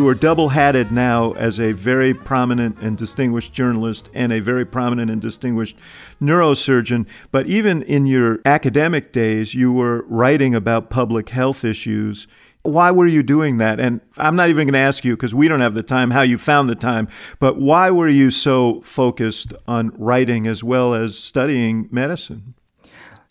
You 0.01 0.09
are 0.09 0.15
double 0.15 0.49
hatted 0.49 0.91
now 0.91 1.33
as 1.33 1.61
a 1.61 1.73
very 1.73 2.15
prominent 2.15 2.79
and 2.79 2.97
distinguished 2.97 3.53
journalist 3.53 4.09
and 4.15 4.33
a 4.33 4.41
very 4.41 4.65
prominent 4.65 5.11
and 5.11 5.21
distinguished 5.21 5.77
neurosurgeon. 6.23 7.07
But 7.31 7.49
even 7.49 7.83
in 7.83 8.07
your 8.07 8.41
academic 8.47 9.13
days, 9.13 9.53
you 9.53 9.75
were 9.75 10.07
writing 10.09 10.55
about 10.55 10.89
public 10.89 11.29
health 11.29 11.67
issues. 11.67 12.27
Why 12.63 12.91
were 12.91 13.07
you 13.07 13.23
doing 13.23 13.59
that? 13.59 13.79
And 13.79 14.01
I'm 14.17 14.37
not 14.37 14.49
even 14.49 14.67
going 14.67 14.73
to 14.73 14.79
ask 14.79 15.05
you 15.05 15.17
because 15.17 15.35
we 15.35 15.49
don't 15.49 15.61
have 15.61 15.75
the 15.75 15.83
time 15.83 16.13
how 16.13 16.23
you 16.23 16.39
found 16.39 16.71
the 16.71 16.75
time, 16.75 17.07
but 17.39 17.61
why 17.61 17.91
were 17.91 18.09
you 18.09 18.31
so 18.31 18.81
focused 18.81 19.53
on 19.69 19.93
writing 19.99 20.47
as 20.47 20.65
well 20.65 20.95
as 20.95 21.19
studying 21.19 21.91
medicine? 21.91 22.55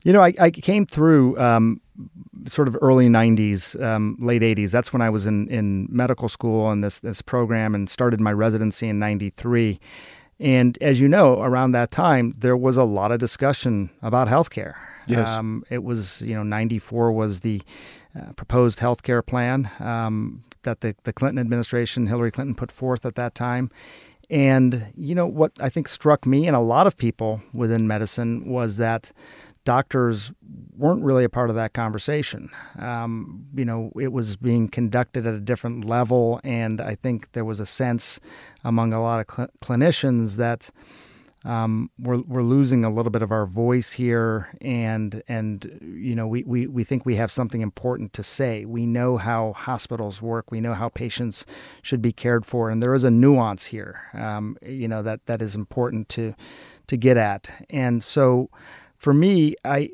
You 0.03 0.13
know, 0.13 0.21
I, 0.21 0.33
I 0.39 0.51
came 0.51 0.85
through 0.85 1.35
um, 1.39 1.81
sort 2.47 2.67
of 2.67 2.77
early 2.81 3.07
90s, 3.07 3.81
um, 3.81 4.17
late 4.19 4.41
80s. 4.41 4.71
That's 4.71 4.93
when 4.93 5.01
I 5.01 5.09
was 5.09 5.27
in, 5.27 5.47
in 5.49 5.87
medical 5.89 6.29
school 6.29 6.69
and 6.69 6.83
this, 6.83 6.99
this 6.99 7.21
program 7.21 7.75
and 7.75 7.89
started 7.89 8.21
my 8.21 8.31
residency 8.31 8.87
in 8.87 8.99
93. 8.99 9.79
And 10.39 10.77
as 10.81 11.01
you 11.01 11.07
know, 11.07 11.41
around 11.41 11.73
that 11.73 11.91
time, 11.91 12.31
there 12.37 12.55
was 12.55 12.77
a 12.77 12.85
lot 12.85 13.11
of 13.11 13.19
discussion 13.19 13.89
about 14.01 14.27
healthcare. 14.27 14.75
Yes. 15.05 15.27
Um, 15.27 15.63
it 15.69 15.83
was, 15.83 16.21
you 16.21 16.35
know, 16.35 16.43
94 16.43 17.11
was 17.11 17.41
the 17.41 17.61
uh, 18.15 18.31
proposed 18.33 18.79
healthcare 18.79 19.25
plan 19.25 19.69
um, 19.79 20.41
that 20.63 20.81
the, 20.81 20.95
the 21.03 21.11
Clinton 21.11 21.39
administration, 21.39 22.07
Hillary 22.07 22.31
Clinton, 22.31 22.55
put 22.55 22.71
forth 22.71 23.05
at 23.05 23.15
that 23.15 23.33
time. 23.35 23.69
And, 24.29 24.85
you 24.95 25.15
know, 25.15 25.25
what 25.25 25.51
I 25.59 25.69
think 25.69 25.87
struck 25.87 26.27
me 26.27 26.45
and 26.45 26.55
a 26.55 26.59
lot 26.59 26.85
of 26.85 26.95
people 26.95 27.41
within 27.51 27.87
medicine 27.87 28.47
was 28.47 28.77
that 28.77 29.11
doctors 29.69 30.31
weren't 30.75 31.03
really 31.03 31.23
a 31.23 31.29
part 31.29 31.51
of 31.51 31.55
that 31.55 31.73
conversation. 31.73 32.49
Um, 32.79 33.45
you 33.53 33.65
know, 33.65 33.91
it 33.99 34.11
was 34.11 34.35
being 34.35 34.67
conducted 34.67 35.27
at 35.27 35.35
a 35.35 35.39
different 35.39 35.85
level. 35.85 36.41
And 36.43 36.81
I 36.81 36.95
think 36.95 37.33
there 37.33 37.45
was 37.45 37.59
a 37.59 37.67
sense 37.67 38.19
among 38.65 38.93
a 38.93 38.99
lot 38.99 39.19
of 39.19 39.35
cl- 39.35 39.49
clinicians 39.63 40.37
that, 40.37 40.71
um, 41.45 41.91
we're, 41.99 42.21
we're 42.21 42.41
losing 42.41 42.83
a 42.83 42.89
little 42.89 43.11
bit 43.11 43.21
of 43.21 43.31
our 43.31 43.45
voice 43.45 43.93
here 43.93 44.49
and 44.59 45.23
and 45.29 45.79
you 45.81 46.13
know 46.13 46.27
we, 46.27 46.43
we, 46.43 46.67
we 46.67 46.83
think 46.83 47.05
we 47.05 47.15
have 47.15 47.31
something 47.31 47.61
important 47.61 48.11
to 48.11 48.23
say 48.23 48.65
we 48.65 48.85
know 48.85 49.15
how 49.15 49.53
hospitals 49.53 50.21
work 50.21 50.51
we 50.51 50.59
know 50.59 50.73
how 50.73 50.89
patients 50.89 51.45
should 51.81 52.01
be 52.01 52.11
cared 52.11 52.45
for 52.45 52.69
and 52.69 52.83
there 52.83 52.93
is 52.93 53.05
a 53.05 53.09
nuance 53.09 53.67
here 53.67 54.01
um, 54.15 54.57
you 54.61 54.85
know 54.85 55.01
that 55.01 55.27
that 55.27 55.41
is 55.41 55.55
important 55.55 56.09
to 56.09 56.35
to 56.87 56.97
get 56.97 57.15
at 57.15 57.65
and 57.69 58.03
so 58.03 58.49
for 58.99 59.13
me 59.13 59.55
I 59.65 59.89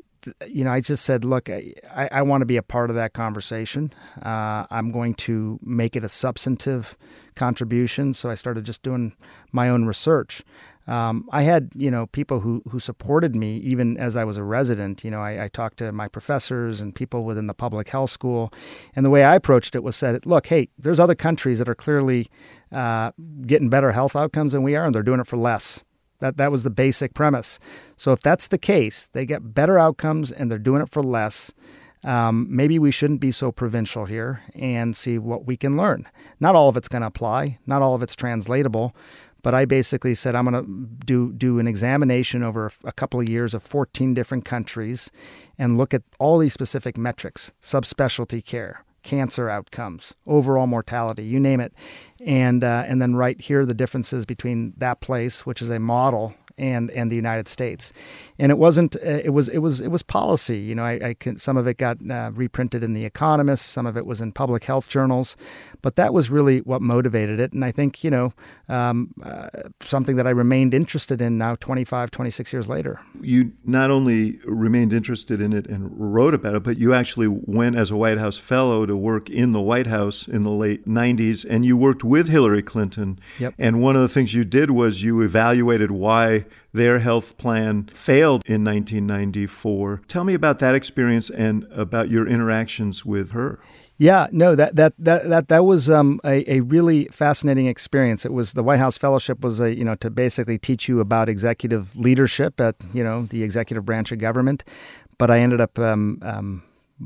you 0.46 0.64
know, 0.64 0.70
I 0.70 0.80
just 0.80 1.04
said, 1.04 1.24
look, 1.24 1.48
I, 1.50 1.74
I 1.94 2.22
want 2.22 2.42
to 2.42 2.46
be 2.46 2.56
a 2.56 2.62
part 2.62 2.90
of 2.90 2.96
that 2.96 3.12
conversation. 3.12 3.92
Uh, 4.22 4.66
I'm 4.70 4.90
going 4.90 5.14
to 5.14 5.58
make 5.62 5.96
it 5.96 6.04
a 6.04 6.08
substantive 6.08 6.96
contribution. 7.34 8.14
So 8.14 8.30
I 8.30 8.34
started 8.34 8.64
just 8.64 8.82
doing 8.82 9.14
my 9.52 9.68
own 9.68 9.84
research. 9.84 10.42
Um, 10.86 11.28
I 11.32 11.42
had, 11.42 11.70
you 11.74 11.90
know, 11.90 12.06
people 12.06 12.40
who, 12.40 12.62
who 12.68 12.78
supported 12.78 13.34
me 13.34 13.56
even 13.56 13.98
as 13.98 14.16
I 14.16 14.22
was 14.22 14.38
a 14.38 14.44
resident. 14.44 15.04
You 15.04 15.10
know, 15.10 15.20
I, 15.20 15.44
I, 15.44 15.48
talked 15.48 15.78
to 15.78 15.90
my 15.90 16.06
professors 16.06 16.80
and 16.80 16.94
people 16.94 17.24
within 17.24 17.48
the 17.48 17.54
public 17.54 17.88
health 17.88 18.10
school. 18.10 18.52
And 18.94 19.04
the 19.04 19.10
way 19.10 19.24
I 19.24 19.34
approached 19.34 19.74
it 19.74 19.82
was 19.82 19.96
said, 19.96 20.24
look, 20.26 20.46
hey, 20.46 20.68
there's 20.78 21.00
other 21.00 21.16
countries 21.16 21.58
that 21.58 21.68
are 21.68 21.74
clearly 21.74 22.28
uh, 22.70 23.10
getting 23.42 23.68
better 23.68 23.90
health 23.90 24.14
outcomes 24.14 24.52
than 24.52 24.62
we 24.62 24.76
are, 24.76 24.84
and 24.84 24.94
they're 24.94 25.02
doing 25.02 25.18
it 25.18 25.26
for 25.26 25.36
less. 25.36 25.82
That, 26.20 26.36
that 26.36 26.50
was 26.50 26.62
the 26.62 26.70
basic 26.70 27.14
premise. 27.14 27.58
So 27.96 28.12
if 28.12 28.20
that's 28.20 28.48
the 28.48 28.58
case, 28.58 29.08
they 29.08 29.26
get 29.26 29.54
better 29.54 29.78
outcomes 29.78 30.32
and 30.32 30.50
they're 30.50 30.58
doing 30.58 30.82
it 30.82 30.90
for 30.90 31.02
less. 31.02 31.52
Um, 32.04 32.46
maybe 32.48 32.78
we 32.78 32.90
shouldn't 32.90 33.20
be 33.20 33.30
so 33.30 33.50
provincial 33.50 34.04
here 34.04 34.42
and 34.54 34.96
see 34.96 35.18
what 35.18 35.44
we 35.44 35.56
can 35.56 35.76
learn. 35.76 36.08
Not 36.38 36.54
all 36.54 36.68
of 36.68 36.76
it's 36.76 36.88
going 36.88 37.02
to 37.02 37.08
apply, 37.08 37.58
not 37.66 37.82
all 37.82 37.94
of 37.94 38.02
it's 38.02 38.14
translatable, 38.14 38.94
but 39.42 39.54
I 39.54 39.64
basically 39.64 40.14
said 40.14 40.34
I'm 40.34 40.44
going 40.44 40.64
to 40.64 41.04
do 41.04 41.32
do 41.32 41.58
an 41.58 41.68
examination 41.68 42.42
over 42.42 42.70
a 42.84 42.92
couple 42.92 43.20
of 43.20 43.28
years 43.28 43.54
of 43.54 43.62
14 43.62 44.12
different 44.12 44.44
countries 44.44 45.10
and 45.58 45.78
look 45.78 45.94
at 45.94 46.02
all 46.18 46.38
these 46.38 46.52
specific 46.52 46.98
metrics, 46.98 47.52
subspecialty 47.62 48.44
care, 48.44 48.82
cancer 49.06 49.48
outcomes, 49.48 50.14
overall 50.26 50.66
mortality, 50.66 51.24
you 51.24 51.38
name 51.38 51.60
it, 51.60 51.72
and 52.20 52.62
uh, 52.64 52.84
and 52.86 53.00
then 53.00 53.14
write 53.14 53.42
here 53.42 53.64
the 53.64 53.72
differences 53.72 54.26
between 54.26 54.74
that 54.76 55.00
place, 55.00 55.46
which 55.46 55.62
is 55.62 55.70
a 55.70 55.78
model 55.78 56.34
and 56.58 56.90
and 56.90 57.10
the 57.10 57.16
United 57.16 57.48
States. 57.48 57.92
And 58.38 58.50
it 58.50 58.58
wasn't. 58.58 58.96
Uh, 58.96 59.20
it 59.24 59.30
was 59.30 59.48
it 59.48 59.58
was 59.58 59.80
it 59.80 59.88
was 59.88 60.02
policy. 60.02 60.58
You 60.58 60.74
know, 60.74 60.84
I, 60.84 61.08
I 61.08 61.14
can, 61.14 61.38
some 61.38 61.56
of 61.56 61.66
it 61.66 61.76
got 61.76 61.98
uh, 62.08 62.30
reprinted 62.34 62.82
in 62.82 62.94
the 62.94 63.04
Economist, 63.04 63.66
some 63.66 63.86
of 63.86 63.96
it 63.96 64.06
was 64.06 64.20
in 64.20 64.32
public 64.32 64.64
health 64.64 64.88
journals, 64.88 65.36
but 65.82 65.96
that 65.96 66.12
was 66.12 66.30
really 66.30 66.58
what 66.60 66.82
motivated 66.82 67.40
it. 67.40 67.52
And 67.52 67.64
I 67.64 67.72
think 67.72 68.02
you 68.04 68.10
know 68.10 68.32
um, 68.68 69.12
uh, 69.22 69.48
something 69.80 70.16
that 70.16 70.26
I 70.26 70.30
remained 70.30 70.74
interested 70.74 71.20
in 71.20 71.38
now, 71.38 71.54
25, 71.56 72.10
26 72.10 72.52
years 72.52 72.68
later. 72.68 73.00
You 73.20 73.52
not 73.64 73.90
only 73.90 74.38
remained 74.44 74.92
interested 74.92 75.40
in 75.40 75.52
it 75.52 75.66
and 75.66 75.90
wrote 75.92 76.34
about 76.34 76.54
it, 76.54 76.62
but 76.62 76.78
you 76.78 76.94
actually 76.94 77.28
went 77.28 77.76
as 77.76 77.90
a 77.90 77.96
White 77.96 78.18
House 78.18 78.38
fellow 78.38 78.86
to 78.86 78.96
work 78.96 79.28
in 79.30 79.52
the 79.52 79.60
White 79.60 79.86
House 79.86 80.26
in 80.26 80.42
the 80.42 80.50
late 80.50 80.86
90s, 80.86 81.44
and 81.48 81.64
you 81.64 81.76
worked 81.76 82.04
with 82.04 82.28
Hillary 82.28 82.62
Clinton. 82.62 83.18
Yep. 83.38 83.54
And 83.58 83.82
one 83.82 83.96
of 83.96 84.02
the 84.02 84.08
things 84.08 84.34
you 84.34 84.44
did 84.44 84.70
was 84.70 85.02
you 85.02 85.22
evaluated 85.22 85.90
why 85.90 86.45
their 86.72 86.98
health 86.98 87.36
plan 87.38 87.88
failed 87.92 88.42
in 88.46 88.64
1994. 88.64 90.02
Tell 90.08 90.24
me 90.24 90.34
about 90.34 90.58
that 90.58 90.74
experience 90.74 91.30
and 91.30 91.64
about 91.72 92.10
your 92.10 92.26
interactions 92.26 93.04
with 93.04 93.32
her. 93.32 93.58
Yeah, 93.96 94.26
no, 94.30 94.54
that 94.54 94.76
that 94.76 94.92
that 94.98 95.28
that 95.28 95.48
that 95.48 95.64
was 95.64 95.88
um, 95.88 96.20
a, 96.24 96.50
a 96.50 96.60
really 96.60 97.06
fascinating 97.06 97.66
experience. 97.66 98.26
It 98.26 98.32
was 98.32 98.52
the 98.52 98.62
White 98.62 98.78
House 98.78 98.98
Fellowship 98.98 99.42
was 99.42 99.58
a 99.58 99.74
you 99.74 99.84
know 99.84 99.94
to 99.96 100.10
basically 100.10 100.58
teach 100.58 100.88
you 100.88 101.00
about 101.00 101.28
executive 101.28 101.96
leadership 101.96 102.60
at 102.60 102.76
you 102.92 103.02
know 103.02 103.22
the 103.22 103.42
executive 103.42 103.86
branch 103.86 104.12
of 104.12 104.18
government, 104.18 104.64
but 105.16 105.30
I 105.30 105.40
ended 105.40 105.62
up 105.62 105.78
um, 105.78 106.18
um, 106.20 106.62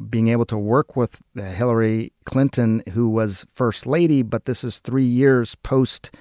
being 0.09 0.28
able 0.28 0.45
to 0.47 0.59
work 0.59 0.97
with 0.97 1.22
Hillary 1.34 2.12
Clinton, 2.24 2.82
who 2.93 3.09
was 3.09 3.47
first 3.53 3.86
lady, 3.86 4.22
but 4.22 4.45
this 4.45 4.64
is 4.64 4.78
three 4.78 5.05
years 5.05 5.55
post 5.57 6.14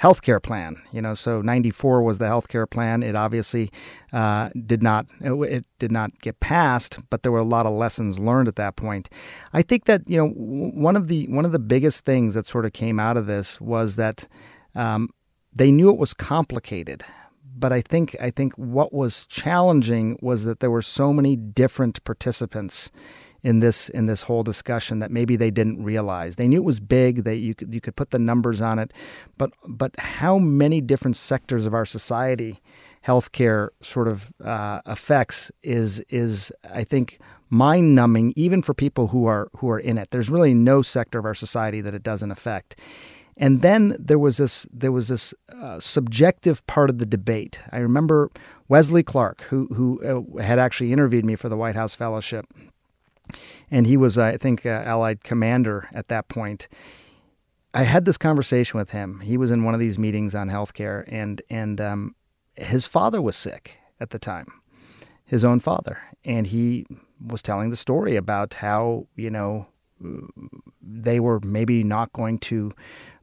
healthcare 0.00 0.42
plan. 0.42 0.76
You 0.92 1.02
know, 1.02 1.14
so 1.14 1.42
94 1.42 2.02
was 2.02 2.18
the 2.18 2.24
healthcare 2.26 2.68
plan. 2.68 3.02
It 3.02 3.14
obviously 3.14 3.70
uh, 4.12 4.50
did 4.66 4.82
not 4.82 5.06
it, 5.20 5.32
it, 5.32 5.66
did 5.78 5.92
not 5.92 6.18
get 6.20 6.40
passed, 6.40 6.98
but 7.10 7.22
there 7.22 7.32
were 7.32 7.38
a 7.38 7.44
lot 7.44 7.66
of 7.66 7.72
lessons 7.72 8.18
learned 8.18 8.48
at 8.48 8.56
that 8.56 8.76
point. 8.76 9.08
I 9.52 9.62
think 9.62 9.84
that 9.84 10.08
you 10.08 10.16
know 10.16 10.28
one 10.28 10.96
of 10.96 11.08
the 11.08 11.26
one 11.28 11.44
of 11.44 11.52
the 11.52 11.58
biggest 11.58 12.04
things 12.04 12.34
that 12.34 12.46
sort 12.46 12.64
of 12.64 12.72
came 12.72 12.98
out 12.98 13.16
of 13.16 13.26
this 13.26 13.60
was 13.60 13.96
that 13.96 14.26
um, 14.74 15.10
they 15.52 15.70
knew 15.70 15.90
it 15.90 15.98
was 15.98 16.14
complicated. 16.14 17.04
But 17.54 17.72
I 17.74 17.82
think 17.82 18.16
I 18.20 18.30
think 18.30 18.54
what 18.54 18.92
was 18.92 19.26
challenging 19.26 20.18
was 20.22 20.44
that 20.44 20.60
there 20.60 20.70
were 20.70 20.82
so 20.82 21.12
many 21.12 21.36
different 21.36 22.02
participants 22.04 22.90
in 23.42 23.60
this 23.60 23.88
in 23.88 24.06
this 24.06 24.22
whole 24.22 24.42
discussion 24.42 24.98
that 24.98 25.10
maybe 25.10 25.36
they 25.36 25.50
didn't 25.50 25.82
realize. 25.82 26.36
They 26.36 26.48
knew 26.48 26.58
it 26.58 26.64
was 26.64 26.80
big, 26.80 27.24
that 27.24 27.36
you 27.36 27.54
could 27.54 27.74
you 27.74 27.80
could 27.80 27.96
put 27.96 28.10
the 28.10 28.18
numbers 28.18 28.60
on 28.60 28.78
it, 28.78 28.92
but 29.38 29.52
but 29.66 29.94
how 29.98 30.38
many 30.38 30.80
different 30.80 31.16
sectors 31.16 31.66
of 31.66 31.74
our 31.74 31.86
society 31.86 32.60
healthcare 33.06 33.68
sort 33.80 34.08
of 34.08 34.32
uh, 34.44 34.80
affects 34.84 35.50
is 35.62 36.00
is 36.08 36.52
I 36.70 36.84
think 36.84 37.18
mind 37.48 37.94
numbing 37.94 38.32
even 38.36 38.62
for 38.62 38.74
people 38.74 39.08
who 39.08 39.26
are 39.26 39.48
who 39.56 39.68
are 39.70 39.78
in 39.78 39.98
it. 39.98 40.10
There's 40.10 40.30
really 40.30 40.54
no 40.54 40.82
sector 40.82 41.18
of 41.18 41.24
our 41.24 41.34
society 41.34 41.80
that 41.80 41.94
it 41.94 42.02
doesn't 42.02 42.30
affect. 42.30 42.80
And 43.36 43.62
then 43.62 43.96
there 43.98 44.18
was 44.18 44.36
this 44.36 44.66
there 44.70 44.92
was 44.92 45.08
this 45.08 45.32
uh, 45.50 45.80
subjective 45.80 46.66
part 46.66 46.90
of 46.90 46.98
the 46.98 47.06
debate. 47.06 47.60
I 47.72 47.78
remember 47.78 48.30
Wesley 48.68 49.02
Clark, 49.02 49.42
who 49.44 49.66
who 49.68 50.36
uh, 50.38 50.42
had 50.42 50.58
actually 50.58 50.92
interviewed 50.92 51.24
me 51.24 51.36
for 51.36 51.48
the 51.48 51.56
White 51.56 51.74
House 51.74 51.96
Fellowship 51.96 52.46
and 53.70 53.86
he 53.86 53.96
was, 53.96 54.18
I 54.18 54.36
think, 54.36 54.64
Allied 54.66 55.24
commander 55.24 55.88
at 55.92 56.08
that 56.08 56.28
point. 56.28 56.68
I 57.72 57.84
had 57.84 58.04
this 58.04 58.18
conversation 58.18 58.78
with 58.78 58.90
him. 58.90 59.20
He 59.20 59.36
was 59.36 59.50
in 59.50 59.64
one 59.64 59.74
of 59.74 59.80
these 59.80 59.98
meetings 59.98 60.34
on 60.34 60.48
healthcare, 60.48 61.04
and 61.06 61.40
and 61.48 61.80
um, 61.80 62.14
his 62.56 62.86
father 62.86 63.22
was 63.22 63.36
sick 63.36 63.78
at 64.00 64.10
the 64.10 64.18
time, 64.18 64.46
his 65.24 65.44
own 65.44 65.60
father, 65.60 65.98
and 66.24 66.48
he 66.48 66.86
was 67.24 67.42
telling 67.42 67.70
the 67.70 67.76
story 67.76 68.16
about 68.16 68.54
how 68.54 69.06
you 69.14 69.30
know 69.30 69.68
they 70.82 71.20
were 71.20 71.40
maybe 71.40 71.84
not 71.84 72.12
going 72.12 72.38
to 72.38 72.72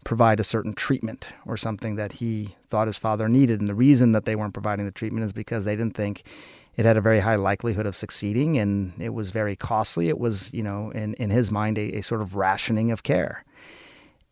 provide 0.06 0.40
a 0.40 0.44
certain 0.44 0.74
treatment 0.74 1.34
or 1.46 1.58
something 1.58 1.96
that 1.96 2.14
he 2.14 2.56
thought 2.68 2.88
his 2.88 3.00
father 3.00 3.28
needed. 3.28 3.60
And 3.60 3.68
the 3.68 3.76
reason 3.76 4.12
that 4.12 4.26
they 4.26 4.36
weren't 4.36 4.54
providing 4.54 4.86
the 4.86 4.92
treatment 4.92 5.26
is 5.26 5.34
because 5.34 5.66
they 5.66 5.76
didn't 5.76 5.96
think 5.96 6.24
it 6.78 6.86
had 6.86 6.96
a 6.96 7.02
very 7.02 7.20
high 7.20 7.36
likelihood 7.36 7.88
of 7.88 7.96
succeeding 7.96 8.58
and 8.58 8.94
it 9.00 9.10
was 9.10 9.32
very 9.32 9.56
costly. 9.56 10.10
It 10.10 10.20
was, 10.20 10.54
you 10.54 10.62
know, 10.62 10.92
in, 10.92 11.16
in 11.16 11.32
his 11.32 11.52
mind, 11.52 11.78
a, 11.78 11.98
a 11.98 12.02
sort 12.02 12.22
of 12.22 12.36
rationing 12.36 12.92
of 12.92 13.04
care. 13.04 13.44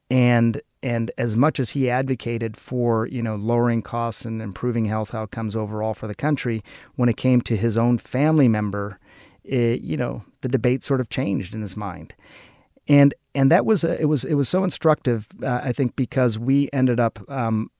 And 0.09 0.61
and 0.83 1.09
as 1.17 1.35
much 1.35 1.59
as 1.59 1.71
he 1.71 1.89
advocated 1.89 2.55
for 2.55 3.07
you 3.07 3.23
know 3.23 3.35
lowering 3.35 3.81
costs 3.81 4.23
and 4.23 4.39
improving 4.39 4.85
health 4.85 5.15
outcomes 5.15 5.55
overall 5.55 5.95
for 5.95 6.05
the 6.07 6.13
country, 6.13 6.61
when 6.95 7.09
it 7.09 7.17
came 7.17 7.41
to 7.41 7.57
his 7.57 7.75
own 7.75 7.97
family 7.97 8.47
member, 8.47 8.99
it, 9.43 9.81
you 9.81 9.97
know 9.97 10.23
the 10.41 10.47
debate 10.47 10.83
sort 10.83 10.99
of 10.99 11.09
changed 11.09 11.55
in 11.55 11.61
his 11.61 11.75
mind, 11.75 12.13
and 12.87 13.15
and 13.33 13.49
that 13.49 13.65
was 13.65 13.83
it 13.83 14.07
was 14.07 14.23
it 14.23 14.35
was 14.35 14.47
so 14.47 14.63
instructive, 14.63 15.27
uh, 15.41 15.61
I 15.63 15.71
think, 15.71 15.95
because 15.95 16.37
we 16.37 16.69
ended 16.71 16.99
up 16.99 17.19
um, 17.31 17.71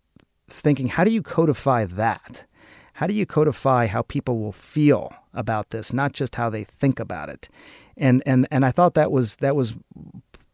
thinking, 0.49 0.88
how 0.88 1.03
do 1.03 1.13
you 1.13 1.22
codify 1.22 1.86
that? 1.86 2.47
How 2.96 3.08
do 3.08 3.14
you 3.14 3.26
codify 3.26 3.88
how 3.88 4.04
people 4.04 4.39
will 4.39 4.54
feel 4.54 5.14
about 5.34 5.72
this, 5.72 5.91
not 5.91 6.14
just 6.14 6.36
how 6.36 6.50
they 6.50 6.64
think 6.64 6.98
about 7.00 7.28
it? 7.28 7.50
And 7.98 8.24
and 8.26 8.48
and 8.52 8.66
I 8.66 8.72
thought 8.72 8.93
that 8.93 9.12
was 9.12 9.36
that 9.38 9.56
was 9.56 9.74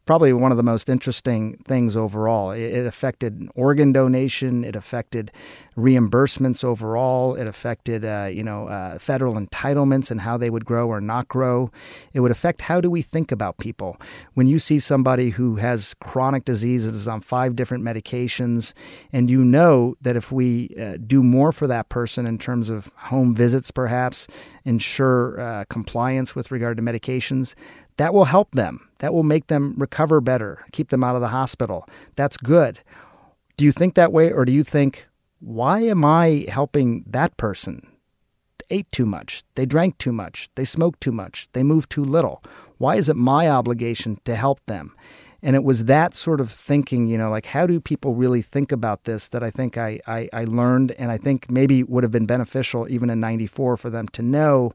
probably 0.06 0.34
one 0.34 0.52
of 0.52 0.58
the 0.58 0.64
most 0.64 0.90
interesting 0.90 1.58
things 1.66 1.96
overall. 1.96 2.52
It, 2.52 2.86
affected 2.86 3.48
organ 3.56 3.92
donation. 3.92 4.64
It 4.64 4.76
affected 4.76 5.32
reimbursements 5.78 6.64
overall. 6.64 7.36
It 7.36 7.48
affected, 7.48 8.04
uh, 8.04 8.30
you 8.32 8.44
know, 8.44 8.68
uh, 8.68 8.98
federal 8.98 9.36
entitlements 9.36 10.12
and 10.12 10.22
how 10.22 10.38
they 10.38 10.50
would 10.50 10.66
grow 10.66 10.88
or 10.88 11.00
not 11.00 11.28
grow. 11.28 11.72
It 12.14 12.22
would 12.22 12.32
affect 12.32 12.62
how 12.62 12.82
do 12.82 12.90
we 12.90 13.02
think 13.02 13.32
about 13.32 13.58
people. 13.58 13.98
When 14.34 14.48
you 14.48 14.60
see 14.60 14.80
somebody 14.80 15.32
who 15.32 15.58
has 15.58 15.94
chronic 16.02 16.46
diseases 16.46 17.08
on 17.08 17.22
five 17.22 17.56
different 17.56 17.84
medications, 17.84 18.74
and 19.14 19.30
you 19.30 19.44
know 19.44 19.96
that 20.02 20.16
if 20.16 20.32
we 20.32 20.76
uh, 20.80 20.98
do 21.06 21.24
more 21.24 21.52
for 21.52 21.68
that 21.68 21.90
person 21.90 22.26
in 22.26 22.38
terms 22.38 22.70
of 22.70 22.92
home 22.96 23.36
visits, 23.36 23.72
perhaps 23.72 24.28
ensure 24.66 25.40
uh, 25.40 25.64
compliance 25.70 26.36
with 26.36 26.52
regard 26.52 26.78
to 26.78 26.84
medications, 26.84 27.56
that 27.98 28.14
will 28.14 28.26
help 28.26 28.52
them. 28.52 28.90
That 29.02 29.16
will 29.16 29.24
make 29.24 29.48
them 29.48 29.74
recover 29.78 30.22
better, 30.22 30.64
keep 30.72 30.90
them 30.90 31.04
out 31.04 31.16
of 31.16 31.22
the 31.22 31.30
hospital. 31.30 31.88
That's 32.16 32.38
good. 32.38 32.82
Do 33.58 33.66
you 33.66 33.72
think 33.72 33.96
that 33.96 34.14
way, 34.14 34.32
or 34.32 34.46
do 34.46 34.52
you 34.52 34.64
think, 34.64 35.08
why 35.40 35.80
am 35.80 36.06
I 36.06 36.46
helping 36.48 37.04
that 37.08 37.36
person? 37.36 37.88
They 38.60 38.78
ate 38.78 38.92
too 38.92 39.08
much, 39.08 39.44
they 39.56 39.66
drank 39.66 39.98
too 39.98 40.12
much, 40.12 40.50
they 40.54 40.66
smoked 40.66 41.02
too 41.02 41.12
much, 41.12 41.52
they 41.54 41.64
moved 41.64 41.90
too 41.90 42.06
little. 42.06 42.44
Why 42.78 42.96
is 42.96 43.10
it 43.10 43.16
my 43.16 43.50
obligation 43.50 44.20
to 44.26 44.36
help 44.36 44.64
them? 44.68 44.94
And 45.42 45.56
it 45.56 45.64
was 45.64 45.86
that 45.86 46.14
sort 46.14 46.40
of 46.40 46.52
thinking, 46.52 47.08
you 47.08 47.18
know, 47.18 47.32
like 47.32 47.48
how 47.48 47.66
do 47.66 47.80
people 47.80 48.14
really 48.14 48.44
think 48.44 48.72
about 48.72 49.06
this 49.06 49.28
that 49.30 49.42
I 49.42 49.50
think 49.50 49.80
I, 49.80 50.00
I, 50.06 50.30
I 50.32 50.44
learned 50.44 50.92
and 50.92 51.10
I 51.10 51.18
think 51.18 51.50
maybe 51.50 51.82
would 51.82 52.04
have 52.04 52.12
been 52.12 52.28
beneficial 52.28 52.88
even 52.88 53.10
in 53.10 53.20
94 53.20 53.78
for 53.78 53.90
them 53.90 54.08
to 54.10 54.22
know 54.22 54.72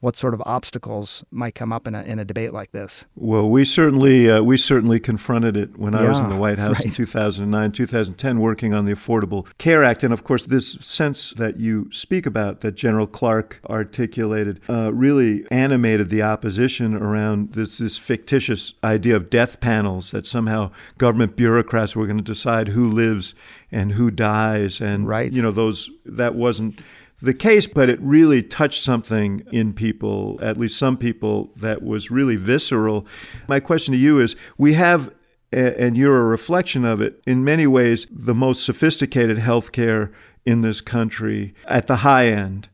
what 0.00 0.16
sort 0.16 0.34
of 0.34 0.42
obstacles 0.44 1.24
might 1.30 1.54
come 1.54 1.72
up 1.72 1.86
in 1.86 1.94
a, 1.94 2.02
in 2.02 2.18
a 2.18 2.24
debate 2.24 2.52
like 2.52 2.72
this. 2.72 3.06
Well, 3.14 3.48
we 3.48 3.64
certainly 3.64 4.30
uh, 4.30 4.42
we 4.42 4.56
certainly 4.58 5.00
confronted 5.00 5.56
it 5.56 5.78
when 5.78 5.94
yeah, 5.94 6.00
I 6.00 6.08
was 6.08 6.20
in 6.20 6.28
the 6.28 6.36
White 6.36 6.58
House 6.58 6.80
right. 6.80 6.86
in 6.86 6.90
2009, 6.90 7.72
2010, 7.72 8.40
working 8.40 8.74
on 8.74 8.84
the 8.84 8.92
Affordable 8.92 9.46
Care 9.58 9.82
Act, 9.82 10.04
and 10.04 10.12
of 10.12 10.24
course, 10.24 10.44
this 10.44 10.72
sense 10.72 11.30
that 11.32 11.58
you 11.58 11.90
speak 11.92 12.26
about 12.26 12.60
that 12.60 12.72
General 12.72 13.06
Clark 13.06 13.60
articulated 13.68 14.60
uh, 14.68 14.92
really 14.92 15.46
animated 15.50 16.10
the 16.10 16.22
opposition 16.22 16.94
around 16.94 17.52
this 17.52 17.78
this 17.78 17.96
fictitious 17.96 18.74
idea 18.84 19.16
of 19.16 19.30
death 19.30 19.60
panels 19.60 20.10
that 20.10 20.26
somehow 20.26 20.70
government 20.98 21.36
bureaucrats 21.36 21.96
were 21.96 22.06
going 22.06 22.18
to 22.18 22.22
decide 22.22 22.68
who 22.68 22.90
lives 22.90 23.34
and 23.72 23.92
who 23.92 24.10
dies, 24.10 24.80
and 24.80 25.08
right. 25.08 25.32
you 25.32 25.42
know 25.42 25.50
those 25.50 25.90
that 26.04 26.34
wasn't 26.34 26.80
the 27.20 27.34
case, 27.34 27.66
but 27.66 27.88
it 27.88 28.00
really 28.00 28.42
touched 28.42 28.82
something 28.82 29.42
in 29.50 29.72
people, 29.72 30.38
at 30.42 30.56
least 30.56 30.78
some 30.78 30.96
people, 30.96 31.50
that 31.56 31.82
was 31.82 32.10
really 32.10 32.36
visceral. 32.36 33.06
My 33.48 33.60
question 33.60 33.92
to 33.92 33.98
you 33.98 34.20
is 34.20 34.36
we 34.58 34.74
have, 34.74 35.12
and 35.50 35.96
you're 35.96 36.20
a 36.20 36.24
reflection 36.24 36.84
of 36.84 37.00
it, 37.00 37.22
in 37.26 37.42
many 37.42 37.66
ways, 37.66 38.06
the 38.10 38.34
most 38.34 38.64
sophisticated 38.64 39.38
healthcare 39.38 40.12
in 40.44 40.60
this 40.60 40.80
country 40.80 41.54
at 41.66 41.86
the 41.86 41.96
high 41.96 42.26
end. 42.28 42.68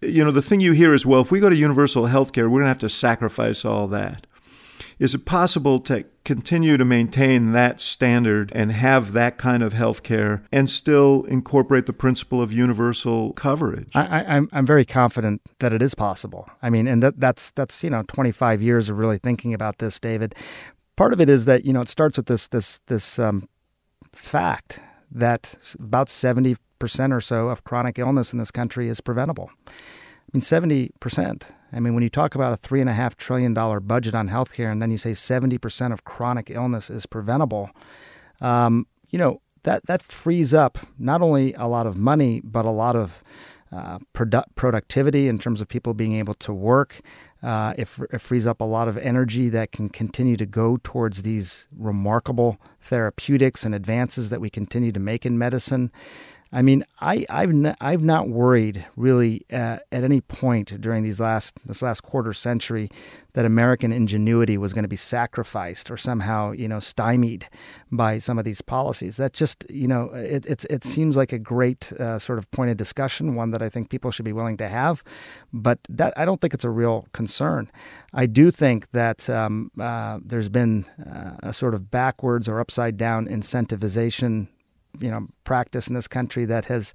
You 0.00 0.24
know, 0.24 0.30
the 0.30 0.42
thing 0.42 0.60
you 0.60 0.72
hear 0.72 0.94
is, 0.94 1.04
well, 1.04 1.20
if 1.20 1.30
we 1.30 1.40
go 1.40 1.48
to 1.48 1.56
universal 1.56 2.04
healthcare, 2.04 2.44
we're 2.44 2.60
going 2.60 2.62
to 2.62 2.68
have 2.68 2.78
to 2.78 2.88
sacrifice 2.88 3.64
all 3.64 3.88
that. 3.88 4.26
Is 5.02 5.16
it 5.16 5.24
possible 5.24 5.80
to 5.80 6.04
continue 6.24 6.76
to 6.76 6.84
maintain 6.84 7.50
that 7.50 7.80
standard 7.80 8.52
and 8.54 8.70
have 8.70 9.14
that 9.14 9.36
kind 9.36 9.60
of 9.60 9.72
health 9.72 10.04
care 10.04 10.44
and 10.52 10.70
still 10.70 11.24
incorporate 11.24 11.86
the 11.86 11.92
principle 11.92 12.40
of 12.40 12.52
universal 12.52 13.32
coverage? 13.32 13.90
I, 13.96 14.20
am 14.20 14.26
I'm, 14.28 14.48
I'm 14.52 14.64
very 14.64 14.84
confident 14.84 15.40
that 15.58 15.72
it 15.72 15.82
is 15.82 15.96
possible. 15.96 16.48
I 16.62 16.70
mean, 16.70 16.86
and 16.86 17.02
that, 17.02 17.18
that's 17.18 17.50
that's 17.50 17.82
you 17.82 17.90
know 17.90 18.04
25 18.04 18.62
years 18.62 18.90
of 18.90 18.98
really 18.98 19.18
thinking 19.18 19.52
about 19.52 19.78
this, 19.78 19.98
David. 19.98 20.36
Part 20.94 21.12
of 21.12 21.20
it 21.20 21.28
is 21.28 21.46
that 21.46 21.64
you 21.64 21.72
know 21.72 21.80
it 21.80 21.88
starts 21.88 22.16
with 22.16 22.26
this 22.26 22.46
this 22.46 22.78
this 22.86 23.18
um, 23.18 23.48
fact 24.12 24.78
that 25.10 25.74
about 25.80 26.10
70 26.10 26.54
percent 26.78 27.12
or 27.12 27.20
so 27.20 27.48
of 27.48 27.64
chronic 27.64 27.98
illness 27.98 28.32
in 28.32 28.38
this 28.38 28.52
country 28.52 28.88
is 28.88 29.00
preventable. 29.00 29.50
I 29.66 29.72
mean, 30.32 30.42
70 30.42 30.92
percent. 31.00 31.50
I 31.72 31.80
mean, 31.80 31.94
when 31.94 32.02
you 32.02 32.10
talk 32.10 32.34
about 32.34 32.52
a 32.52 32.56
$3.5 32.56 33.16
trillion 33.16 33.54
budget 33.54 34.14
on 34.14 34.28
healthcare 34.28 34.70
and 34.70 34.82
then 34.82 34.90
you 34.90 34.98
say 34.98 35.12
70% 35.12 35.92
of 35.92 36.04
chronic 36.04 36.50
illness 36.50 36.90
is 36.90 37.06
preventable, 37.06 37.70
um, 38.40 38.86
you 39.10 39.18
know, 39.18 39.40
that, 39.62 39.86
that 39.86 40.02
frees 40.02 40.52
up 40.52 40.78
not 40.98 41.22
only 41.22 41.54
a 41.54 41.66
lot 41.66 41.86
of 41.86 41.96
money, 41.96 42.40
but 42.44 42.64
a 42.64 42.70
lot 42.70 42.96
of 42.96 43.22
uh, 43.72 43.98
produ- 44.12 44.44
productivity 44.54 45.28
in 45.28 45.38
terms 45.38 45.60
of 45.60 45.68
people 45.68 45.94
being 45.94 46.14
able 46.14 46.34
to 46.34 46.52
work. 46.52 47.00
Uh, 47.42 47.72
it, 47.78 47.88
it, 48.12 48.20
frees 48.20 48.46
up 48.46 48.60
a 48.60 48.64
lot 48.64 48.86
of 48.86 48.98
energy 48.98 49.48
that 49.48 49.72
can 49.72 49.88
continue 49.88 50.36
to 50.36 50.46
go 50.46 50.78
towards 50.82 51.22
these 51.22 51.68
remarkable 51.76 52.58
therapeutics 52.80 53.64
and 53.64 53.74
advances 53.74 54.30
that 54.30 54.40
we 54.40 54.50
continue 54.50 54.92
to 54.92 55.00
make 55.00 55.24
in 55.24 55.38
medicine. 55.38 55.90
I 56.54 56.60
mean, 56.60 56.84
I, 57.00 57.24
I've 57.30 57.50
n- 57.50 57.74
I've 57.80 58.02
not 58.02 58.28
worried 58.28 58.84
really 58.94 59.46
uh, 59.50 59.78
at 59.90 60.04
any 60.04 60.20
point 60.20 60.78
during 60.80 61.02
these 61.02 61.18
last 61.18 61.66
this 61.66 61.82
last 61.82 62.02
quarter 62.02 62.34
century 62.34 62.90
that 63.32 63.46
American 63.46 63.90
ingenuity 63.90 64.58
was 64.58 64.74
going 64.74 64.82
to 64.82 64.88
be 64.88 64.96
sacrificed 64.96 65.90
or 65.90 65.96
somehow 65.96 66.52
you 66.52 66.68
know 66.68 66.78
stymied 66.78 67.48
by 67.90 68.18
some 68.18 68.38
of 68.38 68.44
these 68.44 68.60
policies. 68.60 69.16
That 69.16 69.32
just 69.32 69.64
you 69.70 69.88
know 69.88 70.10
it 70.12 70.44
it's, 70.44 70.66
it 70.66 70.84
seems 70.84 71.16
like 71.16 71.32
a 71.32 71.38
great 71.38 71.90
uh, 71.94 72.18
sort 72.18 72.38
of 72.38 72.50
point 72.50 72.70
of 72.70 72.76
discussion, 72.76 73.34
one 73.34 73.50
that 73.52 73.62
I 73.62 73.70
think 73.70 73.88
people 73.88 74.10
should 74.10 74.26
be 74.26 74.34
willing 74.34 74.58
to 74.58 74.68
have, 74.68 75.02
but 75.54 75.78
that 75.88 76.12
I 76.18 76.26
don't 76.26 76.40
think 76.40 76.52
it's 76.52 76.66
a 76.66 76.70
real 76.70 77.06
concern. 77.12 77.70
I 78.12 78.26
do 78.26 78.50
think 78.50 78.90
that 78.90 79.30
um, 79.30 79.70
uh, 79.80 80.18
there's 80.22 80.50
been 80.50 80.84
uh, 80.98 81.36
a 81.42 81.52
sort 81.54 81.72
of 81.72 81.90
backwards 81.90 82.46
or 82.46 82.60
upside 82.60 82.98
down 82.98 83.26
incentivization 83.26 84.48
you 85.00 85.10
know 85.10 85.26
practice 85.44 85.88
in 85.88 85.94
this 85.94 86.08
country 86.08 86.44
that 86.44 86.66
has 86.66 86.92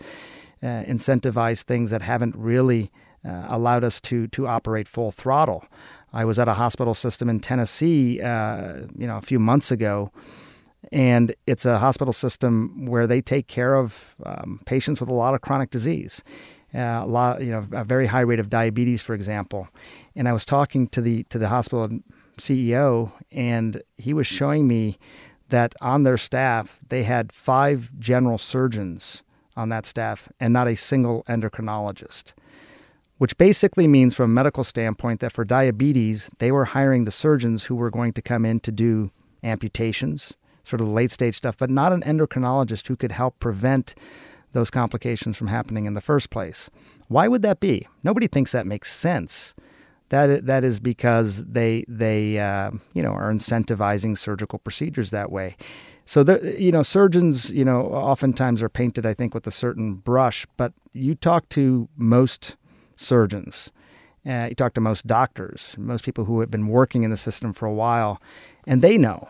uh, 0.64 0.84
incentivized 0.84 1.64
things 1.64 1.92
that 1.92 2.02
haven't 2.02 2.36
really 2.36 2.92
uh, 3.26 3.48
allowed 3.50 3.84
us 3.84 4.00
to 4.02 4.28
to 4.28 4.48
operate 4.48 4.88
full 4.88 5.12
throttle. 5.12 5.66
I 6.14 6.26
was 6.26 6.40
at 6.40 6.48
a 6.48 6.54
hospital 6.54 6.94
system 6.94 7.30
in 7.30 7.40
Tennessee, 7.40 8.22
uh, 8.22 8.86
you 8.98 9.08
know, 9.08 9.18
a 9.18 9.22
few 9.22 9.40
months 9.40 9.72
ago, 9.72 10.12
and 10.92 11.36
it's 11.46 11.66
a 11.66 11.80
hospital 11.80 12.14
system 12.14 12.86
where 12.86 13.08
they 13.08 13.22
take 13.22 13.48
care 13.48 13.76
of 13.76 14.16
um, 14.26 14.62
patients 14.66 15.00
with 15.00 15.10
a 15.10 15.16
lot 15.16 15.34
of 15.34 15.42
chronic 15.42 15.70
disease. 15.70 16.24
Uh, 16.74 17.02
a 17.04 17.06
lot, 17.06 17.42
you 17.42 17.50
know, 17.50 17.64
a 17.72 17.84
very 17.84 18.08
high 18.08 18.22
rate 18.22 18.40
of 18.40 18.50
diabetes, 18.50 19.02
for 19.02 19.14
example. 19.14 19.68
And 20.16 20.28
I 20.28 20.34
was 20.34 20.46
talking 20.46 20.88
to 20.90 21.02
the 21.02 21.24
to 21.24 21.38
the 21.38 21.50
hospital 21.50 22.00
CEO, 22.40 23.12
and 23.32 23.82
he 23.98 24.14
was 24.14 24.28
showing 24.28 24.68
me 24.68 24.98
that 25.50 25.74
on 25.82 26.04
their 26.04 26.18
staff, 26.18 26.80
they 26.90 27.04
had 27.04 27.32
five 27.32 27.92
general 28.00 28.38
surgeons 28.38 29.24
on 29.56 29.70
that 29.70 29.86
staff 29.86 30.30
and 30.40 30.54
not 30.54 30.68
a 30.68 30.76
single 30.76 31.24
endocrinologist, 31.28 32.34
which 33.18 33.38
basically 33.38 33.88
means, 33.88 34.16
from 34.16 34.32
a 34.32 34.34
medical 34.34 34.64
standpoint, 34.64 35.20
that 35.20 35.32
for 35.32 35.44
diabetes, 35.44 36.30
they 36.38 36.52
were 36.52 36.66
hiring 36.66 37.06
the 37.06 37.12
surgeons 37.12 37.66
who 37.66 37.76
were 37.76 37.90
going 37.90 38.14
to 38.14 38.22
come 38.22 38.46
in 38.46 38.60
to 38.60 38.72
do 38.72 39.12
amputations, 39.44 40.36
sort 40.64 40.82
of 40.82 40.90
late 40.90 41.12
stage 41.12 41.36
stuff, 41.36 41.58
but 41.58 41.70
not 41.70 41.94
an 41.94 42.02
endocrinologist 42.02 42.88
who 42.88 42.96
could 42.96 43.12
help 43.12 43.40
prevent 43.40 43.96
those 44.52 44.70
complications 44.70 45.38
from 45.38 45.48
happening 45.48 45.86
in 45.86 45.94
the 45.94 46.02
first 46.02 46.30
place. 46.30 46.70
Why 47.08 47.28
would 47.28 47.42
that 47.42 47.60
be? 47.60 47.88
Nobody 48.04 48.28
thinks 48.28 48.52
that 48.52 48.66
makes 48.66 48.92
sense. 48.92 49.54
That 50.10 50.46
that 50.46 50.64
is 50.64 50.80
because 50.80 51.44
they 51.46 51.84
they 51.88 52.40
uh, 52.40 52.72
you 52.94 53.04
know 53.04 53.12
are 53.12 53.32
incentivizing 53.32 54.18
surgical 54.18 54.60
procedures 54.60 55.10
that 55.10 55.32
way. 55.32 55.56
So 56.06 56.24
the, 56.24 56.56
you 56.62 56.72
know 56.72 56.82
surgeons 56.82 57.52
you 57.52 57.66
know 57.66 57.82
oftentimes 57.88 58.64
are 58.64 58.70
painted 58.70 59.06
I 59.06 59.14
think 59.14 59.34
with 59.34 59.46
a 59.48 59.52
certain 59.52 59.96
brush, 59.96 60.46
but 60.56 60.74
you 60.94 61.16
talk 61.16 61.50
to 61.50 61.90
most 61.98 62.56
surgeons, 62.96 63.72
uh, 64.26 64.48
you 64.50 64.56
talk 64.56 64.74
to 64.76 64.82
most 64.82 65.06
doctors, 65.08 65.76
most 65.78 66.06
people 66.06 66.26
who 66.26 66.40
have 66.40 66.50
been 66.50 66.68
working 66.68 67.04
in 67.04 67.12
the 67.12 67.18
system 67.18 67.52
for 67.52 67.66
a 67.66 67.74
while, 67.74 68.22
and 68.66 68.82
they 68.82 68.98
know 68.98 69.28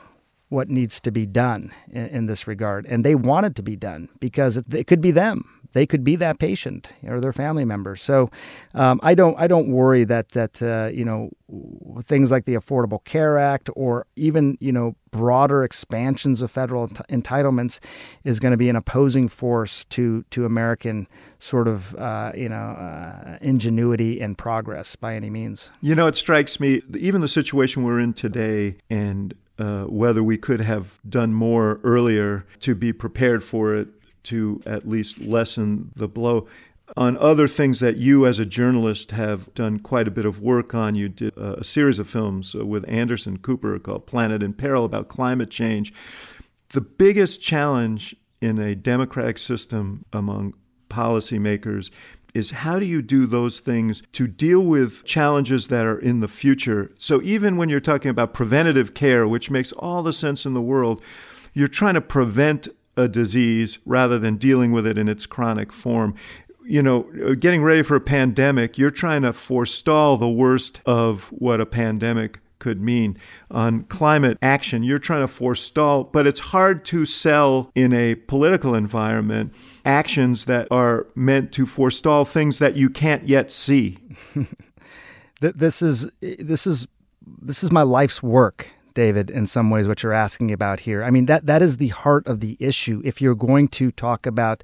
what 0.50 0.70
needs 0.70 1.00
to 1.02 1.12
be 1.12 1.26
done 1.26 1.72
in, 1.92 2.06
in 2.08 2.26
this 2.28 2.48
regard, 2.48 2.86
and 2.86 3.04
they 3.04 3.16
want 3.16 3.46
it 3.46 3.56
to 3.56 3.64
be 3.64 3.76
done 3.76 4.10
because 4.20 4.58
it, 4.58 4.74
it 4.74 4.88
could 4.88 5.02
be 5.02 5.12
them 5.12 5.57
they 5.74 5.86
could 5.86 6.04
be 6.04 6.16
that 6.18 6.40
patient 6.40 6.94
or 7.04 7.20
their 7.20 7.34
family 7.34 7.66
member. 7.66 7.96
So 7.96 8.30
um, 8.74 9.00
I 9.04 9.16
don't 9.16 9.38
I 9.40 9.48
don't 9.48 9.70
worry 9.70 10.04
that 10.06 10.30
that 10.30 10.62
uh, 10.62 10.92
you 10.94 11.06
know 11.06 11.30
things 12.02 12.32
like 12.32 12.46
the 12.46 12.56
Affordable 12.56 13.04
Care 13.04 13.38
Act 13.38 13.70
or 13.76 14.06
even 14.16 14.58
you 14.60 14.72
know 14.72 14.96
broader 15.12 15.64
expansions 15.64 16.42
of 16.42 16.52
federal 16.52 16.88
entitlements 16.88 17.80
is 18.24 18.40
going 18.40 18.52
to 18.52 18.58
be 18.58 18.70
an 18.70 18.76
opposing 18.76 19.28
force 19.28 19.86
to 19.86 20.24
to 20.30 20.46
American 20.46 21.08
sort 21.40 21.68
of 21.68 21.96
uh, 21.96 22.32
you 22.36 22.50
know 22.50 22.56
uh, 22.56 23.38
ingenuity 23.42 24.22
and 24.22 24.38
progress 24.38 24.96
by 24.96 25.16
any 25.16 25.30
means. 25.30 25.72
You 25.82 25.96
know, 25.96 26.08
it 26.08 26.16
strikes 26.16 26.60
me 26.60 26.82
even 26.98 27.22
the 27.22 27.28
situation 27.28 27.84
we're 27.84 28.00
in 28.00 28.14
today 28.14 28.78
and 28.90 29.34
uh, 29.60 29.84
whether 29.86 30.22
we 30.22 30.38
could 30.38 30.60
have 30.60 31.00
done 31.08 31.34
more 31.34 31.80
earlier 31.84 32.46
to 32.60 32.76
be 32.76 32.94
prepared 32.94 33.44
for 33.44 33.74
it 33.74 33.88
to 34.28 34.62
at 34.66 34.88
least 34.88 35.20
lessen 35.20 35.92
the 35.96 36.08
blow. 36.08 36.48
On 36.96 37.18
other 37.18 37.48
things 37.48 37.80
that 37.82 37.98
you, 37.98 38.26
as 38.26 38.40
a 38.40 38.46
journalist, 38.46 39.12
have 39.12 39.54
done 39.54 39.80
quite 39.80 40.08
a 40.08 40.12
bit 40.12 40.26
of 40.26 40.40
work 40.40 40.74
on, 40.74 40.96
you 40.96 41.10
did 41.10 41.38
a 41.38 41.64
series 41.64 42.00
of 42.00 42.10
films 42.10 42.56
uh, 42.56 42.66
with 42.66 42.88
Anderson 42.88 43.38
Cooper 43.38 43.78
called 43.80 44.06
Planet 44.06 44.42
in 44.42 44.54
Peril 44.54 44.86
about 44.86 45.10
climate 45.10 45.50
change. 45.50 45.94
The 46.70 46.82
biggest 46.82 47.42
challenge 47.42 48.16
in 48.40 48.58
a 48.60 48.76
democratic 48.76 49.38
system 49.38 50.06
among 50.14 50.54
policymakers 50.90 51.90
is 52.34 52.52
how 52.52 52.80
do 52.80 52.86
you 52.86 53.02
do 53.02 53.26
those 53.26 53.60
things 53.60 54.04
to 54.14 54.28
deal 54.28 54.62
with 54.62 55.04
challenges 55.04 55.68
that 55.68 55.86
are 55.86 56.00
in 56.00 56.20
the 56.20 56.28
future? 56.28 56.92
So, 56.98 57.22
even 57.22 57.58
when 57.58 57.68
you're 57.68 57.80
talking 57.80 58.12
about 58.12 58.34
preventative 58.34 58.94
care, 58.94 59.28
which 59.28 59.50
makes 59.50 59.72
all 59.74 60.04
the 60.04 60.14
sense 60.14 60.46
in 60.46 60.54
the 60.54 60.62
world, 60.62 61.02
you're 61.54 61.68
trying 61.68 61.96
to 61.96 62.02
prevent 62.02 62.68
a 62.98 63.08
disease 63.08 63.80
rather 63.86 64.20
than 64.20 64.36
dealing 64.36 64.72
with 64.72 64.86
it 64.86 64.98
in 64.98 65.08
its 65.08 65.26
chronic 65.26 65.72
form. 65.72 66.16
You 66.66 66.84
know, 66.84 67.10
uh, 67.26 67.36
getting 67.36 67.64
ready 67.64 67.84
for 67.84 67.96
a 67.96 68.02
pandemic, 68.02 68.78
you're 68.78 68.92
trying 68.92 69.22
to 69.22 69.32
forestall 69.32 70.18
the 70.18 70.30
worst 70.30 70.82
of 70.86 71.30
what 71.30 71.62
a 71.62 71.66
pandemic 71.66 72.40
could 72.60 72.82
mean. 72.82 73.18
On 73.52 73.84
climate 73.84 74.38
action, 74.42 74.84
you're 74.84 74.98
trying 74.98 75.22
to 75.22 75.28
forestall, 75.28 76.06
but 76.06 76.28
it's 76.28 76.40
hard 76.40 76.84
to 76.86 77.06
sell 77.06 77.72
in 77.76 77.94
a 77.94 78.16
political 78.16 78.74
environment 78.76 79.54
actions 79.86 80.46
that 80.46 80.68
are 80.72 81.08
meant 81.16 81.52
to 81.54 81.66
forestall 81.66 82.26
things 82.26 82.60
that 82.60 82.76
you 82.76 82.90
can't 82.90 83.28
yet 83.28 83.52
see. 83.52 83.98
this 85.40 85.82
is 85.82 86.12
this 86.22 86.68
is 86.68 86.88
this 87.42 87.64
is 87.64 87.72
my 87.72 87.84
life's 87.84 88.22
work. 88.24 88.74
David, 88.98 89.30
in 89.30 89.46
some 89.46 89.70
ways, 89.70 89.88
what 89.88 90.02
you're 90.02 90.12
asking 90.12 90.52
about 90.52 90.80
here. 90.80 91.04
I 91.04 91.12
mean, 91.12 91.28
that 91.28 91.46
that 91.46 91.62
is 91.62 91.78
the 91.78 91.90
heart 91.90 92.26
of 92.26 92.40
the 92.40 92.58
issue. 92.60 93.00
If 93.06 93.22
you're 93.22 93.36
going 93.36 93.68
to 93.80 93.92
talk 93.92 94.26
about 94.26 94.64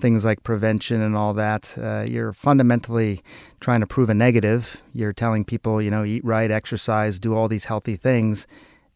things 0.00 0.24
like 0.24 0.42
prevention 0.42 1.02
and 1.02 1.14
all 1.14 1.34
that, 1.34 1.76
uh, 1.76 2.06
you're 2.08 2.32
fundamentally 2.32 3.20
trying 3.60 3.80
to 3.80 3.86
prove 3.86 4.08
a 4.08 4.14
negative. 4.14 4.82
You're 4.94 5.12
telling 5.12 5.44
people, 5.44 5.82
you 5.82 5.90
know, 5.90 6.04
eat 6.04 6.24
right, 6.24 6.50
exercise, 6.50 7.18
do 7.18 7.34
all 7.34 7.48
these 7.48 7.66
healthy 7.66 7.96
things, 7.96 8.46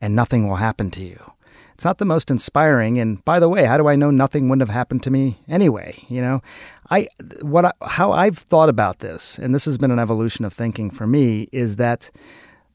and 0.01 0.17
nothing 0.17 0.49
will 0.49 0.57
happen 0.57 0.91
to 0.93 1.03
you. 1.03 1.33
It's 1.75 1.85
not 1.85 1.99
the 1.99 2.07
most 2.07 2.31
inspiring. 2.31 2.99
And 2.99 3.23
by 3.27 3.39
the 3.39 3.51
way, 3.51 3.67
how 3.67 3.77
do 3.77 3.87
I 3.87 3.97
know 3.97 4.11
nothing 4.11 4.49
wouldn't 4.49 4.67
have 4.67 4.75
happened 4.75 5.03
to 5.03 5.11
me 5.11 5.41
anyway? 5.47 6.03
You 6.09 6.23
know, 6.23 6.41
I 6.89 7.07
what 7.43 7.67
I, 7.67 7.73
how 7.83 8.13
I've 8.13 8.39
thought 8.39 8.71
about 8.71 9.01
this, 9.01 9.39
and 9.39 9.55
this 9.55 9.67
has 9.67 9.77
been 9.77 9.91
an 9.91 9.99
evolution 9.99 10.47
of 10.47 10.55
thinking 10.55 10.89
for 10.91 11.07
me, 11.07 11.49
is 11.53 11.77
that. 11.77 12.11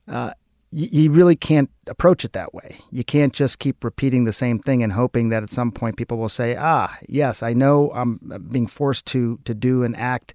Uh, 0.08 0.34
you 0.72 1.12
really 1.12 1.36
can't 1.36 1.70
approach 1.88 2.26
it 2.26 2.34
that 2.34 2.54
way. 2.54 2.78
You 2.92 3.04
can't 3.04 3.34
just 3.34 3.60
keep 3.60 3.84
repeating 3.84 4.26
the 4.26 4.34
same 4.34 4.60
thing 4.60 4.84
and 4.84 4.92
hoping 4.92 5.30
that 5.30 5.44
at 5.44 5.50
some 5.50 5.72
point 5.72 5.96
people 5.96 6.18
will 6.18 6.30
say, 6.30 6.58
"Ah, 6.60 6.98
yes, 7.08 7.42
I 7.42 7.54
know 7.54 7.92
I'm 7.94 8.20
being 8.50 8.68
forced 8.68 9.06
to 9.08 9.40
to 9.46 9.54
do 9.54 9.84
an 9.84 9.96
act 9.96 10.34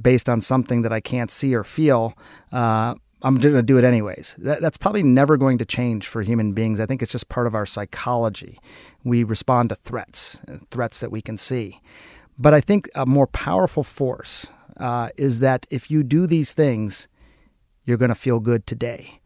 based 0.00 0.28
on 0.28 0.40
something 0.40 0.82
that 0.82 0.92
I 0.92 1.00
can't 1.00 1.30
see 1.30 1.54
or 1.54 1.64
feel." 1.64 2.14
Uh, 2.52 2.96
I'm 3.22 3.38
going 3.38 3.54
to 3.54 3.62
do 3.62 3.78
it 3.78 3.84
anyways. 3.84 4.36
That, 4.38 4.60
that's 4.60 4.76
probably 4.76 5.02
never 5.02 5.36
going 5.36 5.58
to 5.58 5.64
change 5.64 6.06
for 6.06 6.22
human 6.22 6.52
beings. 6.52 6.78
I 6.78 6.86
think 6.86 7.02
it's 7.02 7.10
just 7.10 7.28
part 7.28 7.48
of 7.48 7.54
our 7.54 7.66
psychology. 7.66 8.60
We 9.02 9.24
respond 9.24 9.70
to 9.70 9.74
threats, 9.74 10.40
threats 10.70 11.00
that 11.00 11.10
we 11.10 11.20
can 11.20 11.36
see. 11.36 11.80
But 12.38 12.54
I 12.54 12.60
think 12.60 12.88
a 12.94 13.06
more 13.06 13.26
powerful 13.26 13.82
force 13.82 14.52
uh, 14.76 15.08
is 15.16 15.40
that 15.40 15.66
if 15.68 15.90
you 15.90 16.04
do 16.04 16.28
these 16.28 16.52
things, 16.52 17.08
you're 17.84 17.96
going 17.96 18.10
to 18.10 18.14
feel 18.14 18.38
good 18.38 18.66
today 18.66 19.18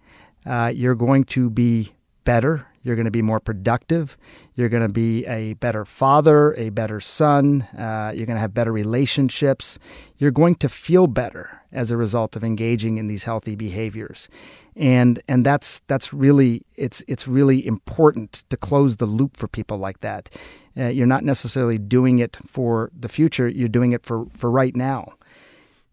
uh, 0.46 0.72
you're 0.74 0.94
going 0.94 1.24
to 1.24 1.50
be 1.50 1.92
better. 2.24 2.66
You're 2.82 2.96
going 2.96 3.06
to 3.06 3.12
be 3.12 3.22
more 3.22 3.38
productive. 3.38 4.18
You're 4.56 4.68
going 4.68 4.86
to 4.86 4.92
be 4.92 5.24
a 5.26 5.54
better 5.54 5.84
father, 5.84 6.52
a 6.54 6.70
better 6.70 6.98
son. 6.98 7.62
Uh, 7.78 8.12
you're 8.14 8.26
going 8.26 8.36
to 8.36 8.40
have 8.40 8.54
better 8.54 8.72
relationships. 8.72 9.78
You're 10.18 10.32
going 10.32 10.56
to 10.56 10.68
feel 10.68 11.06
better 11.06 11.60
as 11.72 11.90
a 11.90 11.96
result 11.96 12.34
of 12.36 12.42
engaging 12.42 12.98
in 12.98 13.06
these 13.06 13.24
healthy 13.24 13.54
behaviors, 13.54 14.28
and 14.76 15.22
and 15.28 15.46
that's 15.46 15.80
that's 15.86 16.12
really 16.12 16.66
it's 16.74 17.04
it's 17.08 17.26
really 17.26 17.64
important 17.66 18.44
to 18.50 18.56
close 18.56 18.96
the 18.96 19.06
loop 19.06 19.36
for 19.36 19.48
people 19.48 19.78
like 19.78 20.00
that. 20.00 20.36
Uh, 20.76 20.88
you're 20.88 21.06
not 21.06 21.24
necessarily 21.24 21.78
doing 21.78 22.18
it 22.18 22.36
for 22.46 22.90
the 22.98 23.08
future. 23.08 23.48
You're 23.48 23.68
doing 23.68 23.92
it 23.92 24.04
for 24.04 24.26
for 24.34 24.50
right 24.50 24.76
now. 24.76 25.14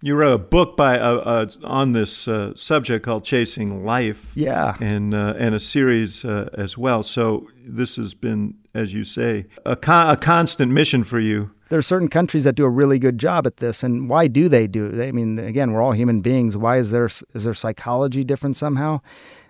You 0.01 0.15
wrote 0.15 0.33
a 0.33 0.37
book 0.37 0.77
by 0.77 0.97
uh, 0.97 1.15
uh, 1.15 1.47
on 1.65 1.91
this 1.91 2.25
uh, 2.29 2.53
subject 2.55 3.03
called 3.03 3.25
"Chasing 3.25 3.83
Life," 3.83 4.31
yeah, 4.33 4.77
and 4.79 5.13
uh, 5.13 5.33
and 5.37 5.53
a 5.53 5.59
series 5.59 6.23
uh, 6.23 6.49
as 6.53 6.77
well. 6.77 7.03
So 7.03 7.49
this 7.65 7.97
has 7.97 8.13
been, 8.13 8.55
as 8.73 8.93
you 8.93 9.03
say, 9.03 9.47
a, 9.65 9.75
con- 9.75 10.09
a 10.09 10.15
constant 10.15 10.71
mission 10.71 11.03
for 11.03 11.19
you. 11.19 11.51
There 11.67 11.77
are 11.77 11.81
certain 11.81 12.07
countries 12.07 12.45
that 12.45 12.55
do 12.55 12.63
a 12.63 12.69
really 12.69 12.97
good 12.97 13.17
job 13.17 13.45
at 13.45 13.57
this, 13.57 13.83
and 13.83 14.09
why 14.09 14.27
do 14.27 14.47
they 14.47 14.67
do? 14.67 14.85
it? 14.85 15.05
I 15.05 15.11
mean, 15.11 15.37
again, 15.37 15.73
we're 15.73 15.81
all 15.81 15.91
human 15.91 16.21
beings. 16.21 16.55
Why 16.55 16.77
is 16.77 16.91
there 16.91 17.05
is 17.05 17.43
their 17.43 17.53
psychology 17.53 18.23
different 18.23 18.55
somehow? 18.55 19.01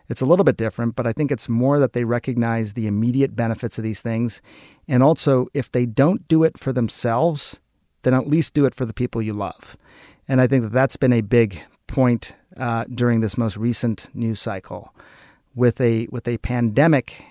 It's 0.08 0.22
a 0.22 0.26
little 0.26 0.44
bit 0.44 0.58
different, 0.58 0.96
but 0.96 1.06
I 1.06 1.14
think 1.14 1.32
it's 1.32 1.48
more 1.48 1.78
that 1.78 1.94
they 1.94 2.06
recognize 2.06 2.74
the 2.74 2.88
immediate 2.88 3.36
benefits 3.36 3.78
of 3.78 3.84
these 3.84 4.02
things, 4.02 4.42
and 4.88 5.04
also 5.04 5.46
if 5.54 5.72
they 5.72 5.86
don't 5.86 6.28
do 6.28 6.44
it 6.44 6.58
for 6.58 6.74
themselves, 6.74 7.62
then 8.02 8.16
at 8.16 8.28
least 8.28 8.56
do 8.56 8.66
it 8.66 8.74
for 8.74 8.86
the 8.86 8.94
people 8.94 9.22
you 9.22 9.34
love. 9.34 9.78
And 10.30 10.40
I 10.40 10.46
think 10.46 10.62
that 10.62 10.72
that's 10.72 10.96
been 10.96 11.12
a 11.12 11.22
big 11.22 11.64
point 11.88 12.36
uh, 12.56 12.86
during 12.94 13.22
this 13.22 13.36
most 13.36 13.58
recent 13.58 14.10
news 14.14 14.40
cycle. 14.40 14.94
With 15.56 15.82
a 15.82 16.08
with 16.12 16.28
a 16.28 16.38
pandemic, 16.38 17.26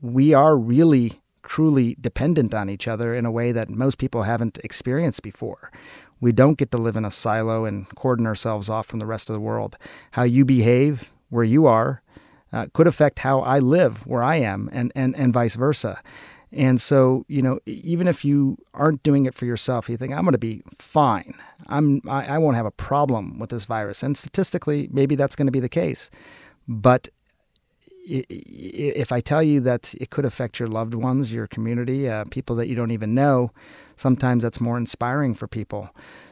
we 0.00 0.32
are 0.32 0.56
really 0.56 1.20
truly 1.42 1.96
dependent 2.00 2.54
on 2.54 2.70
each 2.70 2.86
other 2.86 3.14
in 3.14 3.26
a 3.26 3.32
way 3.32 3.50
that 3.50 3.68
most 3.68 3.98
people 3.98 4.22
haven't 4.22 4.58
experienced 4.62 5.22
before. 5.22 5.72
We 6.20 6.30
don't 6.30 6.56
get 6.56 6.70
to 6.70 6.78
live 6.78 6.96
in 6.96 7.04
a 7.04 7.10
silo 7.10 7.64
and 7.64 7.88
cordon 7.96 8.26
ourselves 8.26 8.70
off 8.70 8.86
from 8.86 9.00
the 9.00 9.06
rest 9.06 9.28
of 9.28 9.34
the 9.34 9.40
world. 9.40 9.76
How 10.12 10.22
you 10.22 10.44
behave 10.44 11.12
where 11.28 11.44
you 11.44 11.66
are 11.66 12.00
uh, 12.52 12.66
could 12.72 12.86
affect 12.86 13.20
how 13.20 13.40
I 13.40 13.58
live 13.58 14.06
where 14.06 14.22
I 14.22 14.36
am, 14.36 14.70
and, 14.72 14.92
and, 14.94 15.16
and 15.16 15.32
vice 15.32 15.56
versa. 15.56 16.00
And 16.52 16.80
so, 16.80 17.24
you 17.28 17.42
know, 17.42 17.58
even 17.66 18.06
if 18.06 18.24
you 18.24 18.56
aren't 18.72 19.02
doing 19.02 19.26
it 19.26 19.34
for 19.34 19.46
yourself, 19.46 19.88
you 19.88 19.96
think, 19.96 20.12
I'm 20.12 20.22
going 20.22 20.32
to 20.32 20.38
be 20.38 20.62
fine. 20.78 21.34
I'm, 21.68 22.00
I, 22.08 22.26
I 22.26 22.38
won't 22.38 22.56
have 22.56 22.66
a 22.66 22.70
problem 22.70 23.38
with 23.38 23.50
this 23.50 23.64
virus. 23.64 24.02
And 24.02 24.16
statistically, 24.16 24.88
maybe 24.92 25.16
that's 25.16 25.36
going 25.36 25.46
to 25.46 25.52
be 25.52 25.60
the 25.60 25.68
case. 25.68 26.10
But 26.68 27.08
if 28.08 29.10
I 29.10 29.18
tell 29.18 29.42
you 29.42 29.58
that 29.60 29.92
it 30.00 30.10
could 30.10 30.24
affect 30.24 30.60
your 30.60 30.68
loved 30.68 30.94
ones, 30.94 31.34
your 31.34 31.48
community, 31.48 32.08
uh, 32.08 32.24
people 32.30 32.54
that 32.56 32.68
you 32.68 32.76
don't 32.76 32.92
even 32.92 33.14
know, 33.14 33.50
sometimes 33.96 34.44
that's 34.44 34.60
more 34.60 34.78
inspiring 34.78 35.34
for 35.34 35.48
people. 35.48 35.90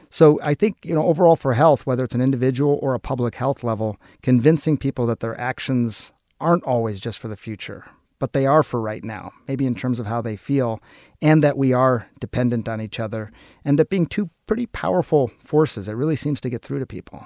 So 0.09 0.39
I 0.41 0.53
think, 0.53 0.77
you 0.85 0.95
know, 0.95 1.05
overall 1.05 1.35
for 1.35 1.53
health, 1.53 1.85
whether 1.85 2.05
it's 2.05 2.15
an 2.15 2.21
individual 2.21 2.79
or 2.81 2.93
a 2.93 2.99
public 2.99 3.35
health 3.35 3.61
level, 3.61 3.97
convincing 4.21 4.77
people 4.77 5.05
that 5.07 5.19
their 5.19 5.37
actions 5.37 6.13
aren't 6.39 6.63
always 6.63 7.01
just 7.01 7.19
for 7.19 7.27
the 7.27 7.35
future, 7.35 7.85
but 8.19 8.33
they 8.33 8.45
are 8.45 8.63
for 8.63 8.81
right 8.81 9.03
now, 9.03 9.31
maybe 9.47 9.65
in 9.65 9.75
terms 9.75 9.99
of 9.99 10.07
how 10.07 10.21
they 10.21 10.35
feel, 10.35 10.81
and 11.21 11.43
that 11.43 11.57
we 11.57 11.73
are 11.73 12.09
dependent 12.19 12.69
on 12.69 12.81
each 12.81 12.99
other, 12.99 13.31
and 13.63 13.79
that 13.79 13.89
being 13.89 14.05
two 14.05 14.29
pretty 14.47 14.65
powerful 14.65 15.29
forces, 15.39 15.87
it 15.87 15.93
really 15.93 16.15
seems 16.15 16.39
to 16.41 16.49
get 16.49 16.61
through 16.61 16.79
to 16.79 16.85
people. 16.85 17.25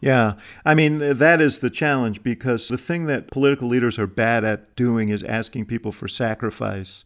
Yeah. 0.00 0.34
I 0.64 0.74
mean, 0.74 0.98
that 1.18 1.40
is 1.40 1.58
the 1.58 1.70
challenge 1.70 2.22
because 2.22 2.68
the 2.68 2.78
thing 2.78 3.06
that 3.06 3.30
political 3.30 3.68
leaders 3.68 3.98
are 3.98 4.06
bad 4.06 4.44
at 4.44 4.74
doing 4.74 5.10
is 5.10 5.22
asking 5.22 5.66
people 5.66 5.92
for 5.92 6.08
sacrifice. 6.08 7.04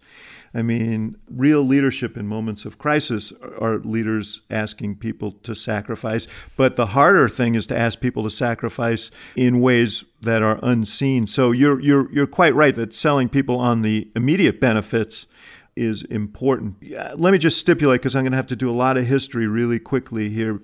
I 0.52 0.62
mean, 0.62 1.16
real 1.30 1.62
leadership 1.62 2.16
in 2.16 2.26
moments 2.26 2.64
of 2.64 2.78
crisis 2.78 3.32
are 3.60 3.78
leaders 3.78 4.40
asking 4.50 4.96
people 4.96 5.32
to 5.42 5.54
sacrifice. 5.54 6.26
But 6.56 6.74
the 6.74 6.86
harder 6.86 7.28
thing 7.28 7.54
is 7.54 7.68
to 7.68 7.78
ask 7.78 8.00
people 8.00 8.24
to 8.24 8.30
sacrifice 8.30 9.12
in 9.36 9.60
ways 9.60 10.04
that 10.22 10.42
are 10.42 10.58
unseen. 10.62 11.28
So 11.28 11.52
you're, 11.52 11.80
you're, 11.80 12.12
you're 12.12 12.26
quite 12.26 12.54
right 12.54 12.74
that 12.74 12.92
selling 12.92 13.28
people 13.28 13.58
on 13.58 13.82
the 13.82 14.10
immediate 14.16 14.60
benefits 14.60 15.28
is 15.76 16.02
important. 16.04 16.76
Let 17.16 17.30
me 17.30 17.38
just 17.38 17.58
stipulate 17.58 18.00
because 18.00 18.16
I'm 18.16 18.24
going 18.24 18.32
to 18.32 18.36
have 18.36 18.48
to 18.48 18.56
do 18.56 18.70
a 18.70 18.74
lot 18.74 18.96
of 18.96 19.06
history 19.06 19.46
really 19.46 19.78
quickly 19.78 20.28
here. 20.28 20.60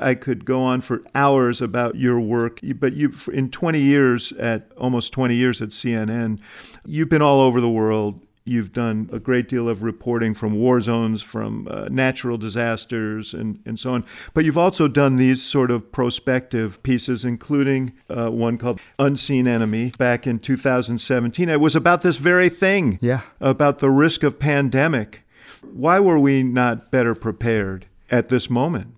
I 0.00 0.14
could 0.14 0.44
go 0.44 0.62
on 0.62 0.80
for 0.80 1.02
hours 1.14 1.60
about 1.60 1.96
your 1.96 2.18
work, 2.18 2.60
but 2.76 2.94
you 2.94 3.12
in 3.32 3.50
20 3.50 3.80
years 3.80 4.32
at 4.32 4.72
almost 4.76 5.12
20 5.12 5.34
years 5.34 5.60
at 5.60 5.68
CNN, 5.68 6.40
you've 6.86 7.08
been 7.08 7.22
all 7.22 7.40
over 7.40 7.60
the 7.60 7.70
world. 7.70 8.20
You've 8.48 8.72
done 8.72 9.10
a 9.12 9.18
great 9.18 9.46
deal 9.46 9.68
of 9.68 9.82
reporting 9.82 10.32
from 10.32 10.54
war 10.54 10.80
zones, 10.80 11.22
from 11.22 11.68
uh, 11.70 11.88
natural 11.90 12.38
disasters, 12.38 13.34
and, 13.34 13.60
and 13.66 13.78
so 13.78 13.92
on. 13.92 14.04
But 14.32 14.46
you've 14.46 14.56
also 14.56 14.88
done 14.88 15.16
these 15.16 15.42
sort 15.42 15.70
of 15.70 15.92
prospective 15.92 16.82
pieces, 16.82 17.24
including 17.26 17.92
uh, 18.08 18.30
one 18.30 18.56
called 18.56 18.80
Unseen 18.98 19.46
Enemy 19.46 19.92
back 19.98 20.26
in 20.26 20.38
2017. 20.38 21.48
It 21.48 21.60
was 21.60 21.76
about 21.76 22.00
this 22.00 22.16
very 22.16 22.48
thing 22.48 22.98
yeah. 23.02 23.20
about 23.38 23.80
the 23.80 23.90
risk 23.90 24.22
of 24.22 24.38
pandemic. 24.38 25.24
Why 25.62 26.00
were 26.00 26.18
we 26.18 26.42
not 26.42 26.90
better 26.90 27.14
prepared 27.14 27.86
at 28.10 28.28
this 28.28 28.48
moment? 28.48 28.94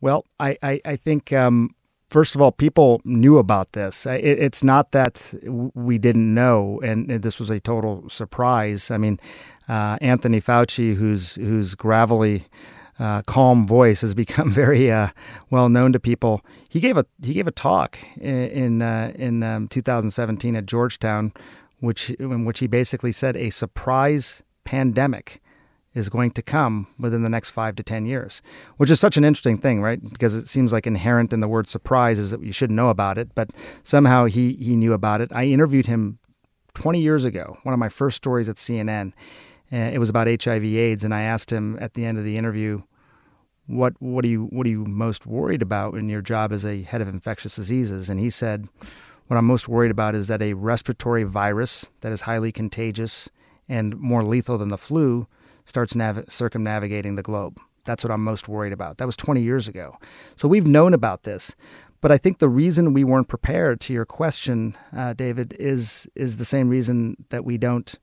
Well, 0.00 0.26
I, 0.40 0.58
I, 0.62 0.80
I 0.84 0.96
think 0.96 1.32
um, 1.32 1.70
first 2.14 2.36
of 2.36 2.40
all, 2.40 2.52
people 2.52 3.00
knew 3.04 3.38
about 3.38 3.72
this. 3.72 4.06
It, 4.06 4.38
it's 4.46 4.62
not 4.62 4.92
that 4.92 5.34
we 5.74 5.98
didn't 5.98 6.32
know, 6.32 6.80
and 6.80 7.10
this 7.10 7.40
was 7.40 7.50
a 7.50 7.58
total 7.58 8.08
surprise. 8.08 8.92
I 8.92 8.98
mean, 8.98 9.18
uh, 9.68 9.98
Anthony 10.00 10.40
Fauci, 10.40 10.94
whose 10.94 11.74
gravelly, 11.74 12.44
uh, 13.00 13.22
calm 13.26 13.66
voice 13.66 14.02
has 14.02 14.14
become 14.24 14.48
very 14.48 14.92
uh, 14.92 15.08
well 15.50 15.68
known 15.68 15.92
to 15.92 15.98
people. 15.98 16.40
He 16.70 16.78
gave 16.78 16.96
a 16.96 17.04
he 17.20 17.34
gave 17.34 17.48
a 17.48 17.56
talk 17.68 17.98
in 18.16 18.36
in, 18.62 18.82
uh, 18.82 19.12
in 19.16 19.42
um, 19.42 19.66
2017 19.66 20.54
at 20.54 20.66
Georgetown, 20.66 21.32
which 21.80 22.10
in 22.10 22.44
which 22.44 22.60
he 22.60 22.68
basically 22.68 23.10
said 23.10 23.36
a 23.36 23.50
surprise 23.50 24.44
pandemic 24.62 25.42
is 25.94 26.08
going 26.08 26.30
to 26.32 26.42
come 26.42 26.88
within 26.98 27.22
the 27.22 27.30
next 27.30 27.50
five 27.50 27.76
to 27.76 27.82
10 27.82 28.06
years, 28.06 28.42
which 28.76 28.90
is 28.90 28.98
such 28.98 29.16
an 29.16 29.24
interesting 29.24 29.56
thing, 29.56 29.80
right? 29.80 30.02
Because 30.02 30.34
it 30.34 30.48
seems 30.48 30.72
like 30.72 30.86
inherent 30.86 31.32
in 31.32 31.40
the 31.40 31.48
word 31.48 31.68
surprise 31.68 32.18
is 32.18 32.30
that 32.30 32.42
you 32.42 32.52
shouldn't 32.52 32.76
know 32.76 32.90
about 32.90 33.16
it, 33.16 33.34
but 33.34 33.50
somehow 33.84 34.24
he, 34.26 34.54
he 34.54 34.76
knew 34.76 34.92
about 34.92 35.20
it. 35.20 35.30
I 35.32 35.44
interviewed 35.44 35.86
him 35.86 36.18
20 36.74 37.00
years 37.00 37.24
ago, 37.24 37.58
one 37.62 37.72
of 37.72 37.78
my 37.78 37.88
first 37.88 38.16
stories 38.16 38.48
at 38.48 38.56
CNN. 38.56 39.12
Uh, 39.72 39.76
it 39.76 39.98
was 39.98 40.10
about 40.10 40.26
HIV 40.26 40.64
AIDS, 40.64 41.04
and 41.04 41.14
I 41.14 41.22
asked 41.22 41.50
him 41.50 41.78
at 41.80 41.94
the 41.94 42.04
end 42.04 42.18
of 42.18 42.24
the 42.24 42.36
interview, 42.36 42.82
what 43.66 43.94
what 43.98 44.24
are 44.26 44.28
you 44.28 44.44
what 44.46 44.66
are 44.66 44.70
you 44.70 44.84
most 44.84 45.26
worried 45.26 45.62
about 45.62 45.94
in 45.94 46.10
your 46.10 46.20
job 46.20 46.52
as 46.52 46.66
a 46.66 46.82
head 46.82 47.00
of 47.00 47.08
infectious 47.08 47.56
diseases? 47.56 48.10
And 48.10 48.20
he 48.20 48.28
said, 48.28 48.68
What 49.26 49.36
I'm 49.36 49.46
most 49.46 49.68
worried 49.68 49.90
about 49.90 50.14
is 50.14 50.28
that 50.28 50.42
a 50.42 50.52
respiratory 50.52 51.24
virus 51.24 51.90
that 52.02 52.12
is 52.12 52.22
highly 52.22 52.52
contagious 52.52 53.30
and 53.66 53.98
more 53.98 54.22
lethal 54.22 54.58
than 54.58 54.68
the 54.68 54.76
flu 54.76 55.26
starts 55.64 55.94
nav- 55.94 56.24
circumnavigating 56.28 57.14
the 57.14 57.22
globe. 57.22 57.58
That's 57.84 58.02
what 58.02 58.10
I'm 58.10 58.24
most 58.24 58.48
worried 58.48 58.72
about. 58.72 58.98
That 58.98 59.06
was 59.06 59.16
20 59.16 59.42
years 59.42 59.68
ago. 59.68 59.96
So 60.36 60.48
we've 60.48 60.66
known 60.66 60.94
about 60.94 61.24
this. 61.24 61.54
But 62.00 62.12
I 62.12 62.18
think 62.18 62.38
the 62.38 62.48
reason 62.50 62.92
we 62.92 63.04
weren't 63.04 63.28
prepared 63.28 63.80
to 63.82 63.94
your 63.94 64.04
question, 64.04 64.76
uh, 64.94 65.14
David, 65.14 65.54
is 65.58 66.06
is 66.14 66.36
the 66.36 66.44
same 66.44 66.68
reason 66.68 67.16
that 67.30 67.46
we 67.46 67.56
don't 67.56 67.98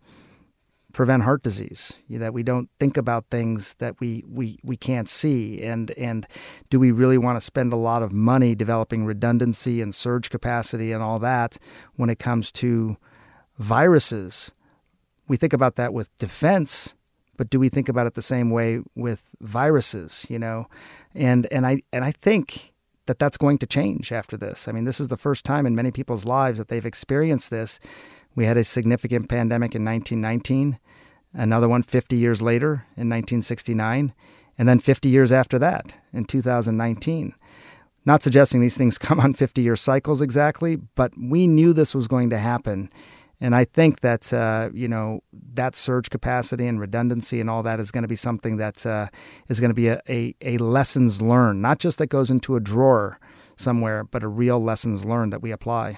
prevent 0.92 1.24
heart 1.24 1.44
disease. 1.44 2.02
That 2.10 2.34
we 2.34 2.44
don't 2.44 2.70
think 2.80 2.98
about 2.98 3.26
things 3.30 3.76
that 3.76 4.00
we, 4.00 4.24
we, 4.28 4.60
we 4.64 4.76
can't 4.76 5.08
see. 5.10 5.62
And 5.62 5.92
and 5.92 6.26
do 6.70 6.80
we 6.80 6.92
really 6.92 7.18
want 7.18 7.38
to 7.38 7.42
spend 7.42 7.74
a 7.74 7.78
lot 7.78 8.04
of 8.04 8.12
money 8.12 8.56
developing 8.56 9.06
redundancy 9.06 9.82
and 9.82 9.94
surge 9.94 10.30
capacity 10.30 10.92
and 10.92 11.04
all 11.04 11.20
that 11.20 11.58
when 11.96 12.10
it 12.10 12.20
comes 12.20 12.52
to 12.54 12.98
viruses? 13.58 14.52
We 15.28 15.38
think 15.38 15.54
about 15.54 15.76
that 15.76 15.94
with 15.94 16.16
defense, 16.18 16.96
but 17.42 17.50
do 17.50 17.60
we 17.60 17.70
think 17.70 17.90
about 17.90 18.06
it 18.06 18.14
the 18.14 18.22
same 18.22 18.52
way 18.52 18.82
with 18.94 19.36
viruses? 19.42 20.28
You 20.30 20.38
know, 20.38 20.68
and 21.16 21.52
and 21.52 21.66
I 21.66 21.82
and 21.92 22.06
I 22.06 22.12
think 22.12 22.72
that 23.08 23.18
that's 23.18 23.36
going 23.36 23.58
to 23.58 23.66
change 23.66 24.12
after 24.12 24.38
this. 24.38 24.68
I 24.68 24.72
mean, 24.72 24.84
this 24.84 25.00
is 25.00 25.08
the 25.08 25.18
first 25.18 25.44
time 25.44 25.66
in 25.66 25.74
many 25.74 25.90
people's 25.90 26.24
lives 26.24 26.60
that 26.60 26.68
they've 26.68 26.86
experienced 26.86 27.50
this. 27.50 27.80
We 28.36 28.46
had 28.46 28.58
a 28.58 28.64
significant 28.64 29.28
pandemic 29.28 29.74
in 29.74 29.84
1919, 29.84 30.78
another 31.34 31.68
one 31.68 31.82
50 31.82 32.16
years 32.16 32.44
later 32.44 32.86
in 32.96 33.10
1969, 33.10 34.14
and 34.60 34.70
then 34.70 34.78
50 34.78 35.10
years 35.10 35.32
after 35.32 35.58
that 35.58 35.98
in 36.14 36.26
2019. 36.26 37.34
Not 38.06 38.22
suggesting 38.22 38.62
these 38.62 38.78
things 38.78 38.98
come 39.00 39.20
on 39.20 39.34
50 39.34 39.64
year 39.64 39.76
cycles 39.76 40.22
exactly, 40.22 40.76
but 40.76 41.12
we 41.18 41.48
knew 41.48 41.74
this 41.74 41.96
was 41.96 42.08
going 42.08 42.30
to 42.30 42.38
happen. 42.38 42.90
And 43.42 43.56
I 43.56 43.66
think 43.66 44.02
that 44.02 44.32
uh, 44.32 44.70
you 44.72 44.88
know 44.88 45.24
that 45.54 45.76
surge 45.76 46.10
capacity 46.10 46.68
and 46.68 46.80
redundancy 46.80 47.42
and 47.42 47.50
all 47.50 47.64
that 47.64 47.80
is 47.80 47.92
going 47.92 48.04
to 48.04 48.08
be 48.08 48.16
something 48.16 48.58
that 48.58 48.86
uh, 48.86 49.08
is 49.50 49.60
going 49.60 49.72
to 49.72 49.76
be 49.76 49.88
a, 49.88 50.00
a, 50.08 50.36
a, 50.42 50.58
lessons 50.60 51.22
learned, 51.22 51.62
not 51.62 51.80
just 51.80 51.98
that 51.98 52.08
goes 52.08 52.30
into 52.30 52.56
a 52.56 52.60
drawer 52.60 53.20
somewhere, 53.58 54.04
but 54.04 54.24
a 54.24 54.28
real 54.28 54.60
lessons 54.60 55.04
learned 55.04 55.34
that 55.34 55.42
we 55.42 55.52
apply. 55.52 55.98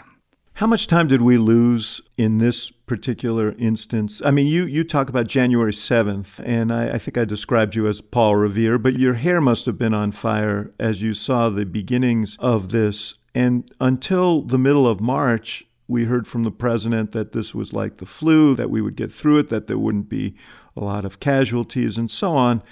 How 0.58 0.68
much 0.68 0.86
time 0.86 1.08
did 1.08 1.24
we 1.24 1.38
lose 1.38 2.00
in 2.16 2.38
this 2.38 2.70
particular 2.70 3.56
instance? 3.58 4.22
I 4.24 4.30
mean, 4.30 4.46
you, 4.46 4.66
you 4.66 4.84
talk 4.84 5.10
about 5.10 5.26
January 5.26 5.72
7th, 5.72 6.40
and 6.46 6.72
I, 6.72 6.92
I 6.92 6.98
think 7.00 7.18
I 7.18 7.26
described 7.26 7.74
you 7.74 7.88
as 7.88 8.02
Paul 8.02 8.36
Revere, 8.36 8.78
but 8.78 9.00
your 9.00 9.16
hair 9.16 9.42
must 9.42 9.66
have 9.66 9.80
been 9.80 9.96
on 9.96 10.12
fire 10.12 10.72
as 10.80 11.02
you 11.02 11.16
saw 11.16 11.50
the 11.50 11.66
beginnings 11.66 12.38
of 12.40 12.70
this. 12.70 13.16
And 13.34 13.68
until 13.82 14.44
the 14.44 14.60
middle 14.60 14.88
of 14.88 15.02
March, 15.02 15.66
we 15.94 16.06
heard 16.06 16.28
from 16.28 16.42
the 16.42 16.52
president 16.52 17.12
that 17.12 17.34
this 17.34 17.54
was 17.54 17.72
like 17.72 17.98
the 17.98 18.06
flu, 18.08 18.56
that 18.56 18.72
we 18.72 18.82
would 18.82 18.96
get 18.96 19.14
through 19.14 19.38
it, 19.38 19.50
that 19.50 19.68
there 19.68 19.78
wouldn't 19.78 20.10
be 20.10 20.34
a 20.76 20.84
lot 20.84 21.06
of 21.06 21.20
casualties, 21.20 22.00
and 22.00 22.10
so 22.10 22.32
on. 22.34 22.64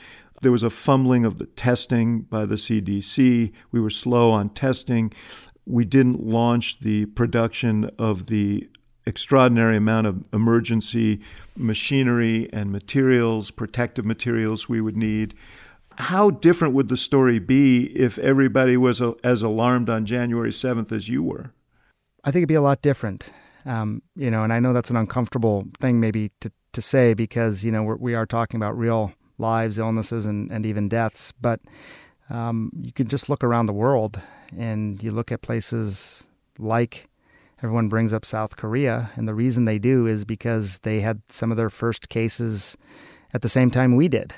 There 0.41 0.51
was 0.51 0.63
a 0.63 0.71
fumbling 0.71 1.23
of 1.23 1.37
the 1.37 1.45
testing 1.45 2.21
by 2.21 2.45
the 2.45 2.55
CDC. 2.55 3.51
We 3.71 3.79
were 3.79 3.91
slow 3.91 4.31
on 4.31 4.49
testing. 4.49 5.13
We 5.67 5.85
didn't 5.85 6.19
launch 6.19 6.79
the 6.79 7.05
production 7.05 7.91
of 7.99 8.25
the 8.25 8.67
extraordinary 9.05 9.77
amount 9.77 10.07
of 10.07 10.23
emergency 10.33 11.21
machinery 11.55 12.49
and 12.51 12.71
materials, 12.71 13.51
protective 13.51 14.03
materials 14.03 14.67
we 14.67 14.81
would 14.81 14.97
need. 14.97 15.35
How 15.99 16.31
different 16.31 16.73
would 16.73 16.89
the 16.89 16.97
story 16.97 17.37
be 17.37 17.83
if 17.95 18.17
everybody 18.17 18.77
was 18.77 18.99
as 19.23 19.43
alarmed 19.43 19.91
on 19.91 20.07
January 20.07 20.51
7th 20.51 20.91
as 20.91 21.07
you 21.07 21.21
were? 21.21 21.51
I 22.23 22.31
think 22.31 22.41
it'd 22.41 22.49
be 22.49 22.55
a 22.55 22.61
lot 22.61 22.81
different. 22.81 23.33
Um, 23.65 24.01
you 24.15 24.31
know, 24.31 24.43
and 24.43 24.51
I 24.53 24.59
know 24.59 24.73
that's 24.73 24.89
an 24.89 24.95
uncomfortable 24.95 25.67
thing 25.79 25.99
maybe 25.99 26.29
to, 26.41 26.51
to 26.73 26.81
say 26.81 27.13
because, 27.13 27.63
you 27.63 27.71
know, 27.71 27.83
we're, 27.83 27.95
we 27.95 28.15
are 28.15 28.25
talking 28.25 28.57
about 28.59 28.77
real 28.77 29.13
lives, 29.37 29.79
illnesses, 29.79 30.25
and, 30.25 30.51
and 30.51 30.65
even 30.65 30.87
deaths. 30.87 31.31
But 31.39 31.61
um, 32.29 32.71
you 32.79 32.91
can 32.91 33.07
just 33.07 33.29
look 33.29 33.43
around 33.43 33.65
the 33.65 33.73
world 33.73 34.21
and 34.57 35.01
you 35.01 35.11
look 35.11 35.31
at 35.31 35.41
places 35.41 36.27
like 36.57 37.07
everyone 37.63 37.89
brings 37.89 38.13
up 38.13 38.25
South 38.25 38.57
Korea. 38.57 39.11
And 39.15 39.27
the 39.27 39.35
reason 39.35 39.65
they 39.65 39.79
do 39.79 40.07
is 40.07 40.25
because 40.25 40.79
they 40.79 41.01
had 41.01 41.21
some 41.27 41.51
of 41.51 41.57
their 41.57 41.69
first 41.69 42.09
cases 42.09 42.77
at 43.33 43.41
the 43.41 43.49
same 43.49 43.69
time 43.69 43.95
we 43.95 44.07
did. 44.07 44.33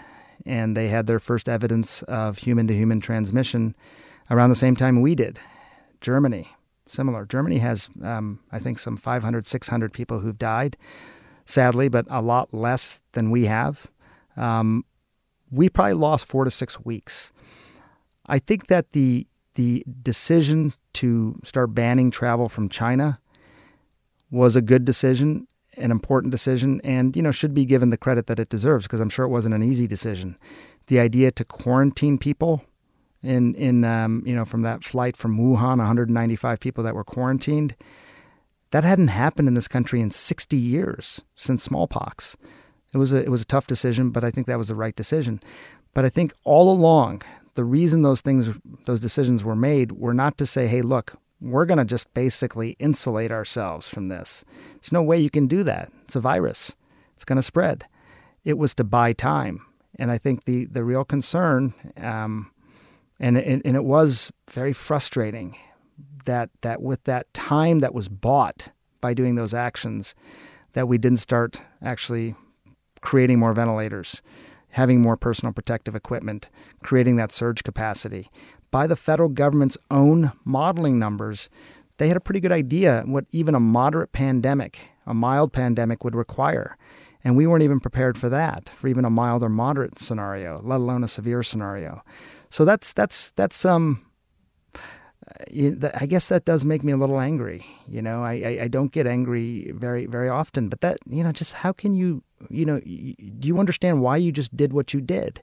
And 0.45 0.75
they 0.75 0.89
had 0.89 1.07
their 1.07 1.19
first 1.19 1.47
evidence 1.47 2.01
of 2.03 2.39
human 2.39 2.67
to 2.67 2.73
human 2.73 2.99
transmission 2.99 3.75
around 4.29 4.49
the 4.49 4.55
same 4.55 4.75
time 4.75 5.01
we 5.01 5.15
did. 5.15 5.39
Germany, 6.01 6.49
similar. 6.85 7.25
Germany 7.25 7.59
has, 7.59 7.89
um, 8.01 8.39
I 8.51 8.59
think, 8.59 8.79
some 8.79 8.97
500, 8.97 9.45
600 9.45 9.93
people 9.93 10.19
who've 10.19 10.37
died, 10.37 10.77
sadly, 11.45 11.89
but 11.89 12.05
a 12.09 12.21
lot 12.21 12.53
less 12.53 13.01
than 13.13 13.31
we 13.31 13.45
have. 13.45 13.87
Um, 14.35 14.85
we 15.51 15.69
probably 15.69 15.93
lost 15.93 16.27
four 16.27 16.45
to 16.45 16.51
six 16.51 16.79
weeks. 16.83 17.31
I 18.25 18.39
think 18.39 18.67
that 18.67 18.91
the 18.91 19.27
the 19.55 19.85
decision 20.01 20.73
to 20.93 21.39
start 21.43 21.75
banning 21.75 22.09
travel 22.09 22.49
from 22.49 22.69
China 22.69 23.19
was 24.31 24.55
a 24.55 24.63
good 24.63 24.83
decision, 24.83 25.47
an 25.77 25.91
important 25.91 26.31
decision, 26.31 26.81
and 26.83 27.15
you 27.15 27.21
know 27.21 27.31
should 27.31 27.53
be 27.53 27.65
given 27.65 27.89
the 27.89 27.97
credit 27.97 28.25
that 28.27 28.39
it 28.39 28.49
deserves 28.49 28.85
because 28.85 28.99
I'm 28.99 29.09
sure 29.09 29.25
it 29.25 29.29
wasn't 29.29 29.53
an 29.55 29.61
easy 29.61 29.85
decision. 29.85 30.37
The 30.87 30.99
idea 30.99 31.31
to 31.31 31.45
quarantine 31.45 32.17
people 32.17 32.63
in 33.23 33.53
in 33.55 33.83
um, 33.83 34.21
you 34.25 34.35
know 34.35 34.45
from 34.45 34.61
that 34.63 34.83
flight 34.83 35.15
from 35.15 35.37
Wuhan, 35.37 35.77
195 35.77 36.59
people 36.59 36.83
that 36.83 36.95
were 36.95 37.03
quarantined. 37.03 37.75
That 38.71 38.83
hadn't 38.83 39.09
happened 39.09 39.47
in 39.47 39.53
this 39.53 39.67
country 39.67 40.01
in 40.01 40.09
60 40.09 40.57
years 40.57 41.23
since 41.35 41.63
smallpox. 41.63 42.35
It 42.93 42.97
was 42.97 43.13
a 43.13 43.23
it 43.23 43.29
was 43.29 43.41
a 43.41 43.45
tough 43.45 43.67
decision, 43.67 44.09
but 44.09 44.23
I 44.23 44.31
think 44.31 44.47
that 44.47 44.57
was 44.57 44.67
the 44.67 44.75
right 44.75 44.95
decision. 44.95 45.39
But 45.93 46.05
I 46.05 46.09
think 46.09 46.33
all 46.43 46.71
along, 46.71 47.21
the 47.53 47.63
reason 47.63 48.01
those 48.01 48.21
things 48.21 48.51
those 48.85 48.99
decisions 48.99 49.45
were 49.45 49.55
made 49.55 49.93
were 49.93 50.13
not 50.13 50.37
to 50.37 50.45
say, 50.45 50.67
"Hey, 50.67 50.81
look, 50.81 51.15
we're 51.39 51.65
going 51.65 51.77
to 51.77 51.85
just 51.85 52.13
basically 52.13 52.75
insulate 52.79 53.31
ourselves 53.31 53.87
from 53.87 54.09
this." 54.09 54.43
There's 54.73 54.91
no 54.91 55.03
way 55.03 55.17
you 55.17 55.29
can 55.29 55.47
do 55.47 55.63
that. 55.63 55.91
It's 56.03 56.15
a 56.15 56.19
virus. 56.19 56.75
It's 57.15 57.25
going 57.25 57.37
to 57.37 57.43
spread. 57.43 57.85
It 58.43 58.57
was 58.57 58.75
to 58.75 58.83
buy 58.83 59.13
time, 59.13 59.61
and 59.97 60.11
I 60.11 60.17
think 60.17 60.45
the 60.45 60.65
the 60.65 60.83
real 60.83 61.05
concern 61.05 61.73
um, 61.97 62.51
and 63.23 63.37
it, 63.37 63.61
and 63.63 63.75
it 63.77 63.85
was 63.85 64.31
very 64.51 64.73
frustrating 64.73 65.55
that 66.25 66.49
that 66.61 66.81
with 66.81 67.05
that 67.05 67.33
time 67.33 67.79
that 67.79 67.93
was 67.93 68.09
bought 68.09 68.71
by 68.99 69.13
doing 69.13 69.35
those 69.35 69.53
actions, 69.53 70.13
that 70.73 70.87
we 70.87 70.97
didn't 70.97 71.19
start 71.19 71.61
actually 71.81 72.35
creating 73.01 73.39
more 73.39 73.53
ventilators, 73.53 74.21
having 74.71 75.01
more 75.01 75.15
personal 75.15 75.53
protective 75.53 75.95
equipment, 75.95 76.49
creating 76.83 77.15
that 77.15 77.31
surge 77.31 77.63
capacity. 77.63 78.27
By 78.71 78.87
the 78.87 78.95
federal 78.95 79.29
government's 79.29 79.77
own 79.89 80.33
modeling 80.43 80.99
numbers, 80.99 81.49
they 81.97 82.09
had 82.09 82.17
a 82.17 82.21
pretty 82.21 82.39
good 82.41 82.51
idea 82.51 83.03
what 83.05 83.25
even 83.31 83.55
a 83.55 83.59
moderate 83.59 84.11
pandemic, 84.11 84.89
a 85.05 85.13
mild 85.13 85.53
pandemic, 85.53 86.03
would 86.03 86.15
require. 86.15 86.77
And 87.23 87.37
we 87.37 87.47
weren't 87.47 87.63
even 87.63 87.79
prepared 87.79 88.17
for 88.17 88.27
that, 88.29 88.67
for 88.67 88.89
even 88.89 89.05
a 89.05 89.09
mild 89.09 89.43
or 89.43 89.49
moderate 89.49 89.99
scenario, 89.99 90.59
let 90.61 90.81
alone 90.81 91.03
a 91.03 91.07
severe 91.07 91.43
scenario. 91.43 92.01
So 92.53 92.65
that's 92.65 92.93
that's 92.93 93.31
that's 93.31 93.65
um. 93.65 94.05
I 95.49 96.05
guess 96.05 96.27
that 96.27 96.45
does 96.45 96.63
make 96.63 96.83
me 96.83 96.91
a 96.91 96.97
little 96.97 97.19
angry. 97.19 97.65
You 97.87 98.01
know, 98.01 98.23
I, 98.23 98.33
I, 98.33 98.59
I 98.63 98.67
don't 98.67 98.91
get 98.91 99.07
angry 99.07 99.71
very 99.73 100.05
very 100.05 100.29
often, 100.29 100.69
but 100.69 100.81
that 100.81 100.97
you 101.09 101.23
know, 101.23 101.31
just 101.31 101.53
how 101.53 101.71
can 101.73 101.95
you 101.95 102.21
you 102.51 102.65
know, 102.65 102.79
do 102.79 103.47
you 103.47 103.57
understand 103.57 104.03
why 104.03 104.17
you 104.17 104.31
just 104.31 104.55
did 104.55 104.71
what 104.71 104.93
you 104.93 105.01
did? 105.01 105.41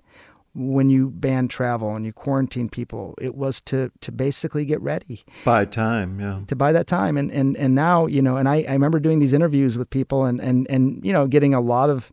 when 0.52 0.90
you 0.90 1.08
banned 1.10 1.48
travel 1.48 1.94
and 1.94 2.04
you 2.04 2.12
quarantined 2.12 2.72
people. 2.72 3.14
It 3.20 3.36
was 3.36 3.60
to 3.62 3.92
to 4.00 4.10
basically 4.10 4.64
get 4.64 4.80
ready. 4.80 5.22
Buy 5.44 5.64
time, 5.64 6.18
yeah. 6.18 6.40
To 6.48 6.56
buy 6.56 6.72
that 6.72 6.88
time. 6.88 7.16
And 7.16 7.30
and, 7.30 7.56
and 7.56 7.74
now, 7.74 8.06
you 8.06 8.20
know, 8.20 8.36
and 8.36 8.48
I, 8.48 8.64
I 8.68 8.72
remember 8.72 8.98
doing 8.98 9.20
these 9.20 9.32
interviews 9.32 9.78
with 9.78 9.90
people 9.90 10.24
and, 10.24 10.40
and, 10.40 10.66
and 10.68 11.04
you 11.04 11.12
know, 11.12 11.28
getting 11.28 11.54
a 11.54 11.60
lot 11.60 11.88
of 11.88 12.10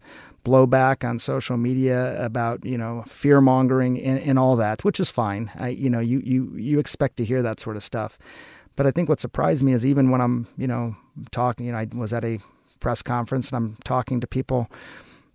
blowback 0.48 1.08
on 1.08 1.20
social 1.20 1.58
media 1.58 2.00
about 2.24 2.64
you 2.66 2.78
know 2.78 3.04
fear 3.06 3.41
mongering 3.41 4.02
and, 4.02 4.20
and 4.20 4.39
all 4.39 4.56
that, 4.56 4.84
which 4.84 5.00
is 5.00 5.12
fine. 5.12 5.52
I 5.56 5.70
you 5.70 5.89
know 5.89 6.00
you 6.00 6.20
you 6.20 6.52
you 6.56 6.80
expect 6.80 7.18
to 7.18 7.26
hear 7.26 7.41
that 7.41 7.60
sort 7.60 7.76
of 7.76 7.84
stuff, 7.84 8.18
but 8.76 8.88
I 8.88 8.91
think 8.91 9.10
what 9.10 9.20
surprised 9.20 9.64
me 9.64 9.74
is 9.74 9.86
even 9.86 10.10
when 10.12 10.22
I'm 10.22 10.48
you 10.58 10.68
know 10.68 10.95
talking, 11.32 11.66
you 11.66 11.72
know 11.74 11.80
I 11.80 11.88
was 11.93 12.14
at 12.14 12.24
a 12.24 12.39
press 12.80 13.02
conference 13.02 13.50
and 13.50 13.58
I'm 13.58 13.76
talking 13.84 14.20
to 14.22 14.28
people 14.28 14.70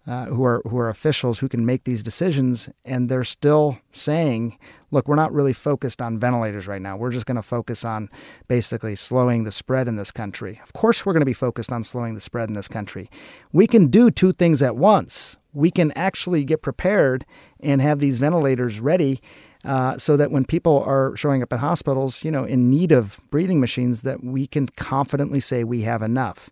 uh, 0.06 0.26
who 0.26 0.44
are 0.44 0.62
who 0.68 0.78
are 0.78 0.88
officials 0.88 1.38
who 1.38 1.48
can 1.48 1.64
make 1.64 1.84
these 1.84 2.02
decisions, 2.02 2.68
and 2.84 3.08
they're 3.08 3.22
still 3.22 3.78
saying, 3.92 4.58
"Look, 4.90 5.06
we're 5.06 5.14
not 5.14 5.32
really 5.32 5.52
focused 5.52 6.02
on 6.02 6.18
ventilators 6.18 6.66
right 6.66 6.82
now. 6.82 6.96
We're 6.96 7.12
just 7.12 7.26
going 7.26 7.36
to 7.36 7.42
focus 7.42 7.84
on 7.84 8.08
basically 8.48 8.96
slowing 8.96 9.44
the 9.44 9.52
spread 9.52 9.86
in 9.86 9.96
this 9.96 10.10
country." 10.10 10.60
Of 10.62 10.72
course, 10.72 11.06
we're 11.06 11.12
going 11.12 11.20
to 11.20 11.26
be 11.26 11.32
focused 11.32 11.70
on 11.70 11.84
slowing 11.84 12.14
the 12.14 12.20
spread 12.20 12.48
in 12.48 12.54
this 12.54 12.68
country. 12.68 13.08
We 13.52 13.66
can 13.66 13.86
do 13.86 14.10
two 14.10 14.32
things 14.32 14.60
at 14.60 14.76
once. 14.76 15.38
We 15.52 15.70
can 15.70 15.92
actually 15.92 16.44
get 16.44 16.62
prepared 16.62 17.24
and 17.60 17.80
have 17.80 18.00
these 18.00 18.18
ventilators 18.18 18.80
ready. 18.80 19.20
Uh, 19.64 19.96
so 19.96 20.16
that 20.16 20.32
when 20.32 20.44
people 20.44 20.82
are 20.82 21.14
showing 21.14 21.40
up 21.40 21.52
at 21.52 21.60
hospitals, 21.60 22.24
you 22.24 22.32
know, 22.32 22.42
in 22.42 22.68
need 22.68 22.90
of 22.90 23.20
breathing 23.30 23.60
machines, 23.60 24.02
that 24.02 24.24
we 24.24 24.44
can 24.44 24.66
confidently 24.66 25.38
say 25.38 25.62
we 25.62 25.82
have 25.82 26.02
enough. 26.02 26.50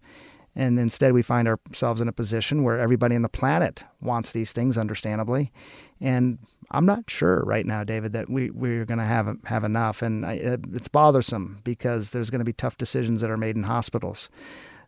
And 0.56 0.80
instead, 0.80 1.12
we 1.12 1.22
find 1.22 1.46
ourselves 1.46 2.00
in 2.00 2.08
a 2.08 2.12
position 2.12 2.64
where 2.64 2.78
everybody 2.78 3.14
on 3.14 3.22
the 3.22 3.28
planet 3.28 3.84
wants 4.00 4.32
these 4.32 4.52
things, 4.52 4.76
understandably. 4.76 5.52
And 6.00 6.38
I'm 6.70 6.86
not 6.86 7.08
sure 7.08 7.42
right 7.44 7.64
now, 7.64 7.84
David, 7.84 8.12
that 8.14 8.28
we, 8.28 8.50
we're 8.50 8.84
going 8.84 8.98
to 8.98 9.04
have, 9.04 9.36
have 9.44 9.64
enough. 9.64 10.02
And 10.02 10.26
I, 10.26 10.32
it's 10.72 10.88
bothersome 10.88 11.60
because 11.62 12.10
there's 12.10 12.30
going 12.30 12.40
to 12.40 12.44
be 12.44 12.52
tough 12.52 12.76
decisions 12.76 13.20
that 13.20 13.30
are 13.30 13.36
made 13.36 13.56
in 13.56 13.62
hospitals, 13.62 14.28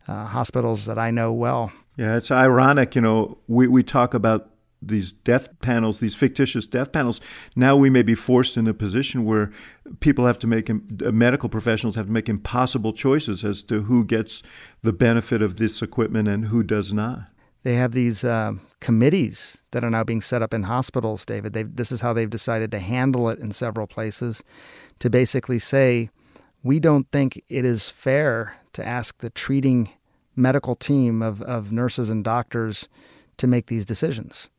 uh, 0.09 0.27
hospitals 0.27 0.87
that 0.87 0.99
I 0.99 1.11
know 1.11 1.33
well. 1.33 1.73
Yeah, 1.97 2.17
it's 2.17 2.31
ironic. 2.31 2.97
You 2.97 3.03
know, 3.03 3.39
we, 3.47 3.69
we 3.69 3.83
talk 3.83 4.15
about 4.15 4.51
these 4.83 5.13
death 5.13 5.49
panels, 5.61 6.01
these 6.01 6.15
fictitious 6.15 6.67
death 6.67 6.93
panels, 6.93 7.21
now 7.57 7.77
we 7.77 7.91
may 7.91 8.03
be 8.03 8.15
forced 8.15 8.57
in 8.57 8.67
a 8.67 8.75
position 8.75 9.25
where 9.25 9.51
people 10.01 10.27
have 10.27 10.39
to 10.41 10.47
make, 10.47 10.69
uh, 10.69 10.75
medical 11.13 11.49
professionals 11.49 11.97
have 11.97 12.07
to 12.07 12.13
make 12.13 12.29
impossible 12.29 12.93
choices 12.93 13.45
as 13.45 13.63
to 13.65 13.83
who 13.83 14.05
gets 14.05 14.43
the 14.83 14.93
benefit 14.93 15.43
of 15.43 15.57
this 15.57 15.83
equipment 15.83 16.29
and 16.29 16.47
who 16.47 16.63
does 16.63 16.93
not. 16.93 17.29
They 17.63 17.75
have 17.75 17.93
these 17.93 18.25
uh, 18.25 18.55
committees 18.81 19.63
that 19.71 19.85
are 19.85 19.91
now 19.91 20.03
being 20.03 20.21
set 20.21 20.43
up 20.43 20.53
in 20.53 20.65
hospitals, 20.65 21.25
David. 21.25 21.53
They've, 21.53 21.77
this 21.77 21.93
is 21.93 22.01
how 22.01 22.13
they've 22.13 22.29
decided 22.29 22.73
to 22.73 22.81
handle 22.81 23.29
it 23.29 23.39
in 23.39 23.53
several 23.53 23.87
places 23.87 24.43
to 24.99 25.09
basically 25.09 25.61
say, 25.61 26.11
we 26.65 26.81
don't 26.81 27.11
think 27.13 27.43
it 27.49 27.65
is 27.65 27.89
fair 27.89 28.57
to 28.73 28.87
ask 28.87 29.19
the 29.19 29.31
treating 29.31 29.91
medical 30.35 30.75
team 30.75 31.23
of, 31.23 31.43
of 31.43 31.73
nurses 31.73 32.11
and 32.11 32.25
doctors 32.25 32.89
to 33.37 33.47
make 33.47 33.67
these 33.67 33.85
decisions 33.85 34.51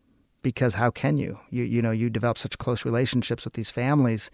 because 0.44 0.76
how 0.76 0.92
can 0.92 1.18
you? 1.18 1.40
You 1.50 1.64
you 1.64 1.82
know 1.82 1.92
you 1.92 2.10
develop 2.10 2.38
such 2.38 2.58
close 2.58 2.86
relationships 2.86 3.46
with 3.46 3.54
these 3.54 3.72
families, 3.72 4.30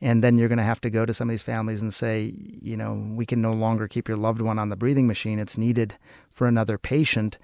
and 0.00 0.22
then 0.22 0.38
you're 0.38 0.48
going 0.48 0.58
to 0.58 0.64
have 0.64 0.80
to 0.82 0.90
go 0.90 1.06
to 1.06 1.14
some 1.14 1.28
of 1.28 1.32
these 1.32 1.42
families 1.42 1.82
and 1.82 1.92
say, 1.92 2.34
you 2.36 2.76
know, 2.76 2.94
we 3.14 3.26
can 3.26 3.40
no 3.40 3.52
longer 3.52 3.88
keep 3.88 4.08
your 4.08 4.16
loved 4.16 4.42
one 4.42 4.58
on 4.58 4.68
the 4.68 4.76
breathing 4.76 5.06
machine. 5.06 5.38
It's 5.38 5.58
needed 5.58 5.96
for 6.30 6.46
another 6.46 6.78
patient. 6.78 7.38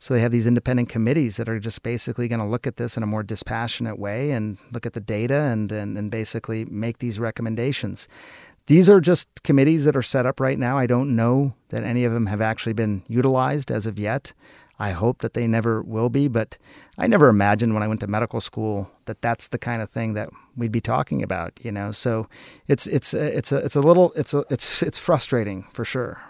So 0.00 0.14
they 0.14 0.20
have 0.20 0.30
these 0.30 0.46
independent 0.46 0.88
committees 0.88 1.38
that 1.38 1.48
are 1.48 1.58
just 1.58 1.82
basically 1.82 2.28
going 2.28 2.40
to 2.40 2.46
look 2.46 2.68
at 2.68 2.76
this 2.76 2.96
in 2.96 3.02
a 3.02 3.06
more 3.06 3.24
dispassionate 3.24 3.98
way 3.98 4.30
and 4.30 4.56
look 4.72 4.86
at 4.86 4.92
the 4.92 5.00
data 5.00 5.34
and, 5.34 5.72
and, 5.72 5.98
and 5.98 6.08
basically 6.08 6.64
make 6.66 6.98
these 6.98 7.18
recommendations. 7.18 8.06
These 8.68 8.88
are 8.88 9.00
just 9.00 9.42
committees 9.42 9.86
that 9.86 9.96
are 9.96 10.02
set 10.02 10.24
up 10.24 10.38
right 10.38 10.58
now. 10.58 10.78
I 10.78 10.86
don't 10.86 11.16
know 11.16 11.54
that 11.70 11.82
any 11.82 12.04
of 12.04 12.12
them 12.12 12.26
have 12.26 12.40
actually 12.40 12.74
been 12.74 13.02
utilized 13.08 13.72
as 13.72 13.86
of 13.86 13.98
yet. 13.98 14.34
I 14.78 14.90
hope 14.92 15.18
that 15.18 15.34
they 15.34 15.46
never 15.46 15.82
will 15.82 16.08
be, 16.08 16.28
but 16.28 16.56
I 16.96 17.06
never 17.06 17.28
imagined 17.28 17.74
when 17.74 17.82
I 17.82 17.88
went 17.88 18.00
to 18.00 18.06
medical 18.06 18.40
school 18.40 18.90
that 19.06 19.20
that's 19.20 19.48
the 19.48 19.58
kind 19.58 19.82
of 19.82 19.90
thing 19.90 20.14
that 20.14 20.30
we'd 20.56 20.72
be 20.72 20.80
talking 20.80 21.22
about, 21.22 21.58
you 21.62 21.72
know. 21.72 21.90
So 21.90 22.28
it's 22.68 22.86
it's 22.86 23.14
uh, 23.14 23.30
it's 23.34 23.50
a 23.50 23.58
it's 23.58 23.76
a 23.76 23.80
little 23.80 24.12
it's 24.14 24.34
a 24.34 24.44
it's 24.50 24.82
it's 24.82 24.98
frustrating 24.98 25.62
for 25.72 25.84
sure. 25.84 26.20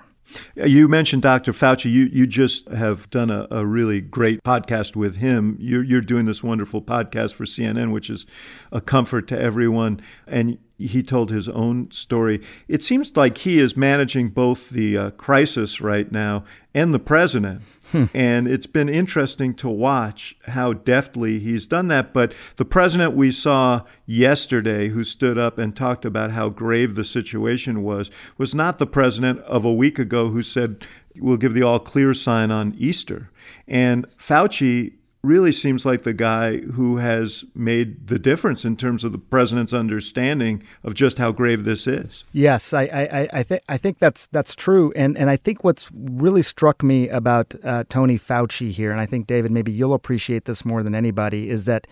You 0.55 0.89
mentioned 0.89 1.23
Dr. 1.23 1.53
Fauci. 1.53 1.91
You 1.91 2.09
you 2.13 2.27
just 2.27 2.69
have 2.69 3.09
done 3.11 3.31
a, 3.31 3.47
a 3.51 3.67
really 3.67 4.01
great 4.01 4.43
podcast 4.43 4.95
with 4.95 5.17
him. 5.17 5.57
You're, 5.59 5.83
you're 5.83 6.01
doing 6.01 6.27
this 6.27 6.43
wonderful 6.43 6.83
podcast 6.83 7.35
for 7.35 7.45
CNN, 7.45 7.93
which 7.93 8.11
is 8.11 8.27
a 8.71 8.81
comfort 8.81 9.27
to 9.29 9.41
everyone. 9.41 10.01
And 10.27 10.59
he 10.79 11.03
told 11.03 11.31
his 11.31 11.49
own 11.49 11.91
story. 11.91 12.41
It 12.69 12.83
seems 12.83 13.17
like 13.17 13.39
he 13.39 13.59
is 13.59 13.77
managing 13.77 14.29
both 14.29 14.71
the 14.71 14.97
uh, 14.97 15.11
crisis 15.11 15.81
right 15.81 16.11
now 16.11 16.45
and 16.73 16.95
the 16.95 17.01
president. 17.01 17.63
Hmm. 17.91 18.05
And 18.15 18.47
it's 18.47 18.69
been 18.69 18.89
interesting 18.89 19.55
to 19.55 19.69
watch 19.69 20.37
how 20.47 20.75
deftly 20.75 21.41
he's 21.41 21.67
done 21.67 21.89
that. 21.89 22.13
But 22.13 22.33
the 22.57 22.65
president 22.65 23.15
we 23.15 23.33
saw 23.33 23.83
yesterday, 24.07 24.89
who 24.89 25.03
stood 25.03 25.37
up 25.37 25.59
and 25.59 25.75
talked 25.75 26.05
about 26.05 26.31
how 26.31 26.49
grave 26.49 26.95
the 26.95 27.05
situation 27.05 27.83
was, 27.83 28.11
was 28.37 28.55
not 28.55 28.79
the 28.79 28.87
president 28.87 29.41
of 29.41 29.65
a 29.65 29.73
week 29.73 29.99
ago 29.99 30.29
who 30.29 30.43
said, 30.43 30.87
We'll 31.21 31.37
give 31.37 31.55
the 31.55 31.65
all 31.65 31.81
clear 31.81 32.15
sign 32.15 32.53
on 32.53 32.77
Easter. 32.79 33.33
And 33.67 34.07
Fauci 34.17 34.93
really 35.23 35.53
seems 35.53 35.85
like 35.85 36.05
the 36.05 36.13
guy 36.13 36.59
who 36.59 36.99
has 36.99 37.45
made 37.55 38.07
the 38.07 38.19
difference 38.19 38.65
in 38.65 38.77
terms 38.77 39.03
of 39.05 39.13
the 39.13 39.19
president's 39.19 39.73
understanding 39.73 40.63
of 40.85 40.95
just 40.95 41.19
how 41.19 41.33
grave 41.33 41.65
this 41.65 41.87
is. 41.87 42.25
Yes, 42.33 42.73
I 42.73 42.83
I, 42.85 43.29
I 43.33 43.43
think 43.43 43.63
I 43.69 43.77
think 43.77 43.99
that's 43.99 44.27
that's 44.29 44.55
true, 44.55 44.93
and 44.95 45.19
and 45.19 45.29
I 45.29 45.37
think 45.37 45.65
what's 45.65 45.91
really 45.93 46.43
struck 46.43 46.83
me 46.83 47.09
about 47.09 47.55
uh, 47.65 47.85
Tony 47.89 48.17
Fauci 48.17 48.71
here, 48.71 48.91
and 48.91 49.01
I 49.01 49.07
think 49.07 49.27
David, 49.27 49.51
maybe 49.51 49.73
you'll 49.73 49.95
appreciate 49.95 50.45
this 50.45 50.65
more 50.65 50.83
than 50.83 50.95
anybody, 50.95 51.51
is 51.51 51.65
that 51.65 51.87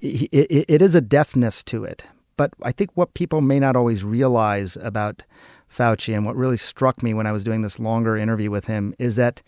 it, 0.00 0.28
it, 0.32 0.64
it 0.68 0.82
is 0.82 0.94
a 0.94 1.00
deafness 1.00 1.62
to 1.64 1.84
it. 1.84 2.06
But 2.36 2.52
I 2.62 2.70
think 2.70 2.90
what 2.94 3.14
people 3.14 3.40
may 3.40 3.58
not 3.58 3.74
always 3.74 4.04
realize 4.04 4.76
about 4.76 5.24
Fauci, 5.68 6.14
and 6.14 6.24
what 6.24 6.36
really 6.36 6.56
struck 6.56 7.02
me 7.02 7.14
when 7.14 7.26
I 7.26 7.32
was 7.32 7.44
doing 7.44 7.62
this 7.62 7.80
longer 7.80 8.16
interview 8.16 8.50
with 8.50 8.66
him, 8.66 8.94
is 8.98 9.16
that 9.16 9.42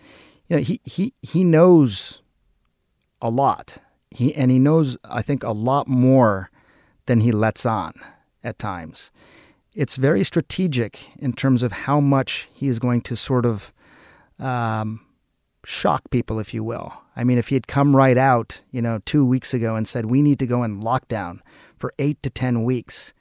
you 0.46 0.56
know 0.56 0.62
he 0.62 0.80
he 0.84 1.12
he 1.20 1.44
knows 1.44 2.22
a 3.22 3.30
lot. 3.30 3.78
He 4.10 4.34
and 4.34 4.50
he 4.50 4.58
knows 4.58 4.96
I 5.04 5.22
think 5.22 5.42
a 5.42 5.52
lot 5.52 5.86
more 5.86 6.50
than 7.06 7.20
he 7.20 7.32
lets 7.32 7.66
on 7.66 7.92
at 8.42 8.58
times. 8.58 9.10
It's 9.74 9.96
very 9.96 10.24
strategic 10.24 11.16
in 11.18 11.32
terms 11.32 11.62
of 11.62 11.72
how 11.72 12.00
much 12.00 12.48
he 12.52 12.66
is 12.66 12.78
going 12.78 13.02
to 13.02 13.16
sort 13.16 13.46
of 13.46 13.72
um, 14.38 15.06
shock 15.64 16.10
people, 16.10 16.40
if 16.40 16.52
you 16.52 16.64
will. 16.64 16.92
I 17.14 17.24
mean, 17.24 17.38
if 17.38 17.48
he 17.48 17.54
had 17.56 17.66
come 17.66 17.94
right 17.94 18.18
out, 18.18 18.62
you 18.70 18.82
know, 18.82 19.00
two 19.04 19.24
weeks 19.24 19.54
ago 19.54 19.76
and 19.76 19.86
said 19.86 20.06
we 20.06 20.22
need 20.22 20.38
to 20.40 20.46
go 20.46 20.64
in 20.64 20.80
lockdown 20.80 21.40
for 21.76 21.94
eight 21.98 22.22
to 22.22 22.30
ten 22.30 22.64
weeks, 22.64 23.12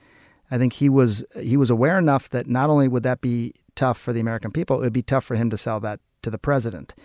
I 0.50 0.58
think 0.58 0.74
he 0.74 0.90
was 0.90 1.24
he 1.40 1.58
was 1.58 1.70
aware 1.70 2.00
enough 2.00 2.30
that 2.30 2.48
not 2.48 2.70
only 2.70 2.88
would 2.88 3.04
that 3.04 3.22
be 3.22 3.54
tough 3.76 4.00
for 4.00 4.14
the 4.14 4.20
American 4.20 4.52
people, 4.52 4.78
it 4.78 4.86
would 4.86 4.94
be 4.94 5.02
tough 5.02 5.24
for 5.24 5.36
him 5.36 5.50
to 5.50 5.58
sell 5.58 5.80
that 5.82 6.00
to 6.24 6.30
the 6.30 6.40
president. 6.40 6.96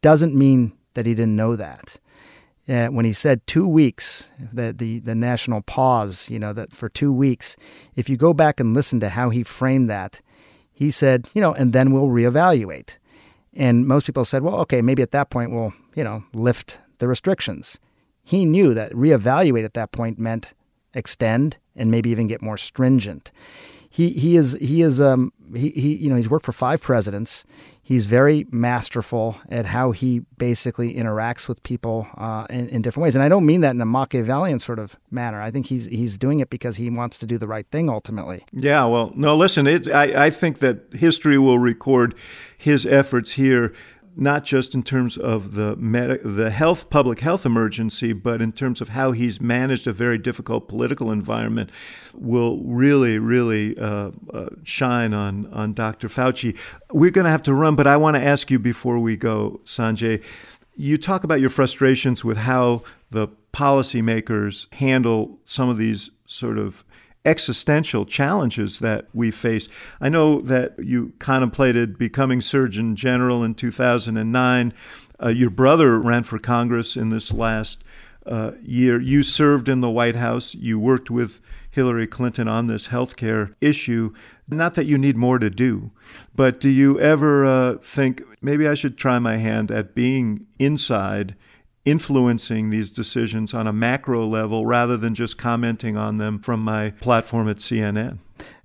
Doesn't 0.00 0.34
mean 0.34 0.72
that 0.94 1.06
he 1.06 1.14
didn't 1.14 1.36
know 1.36 1.56
that 1.56 1.98
uh, 2.68 2.86
when 2.88 3.04
he 3.04 3.12
said 3.12 3.46
two 3.46 3.68
weeks, 3.68 4.30
the, 4.38 4.72
the, 4.72 4.98
the 5.00 5.14
national 5.14 5.62
pause, 5.62 6.30
you 6.30 6.38
know, 6.38 6.52
that 6.52 6.72
for 6.72 6.88
two 6.88 7.12
weeks, 7.12 7.56
if 7.94 8.08
you 8.08 8.16
go 8.16 8.32
back 8.32 8.58
and 8.58 8.74
listen 8.74 9.00
to 9.00 9.10
how 9.10 9.30
he 9.30 9.42
framed 9.42 9.90
that, 9.90 10.20
he 10.72 10.90
said, 10.90 11.28
you 11.34 11.40
know, 11.40 11.52
and 11.52 11.72
then 11.72 11.92
we'll 11.92 12.08
reevaluate. 12.08 12.98
And 13.52 13.86
most 13.86 14.06
people 14.06 14.24
said, 14.24 14.42
well, 14.42 14.56
okay, 14.60 14.82
maybe 14.82 15.02
at 15.02 15.12
that 15.12 15.30
point 15.30 15.52
we'll, 15.52 15.74
you 15.94 16.02
know, 16.02 16.24
lift 16.32 16.80
the 16.98 17.06
restrictions. 17.06 17.78
He 18.24 18.44
knew 18.44 18.74
that 18.74 18.92
reevaluate 18.92 19.64
at 19.64 19.74
that 19.74 19.92
point 19.92 20.18
meant 20.18 20.54
extend 20.94 21.58
and 21.76 21.90
maybe 21.90 22.10
even 22.10 22.26
get 22.26 22.40
more 22.40 22.56
stringent 22.56 23.30
he 23.94 24.08
he 24.10 24.34
is 24.34 24.54
he 24.60 24.82
is 24.82 25.00
um 25.00 25.32
he, 25.54 25.70
he 25.70 25.94
you 25.94 26.10
know 26.10 26.16
he's 26.16 26.28
worked 26.28 26.44
for 26.44 26.50
five 26.50 26.82
presidents. 26.82 27.44
He's 27.80 28.06
very 28.06 28.44
masterful 28.50 29.36
at 29.48 29.66
how 29.66 29.92
he 29.92 30.22
basically 30.36 30.94
interacts 30.94 31.48
with 31.48 31.62
people 31.62 32.08
uh, 32.16 32.46
in, 32.50 32.68
in 32.70 32.82
different 32.82 33.04
ways, 33.04 33.14
and 33.14 33.22
I 33.22 33.28
don't 33.28 33.46
mean 33.46 33.60
that 33.60 33.72
in 33.72 33.80
a 33.80 33.86
Machiavellian 33.86 34.58
sort 34.58 34.80
of 34.80 34.98
manner. 35.12 35.40
I 35.40 35.52
think 35.52 35.66
he's 35.66 35.86
he's 35.86 36.18
doing 36.18 36.40
it 36.40 36.50
because 36.50 36.74
he 36.76 36.90
wants 36.90 37.20
to 37.20 37.26
do 37.26 37.38
the 37.38 37.46
right 37.46 37.68
thing 37.70 37.88
ultimately. 37.88 38.42
Yeah, 38.52 38.84
well, 38.86 39.12
no, 39.14 39.36
listen, 39.36 39.68
it, 39.68 39.88
I 39.94 40.26
I 40.26 40.30
think 40.30 40.58
that 40.58 40.92
history 40.92 41.38
will 41.38 41.60
record 41.60 42.16
his 42.58 42.84
efforts 42.86 43.32
here 43.32 43.72
not 44.16 44.44
just 44.44 44.74
in 44.74 44.82
terms 44.82 45.16
of 45.16 45.54
the 45.54 45.76
med- 45.76 46.20
the 46.24 46.50
health 46.50 46.90
public 46.90 47.20
health 47.20 47.44
emergency, 47.44 48.12
but 48.12 48.40
in 48.40 48.52
terms 48.52 48.80
of 48.80 48.90
how 48.90 49.12
he's 49.12 49.40
managed 49.40 49.86
a 49.86 49.92
very 49.92 50.18
difficult 50.18 50.68
political 50.68 51.10
environment, 51.10 51.70
will 52.12 52.62
really 52.62 53.18
really 53.18 53.76
uh, 53.78 54.10
uh, 54.32 54.48
shine 54.62 55.12
on 55.14 55.46
on 55.52 55.72
Dr. 55.72 56.08
Fauci. 56.08 56.56
We're 56.92 57.10
going 57.10 57.24
to 57.24 57.30
have 57.30 57.42
to 57.42 57.54
run, 57.54 57.76
but 57.76 57.86
I 57.86 57.96
want 57.96 58.16
to 58.16 58.22
ask 58.22 58.50
you 58.50 58.58
before 58.58 58.98
we 58.98 59.16
go, 59.16 59.60
Sanjay. 59.64 60.22
You 60.76 60.98
talk 60.98 61.22
about 61.22 61.40
your 61.40 61.50
frustrations 61.50 62.24
with 62.24 62.36
how 62.36 62.82
the 63.10 63.28
policymakers 63.52 64.72
handle 64.74 65.38
some 65.44 65.68
of 65.68 65.76
these 65.76 66.10
sort 66.26 66.58
of 66.58 66.84
existential 67.24 68.04
challenges 68.04 68.80
that 68.80 69.06
we 69.12 69.30
face. 69.30 69.68
I 70.00 70.08
know 70.08 70.40
that 70.42 70.78
you 70.78 71.12
contemplated 71.18 71.98
becoming 71.98 72.40
Surgeon 72.40 72.96
General 72.96 73.42
in 73.42 73.54
2009. 73.54 74.74
Uh, 75.22 75.28
your 75.28 75.50
brother 75.50 75.98
ran 75.98 76.24
for 76.24 76.38
Congress 76.38 76.96
in 76.96 77.08
this 77.08 77.32
last 77.32 77.82
uh, 78.26 78.52
year. 78.62 79.00
You 79.00 79.22
served 79.22 79.68
in 79.68 79.80
the 79.80 79.90
White 79.90 80.16
House. 80.16 80.54
You 80.54 80.78
worked 80.78 81.10
with 81.10 81.40
Hillary 81.70 82.06
Clinton 82.06 82.46
on 82.46 82.66
this 82.66 82.88
health 82.88 83.16
care 83.16 83.56
issue. 83.60 84.12
Not 84.48 84.74
that 84.74 84.86
you 84.86 84.98
need 84.98 85.16
more 85.16 85.38
to 85.38 85.50
do, 85.50 85.90
but 86.34 86.60
do 86.60 86.68
you 86.68 87.00
ever 87.00 87.44
uh, 87.44 87.74
think 87.78 88.22
maybe 88.40 88.68
I 88.68 88.74
should 88.74 88.96
try 88.96 89.18
my 89.18 89.38
hand 89.38 89.70
at 89.70 89.94
being 89.94 90.46
inside 90.58 91.34
influencing 91.84 92.70
these 92.70 92.90
decisions 92.90 93.52
on 93.52 93.66
a 93.66 93.72
macro 93.72 94.26
level 94.26 94.64
rather 94.66 94.96
than 94.96 95.14
just 95.14 95.36
commenting 95.36 95.96
on 95.96 96.18
them 96.18 96.38
from 96.38 96.60
my 96.60 96.90
platform 96.90 97.48
at 97.48 97.58
CNN. 97.58 98.18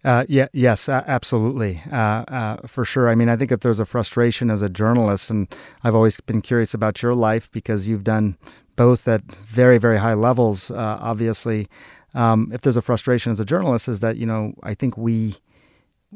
Uh, 0.04 0.26
yeah, 0.28 0.48
yes, 0.54 0.90
absolutely, 0.90 1.82
uh, 1.92 2.24
uh, 2.28 2.58
for 2.68 2.84
sure. 2.84 3.10
I 3.10 3.16
mean, 3.16 3.30
I 3.30 3.36
think 3.36 3.52
if 3.52 3.60
there's 3.60 3.80
a 3.80 3.86
frustration 3.86 4.50
as 4.50 4.62
a 4.62 4.70
journalist, 4.70 5.30
and 5.30 5.48
I've 5.84 5.96
always 5.96 6.20
been 6.22 6.42
curious 6.42 6.74
about 6.74 7.02
your 7.02 7.14
life 7.14 7.52
because 7.52 7.88
you've 7.88 8.04
done 8.04 8.38
both 8.76 9.08
at 9.08 9.24
very, 9.24 9.78
very 9.78 10.00
high 10.00 10.14
levels. 10.14 10.72
Uh, 10.72 10.98
obviously, 11.00 11.68
um, 12.14 12.50
if 12.54 12.62
there's 12.62 12.78
a 12.78 12.82
frustration 12.82 13.32
as 13.32 13.40
a 13.40 13.46
journalist, 13.46 13.88
is 13.88 14.00
that 14.00 14.18
you 14.18 14.26
know 14.26 14.54
I 14.64 14.74
think 14.74 14.98
we 14.98 15.36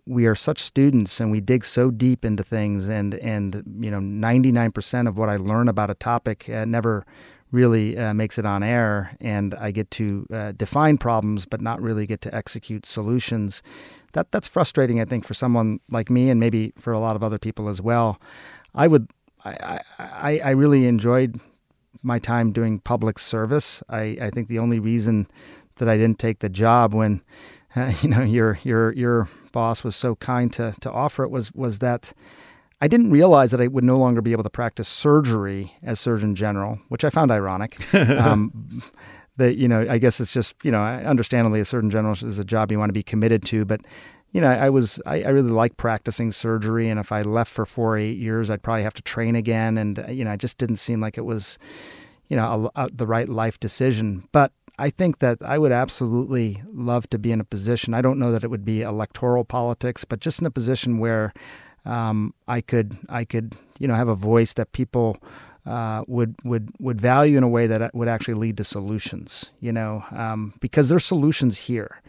we 0.06 0.26
are 0.26 0.36
such 0.36 0.60
students 0.60 1.20
and 1.20 1.32
we 1.32 1.40
dig 1.40 1.64
so 1.64 1.92
deep 1.92 2.26
into 2.26 2.44
things 2.44 2.90
and 2.90 3.16
and 3.16 3.64
you 3.80 3.92
know 3.92 4.00
99% 4.00 5.08
of 5.08 5.18
what 5.18 5.30
I 5.30 5.38
learn 5.38 5.68
about 5.68 5.90
a 5.90 5.96
topic 5.96 6.50
uh, 6.50 6.66
never 6.66 7.06
really 7.52 7.96
uh, 7.96 8.16
makes 8.16 8.40
it 8.40 8.46
on 8.48 8.64
air. 8.64 9.16
And 9.22 9.54
I 9.54 9.70
get 9.70 9.92
to 9.92 10.26
uh, 10.34 10.52
define 10.54 10.98
problems 10.98 11.46
but 11.46 11.62
not 11.62 11.82
really 11.82 12.06
get 12.08 12.22
to 12.22 12.36
execute 12.36 12.86
solutions. 12.86 13.62
That 14.14 14.32
that's 14.32 14.48
frustrating 14.48 15.00
I 15.00 15.06
think 15.06 15.26
for 15.26 15.34
someone 15.34 15.80
like 15.92 16.10
me 16.10 16.30
and 16.30 16.40
maybe 16.40 16.74
for 16.78 16.92
a 16.92 17.00
lot 17.00 17.16
of 17.16 17.24
other 17.24 17.38
people 17.38 17.70
as 17.70 17.82
well. 17.82 18.20
I 18.74 18.88
would 18.88 19.10
I, 19.46 19.80
I, 20.00 20.42
I 20.44 20.50
really 20.52 20.88
enjoyed 20.88 21.40
my 22.02 22.18
time 22.18 22.52
doing 22.52 22.80
public 22.80 23.20
service. 23.20 23.84
I, 23.90 24.18
I 24.22 24.30
think 24.30 24.48
the 24.48 24.60
only 24.60 24.80
reason 24.80 25.28
that 25.76 25.90
I 25.90 25.98
didn't 25.98 26.20
take 26.20 26.40
the 26.40 26.50
job 26.50 26.94
when 26.94 27.22
uh, 27.76 27.92
you 28.02 28.10
know 28.10 28.24
your 28.24 28.58
your 28.64 28.92
your 28.94 29.30
boss 29.52 29.84
was 29.84 29.96
so 29.96 30.16
kind 30.16 30.52
to 30.54 30.74
to 30.82 30.92
offer 30.92 31.24
it 31.24 31.30
was 31.30 31.52
was 31.54 31.80
that 31.80 32.14
I 32.82 32.88
didn't 32.88 33.12
realize 33.12 33.52
that 33.52 33.62
I 33.62 33.68
would 33.68 33.86
no 33.86 33.96
longer 33.96 34.22
be 34.22 34.34
able 34.34 34.44
to 34.44 34.50
practice 34.50 34.90
surgery 34.90 35.74
as 35.82 36.02
Surgeon 36.02 36.36
General, 36.36 36.80
which 36.90 37.06
I 37.06 37.10
found 37.10 37.32
ironic. 37.32 37.78
um, 37.94 38.82
that 39.38 39.56
you 39.56 39.70
know, 39.70 39.86
I 39.90 40.00
guess 40.00 40.20
it's 40.20 40.34
just 40.34 40.56
you 40.64 40.72
know, 40.72 40.84
understandably, 40.84 41.62
a 41.62 41.66
Surgeon 41.66 41.90
General 41.90 42.12
is 42.12 42.40
a 42.40 42.44
job 42.44 42.72
you 42.72 42.80
want 42.80 42.90
to 42.90 42.94
be 42.94 43.04
committed 43.04 43.44
to, 43.46 43.64
but 43.64 43.82
you 44.32 44.42
know, 44.42 44.48
I 44.48 44.70
was 44.70 45.00
I, 45.06 45.24
I 45.24 45.30
really 45.30 45.52
like 45.52 45.78
practicing 45.78 46.32
surgery, 46.32 46.90
and 46.90 47.00
if 47.00 47.12
I 47.12 47.22
left 47.22 47.52
for 47.52 47.66
four 47.66 47.94
or 47.94 47.98
eight 47.98 48.18
years, 48.18 48.50
I'd 48.50 48.64
probably 48.64 48.84
have 48.84 48.96
to 48.96 49.02
train 49.02 49.36
again, 49.36 49.78
and 49.78 50.04
you 50.10 50.26
know, 50.26 50.34
it 50.34 50.40
just 50.40 50.58
didn't 50.58 50.78
seem 50.78 51.00
like 51.00 51.18
it 51.18 51.26
was, 51.26 51.58
you 52.34 52.38
know, 52.38 52.72
a, 52.76 52.86
a, 52.86 52.90
the 52.92 53.06
right 53.06 53.30
life 53.30 53.60
decision. 53.60 54.28
But 54.32 54.52
I 54.80 54.90
think 54.90 55.20
that 55.20 55.38
I 55.46 55.60
would 55.60 55.72
absolutely 55.72 56.64
love 56.66 57.08
to 57.12 57.20
be 57.20 57.32
in 57.32 57.40
a 57.40 57.44
position. 57.44 57.94
I 57.94 58.02
don't 58.02 58.18
know 58.18 58.32
that 58.32 58.44
it 58.44 58.50
would 58.50 58.66
be 58.66 58.82
electoral 58.82 59.46
politics, 59.46 60.04
but 60.04 60.20
just 60.20 60.42
in 60.42 60.48
a 60.48 60.52
position 60.52 60.98
where 60.98 61.32
um, 61.86 62.34
I 62.48 62.62
could 62.62 62.98
I 63.08 63.24
could 63.24 63.56
you 63.78 63.88
know 63.88 63.94
have 63.94 64.08
a 64.08 64.16
voice 64.16 64.54
that 64.54 64.72
people 64.72 65.18
uh, 65.68 66.06
would 66.08 66.34
would 66.44 66.72
would 66.80 67.00
value 67.00 67.38
in 67.38 67.44
a 67.44 67.48
way 67.48 67.68
that 67.68 67.94
would 67.94 68.08
actually 68.08 68.34
lead 68.34 68.58
to 68.58 68.64
solutions. 68.64 69.52
You 69.60 69.74
know, 69.74 70.04
um, 70.10 70.54
because 70.60 70.90
there's 70.90 71.06
solutions 71.06 71.68
here. 71.68 72.02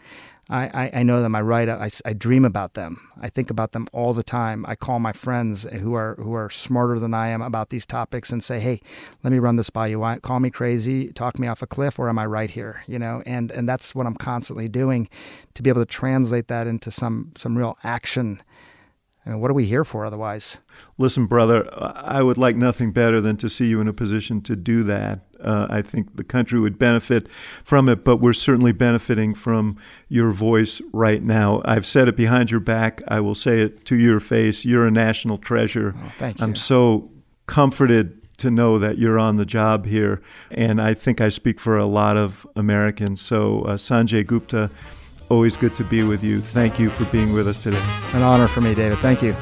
I, 0.47 0.91
I, 0.93 1.03
know 1.03 1.23
them. 1.23 1.35
I 1.35 1.41
write. 1.41 1.69
I, 1.69 1.89
I 2.05 2.13
dream 2.13 2.45
about 2.45 2.75
them. 2.75 2.99
I 3.19 3.29
think 3.29 3.49
about 3.49 3.71
them 3.71 3.87
all 3.91 4.13
the 4.13 4.21
time. 4.21 4.63
I 4.67 4.75
call 4.75 4.99
my 4.99 5.11
friends 5.11 5.63
who 5.63 5.95
are 5.95 6.15
who 6.15 6.33
are 6.33 6.51
smarter 6.51 6.99
than 6.99 7.15
I 7.15 7.29
am 7.29 7.41
about 7.41 7.69
these 7.69 7.85
topics 7.85 8.31
and 8.31 8.43
say, 8.43 8.59
"Hey, 8.59 8.81
let 9.23 9.33
me 9.33 9.39
run 9.39 9.55
this 9.55 9.71
by 9.71 9.87
you. 9.87 10.05
Call 10.21 10.39
me 10.39 10.51
crazy, 10.51 11.11
talk 11.11 11.39
me 11.39 11.47
off 11.47 11.63
a 11.63 11.67
cliff, 11.67 11.97
or 11.97 12.09
am 12.09 12.19
I 12.19 12.27
right 12.27 12.51
here?" 12.51 12.83
You 12.85 12.99
know, 12.99 13.23
and 13.25 13.51
and 13.51 13.67
that's 13.67 13.95
what 13.95 14.05
I'm 14.05 14.13
constantly 14.13 14.67
doing 14.67 15.09
to 15.55 15.63
be 15.63 15.71
able 15.71 15.81
to 15.81 15.87
translate 15.87 16.47
that 16.49 16.67
into 16.67 16.91
some 16.91 17.31
some 17.35 17.57
real 17.57 17.79
action 17.83 18.41
I 19.25 19.31
mean, 19.31 19.39
what 19.39 19.49
are 19.49 19.55
we 19.55 19.65
here 19.65 19.83
for 19.83 20.05
otherwise? 20.05 20.59
Listen, 20.99 21.25
brother, 21.25 21.67
I 21.73 22.21
would 22.21 22.37
like 22.37 22.55
nothing 22.55 22.91
better 22.91 23.19
than 23.19 23.37
to 23.37 23.49
see 23.49 23.67
you 23.67 23.81
in 23.81 23.87
a 23.87 23.93
position 23.93 24.41
to 24.41 24.55
do 24.55 24.83
that. 24.83 25.21
Uh, 25.43 25.65
I 25.69 25.81
think 25.81 26.15
the 26.15 26.23
country 26.23 26.59
would 26.59 26.77
benefit 26.77 27.27
from 27.63 27.89
it, 27.89 28.03
but 28.03 28.17
we're 28.17 28.33
certainly 28.33 28.71
benefiting 28.71 29.33
from 29.33 29.77
your 30.09 30.31
voice 30.31 30.79
right 30.93 31.23
now. 31.23 31.61
I've 31.65 31.87
said 31.87 32.07
it 32.07 32.15
behind 32.15 32.51
your 32.51 32.59
back. 32.59 33.01
I 33.07 33.19
will 33.19 33.35
say 33.35 33.61
it 33.61 33.85
to 33.85 33.95
your 33.95 34.19
face. 34.19 34.63
You're 34.63 34.85
a 34.85 34.91
national 34.91 35.39
treasure. 35.39 35.95
Oh, 35.97 36.11
thank 36.17 36.39
you. 36.39 36.43
I'm 36.43 36.55
so 36.55 37.09
comforted 37.47 38.21
to 38.37 38.51
know 38.51 38.77
that 38.79 38.97
you're 38.97 39.17
on 39.17 39.37
the 39.37 39.45
job 39.45 39.85
here, 39.85 40.21
and 40.51 40.81
I 40.81 40.93
think 40.93 41.19
I 41.19 41.29
speak 41.29 41.59
for 41.59 41.77
a 41.77 41.85
lot 41.85 42.17
of 42.17 42.45
Americans. 42.55 43.21
So, 43.21 43.61
uh, 43.61 43.75
Sanjay 43.75 44.25
Gupta, 44.25 44.69
Always 45.29 45.57
good 45.57 45.75
to 45.77 45.83
be 45.83 46.03
with 46.03 46.23
you. 46.23 46.39
Thank 46.39 46.77
you 46.77 46.89
for 46.89 47.05
being 47.05 47.33
with 47.33 47.47
us 47.47 47.57
today. 47.57 47.81
An 48.13 48.21
honor 48.21 48.47
for 48.47 48.61
me, 48.61 48.75
David. 48.75 48.99
Thank 48.99 49.23
you. 49.23 49.33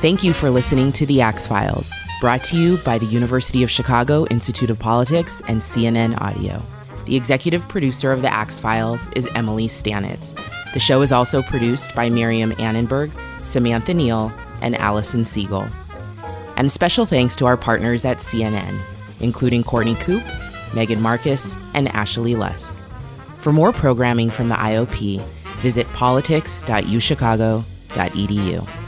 Thank 0.00 0.22
you 0.24 0.32
for 0.32 0.50
listening 0.50 0.92
to 0.92 1.06
The 1.06 1.20
Axe 1.20 1.46
Files, 1.46 1.92
brought 2.20 2.42
to 2.44 2.56
you 2.56 2.78
by 2.78 2.98
the 2.98 3.06
University 3.06 3.62
of 3.62 3.70
Chicago 3.70 4.26
Institute 4.26 4.70
of 4.70 4.78
Politics 4.78 5.40
and 5.48 5.60
CNN 5.60 6.20
Audio. 6.20 6.62
The 7.06 7.16
executive 7.16 7.68
producer 7.68 8.12
of 8.12 8.22
The 8.22 8.32
Axe 8.32 8.60
Files 8.60 9.08
is 9.16 9.28
Emily 9.34 9.66
Stanitz. 9.66 10.34
The 10.74 10.80
show 10.80 11.00
is 11.02 11.12
also 11.12 11.42
produced 11.42 11.94
by 11.94 12.10
Miriam 12.10 12.52
Annenberg, 12.58 13.10
Samantha 13.44 13.94
Neal, 13.94 14.32
and 14.60 14.76
Allison 14.76 15.24
Siegel. 15.24 15.66
And 16.56 16.70
special 16.70 17.06
thanks 17.06 17.34
to 17.36 17.46
our 17.46 17.56
partners 17.56 18.04
at 18.04 18.18
CNN, 18.18 18.78
including 19.20 19.64
Courtney 19.64 19.94
Coupe, 19.94 20.26
Megan 20.74 21.00
Marcus, 21.00 21.54
and 21.74 21.88
Ashley 21.88 22.34
Lusk. 22.34 22.77
For 23.38 23.52
more 23.52 23.72
programming 23.72 24.30
from 24.30 24.48
the 24.48 24.56
IOP, 24.56 25.22
visit 25.60 25.86
politics.uchicago.edu. 25.88 28.87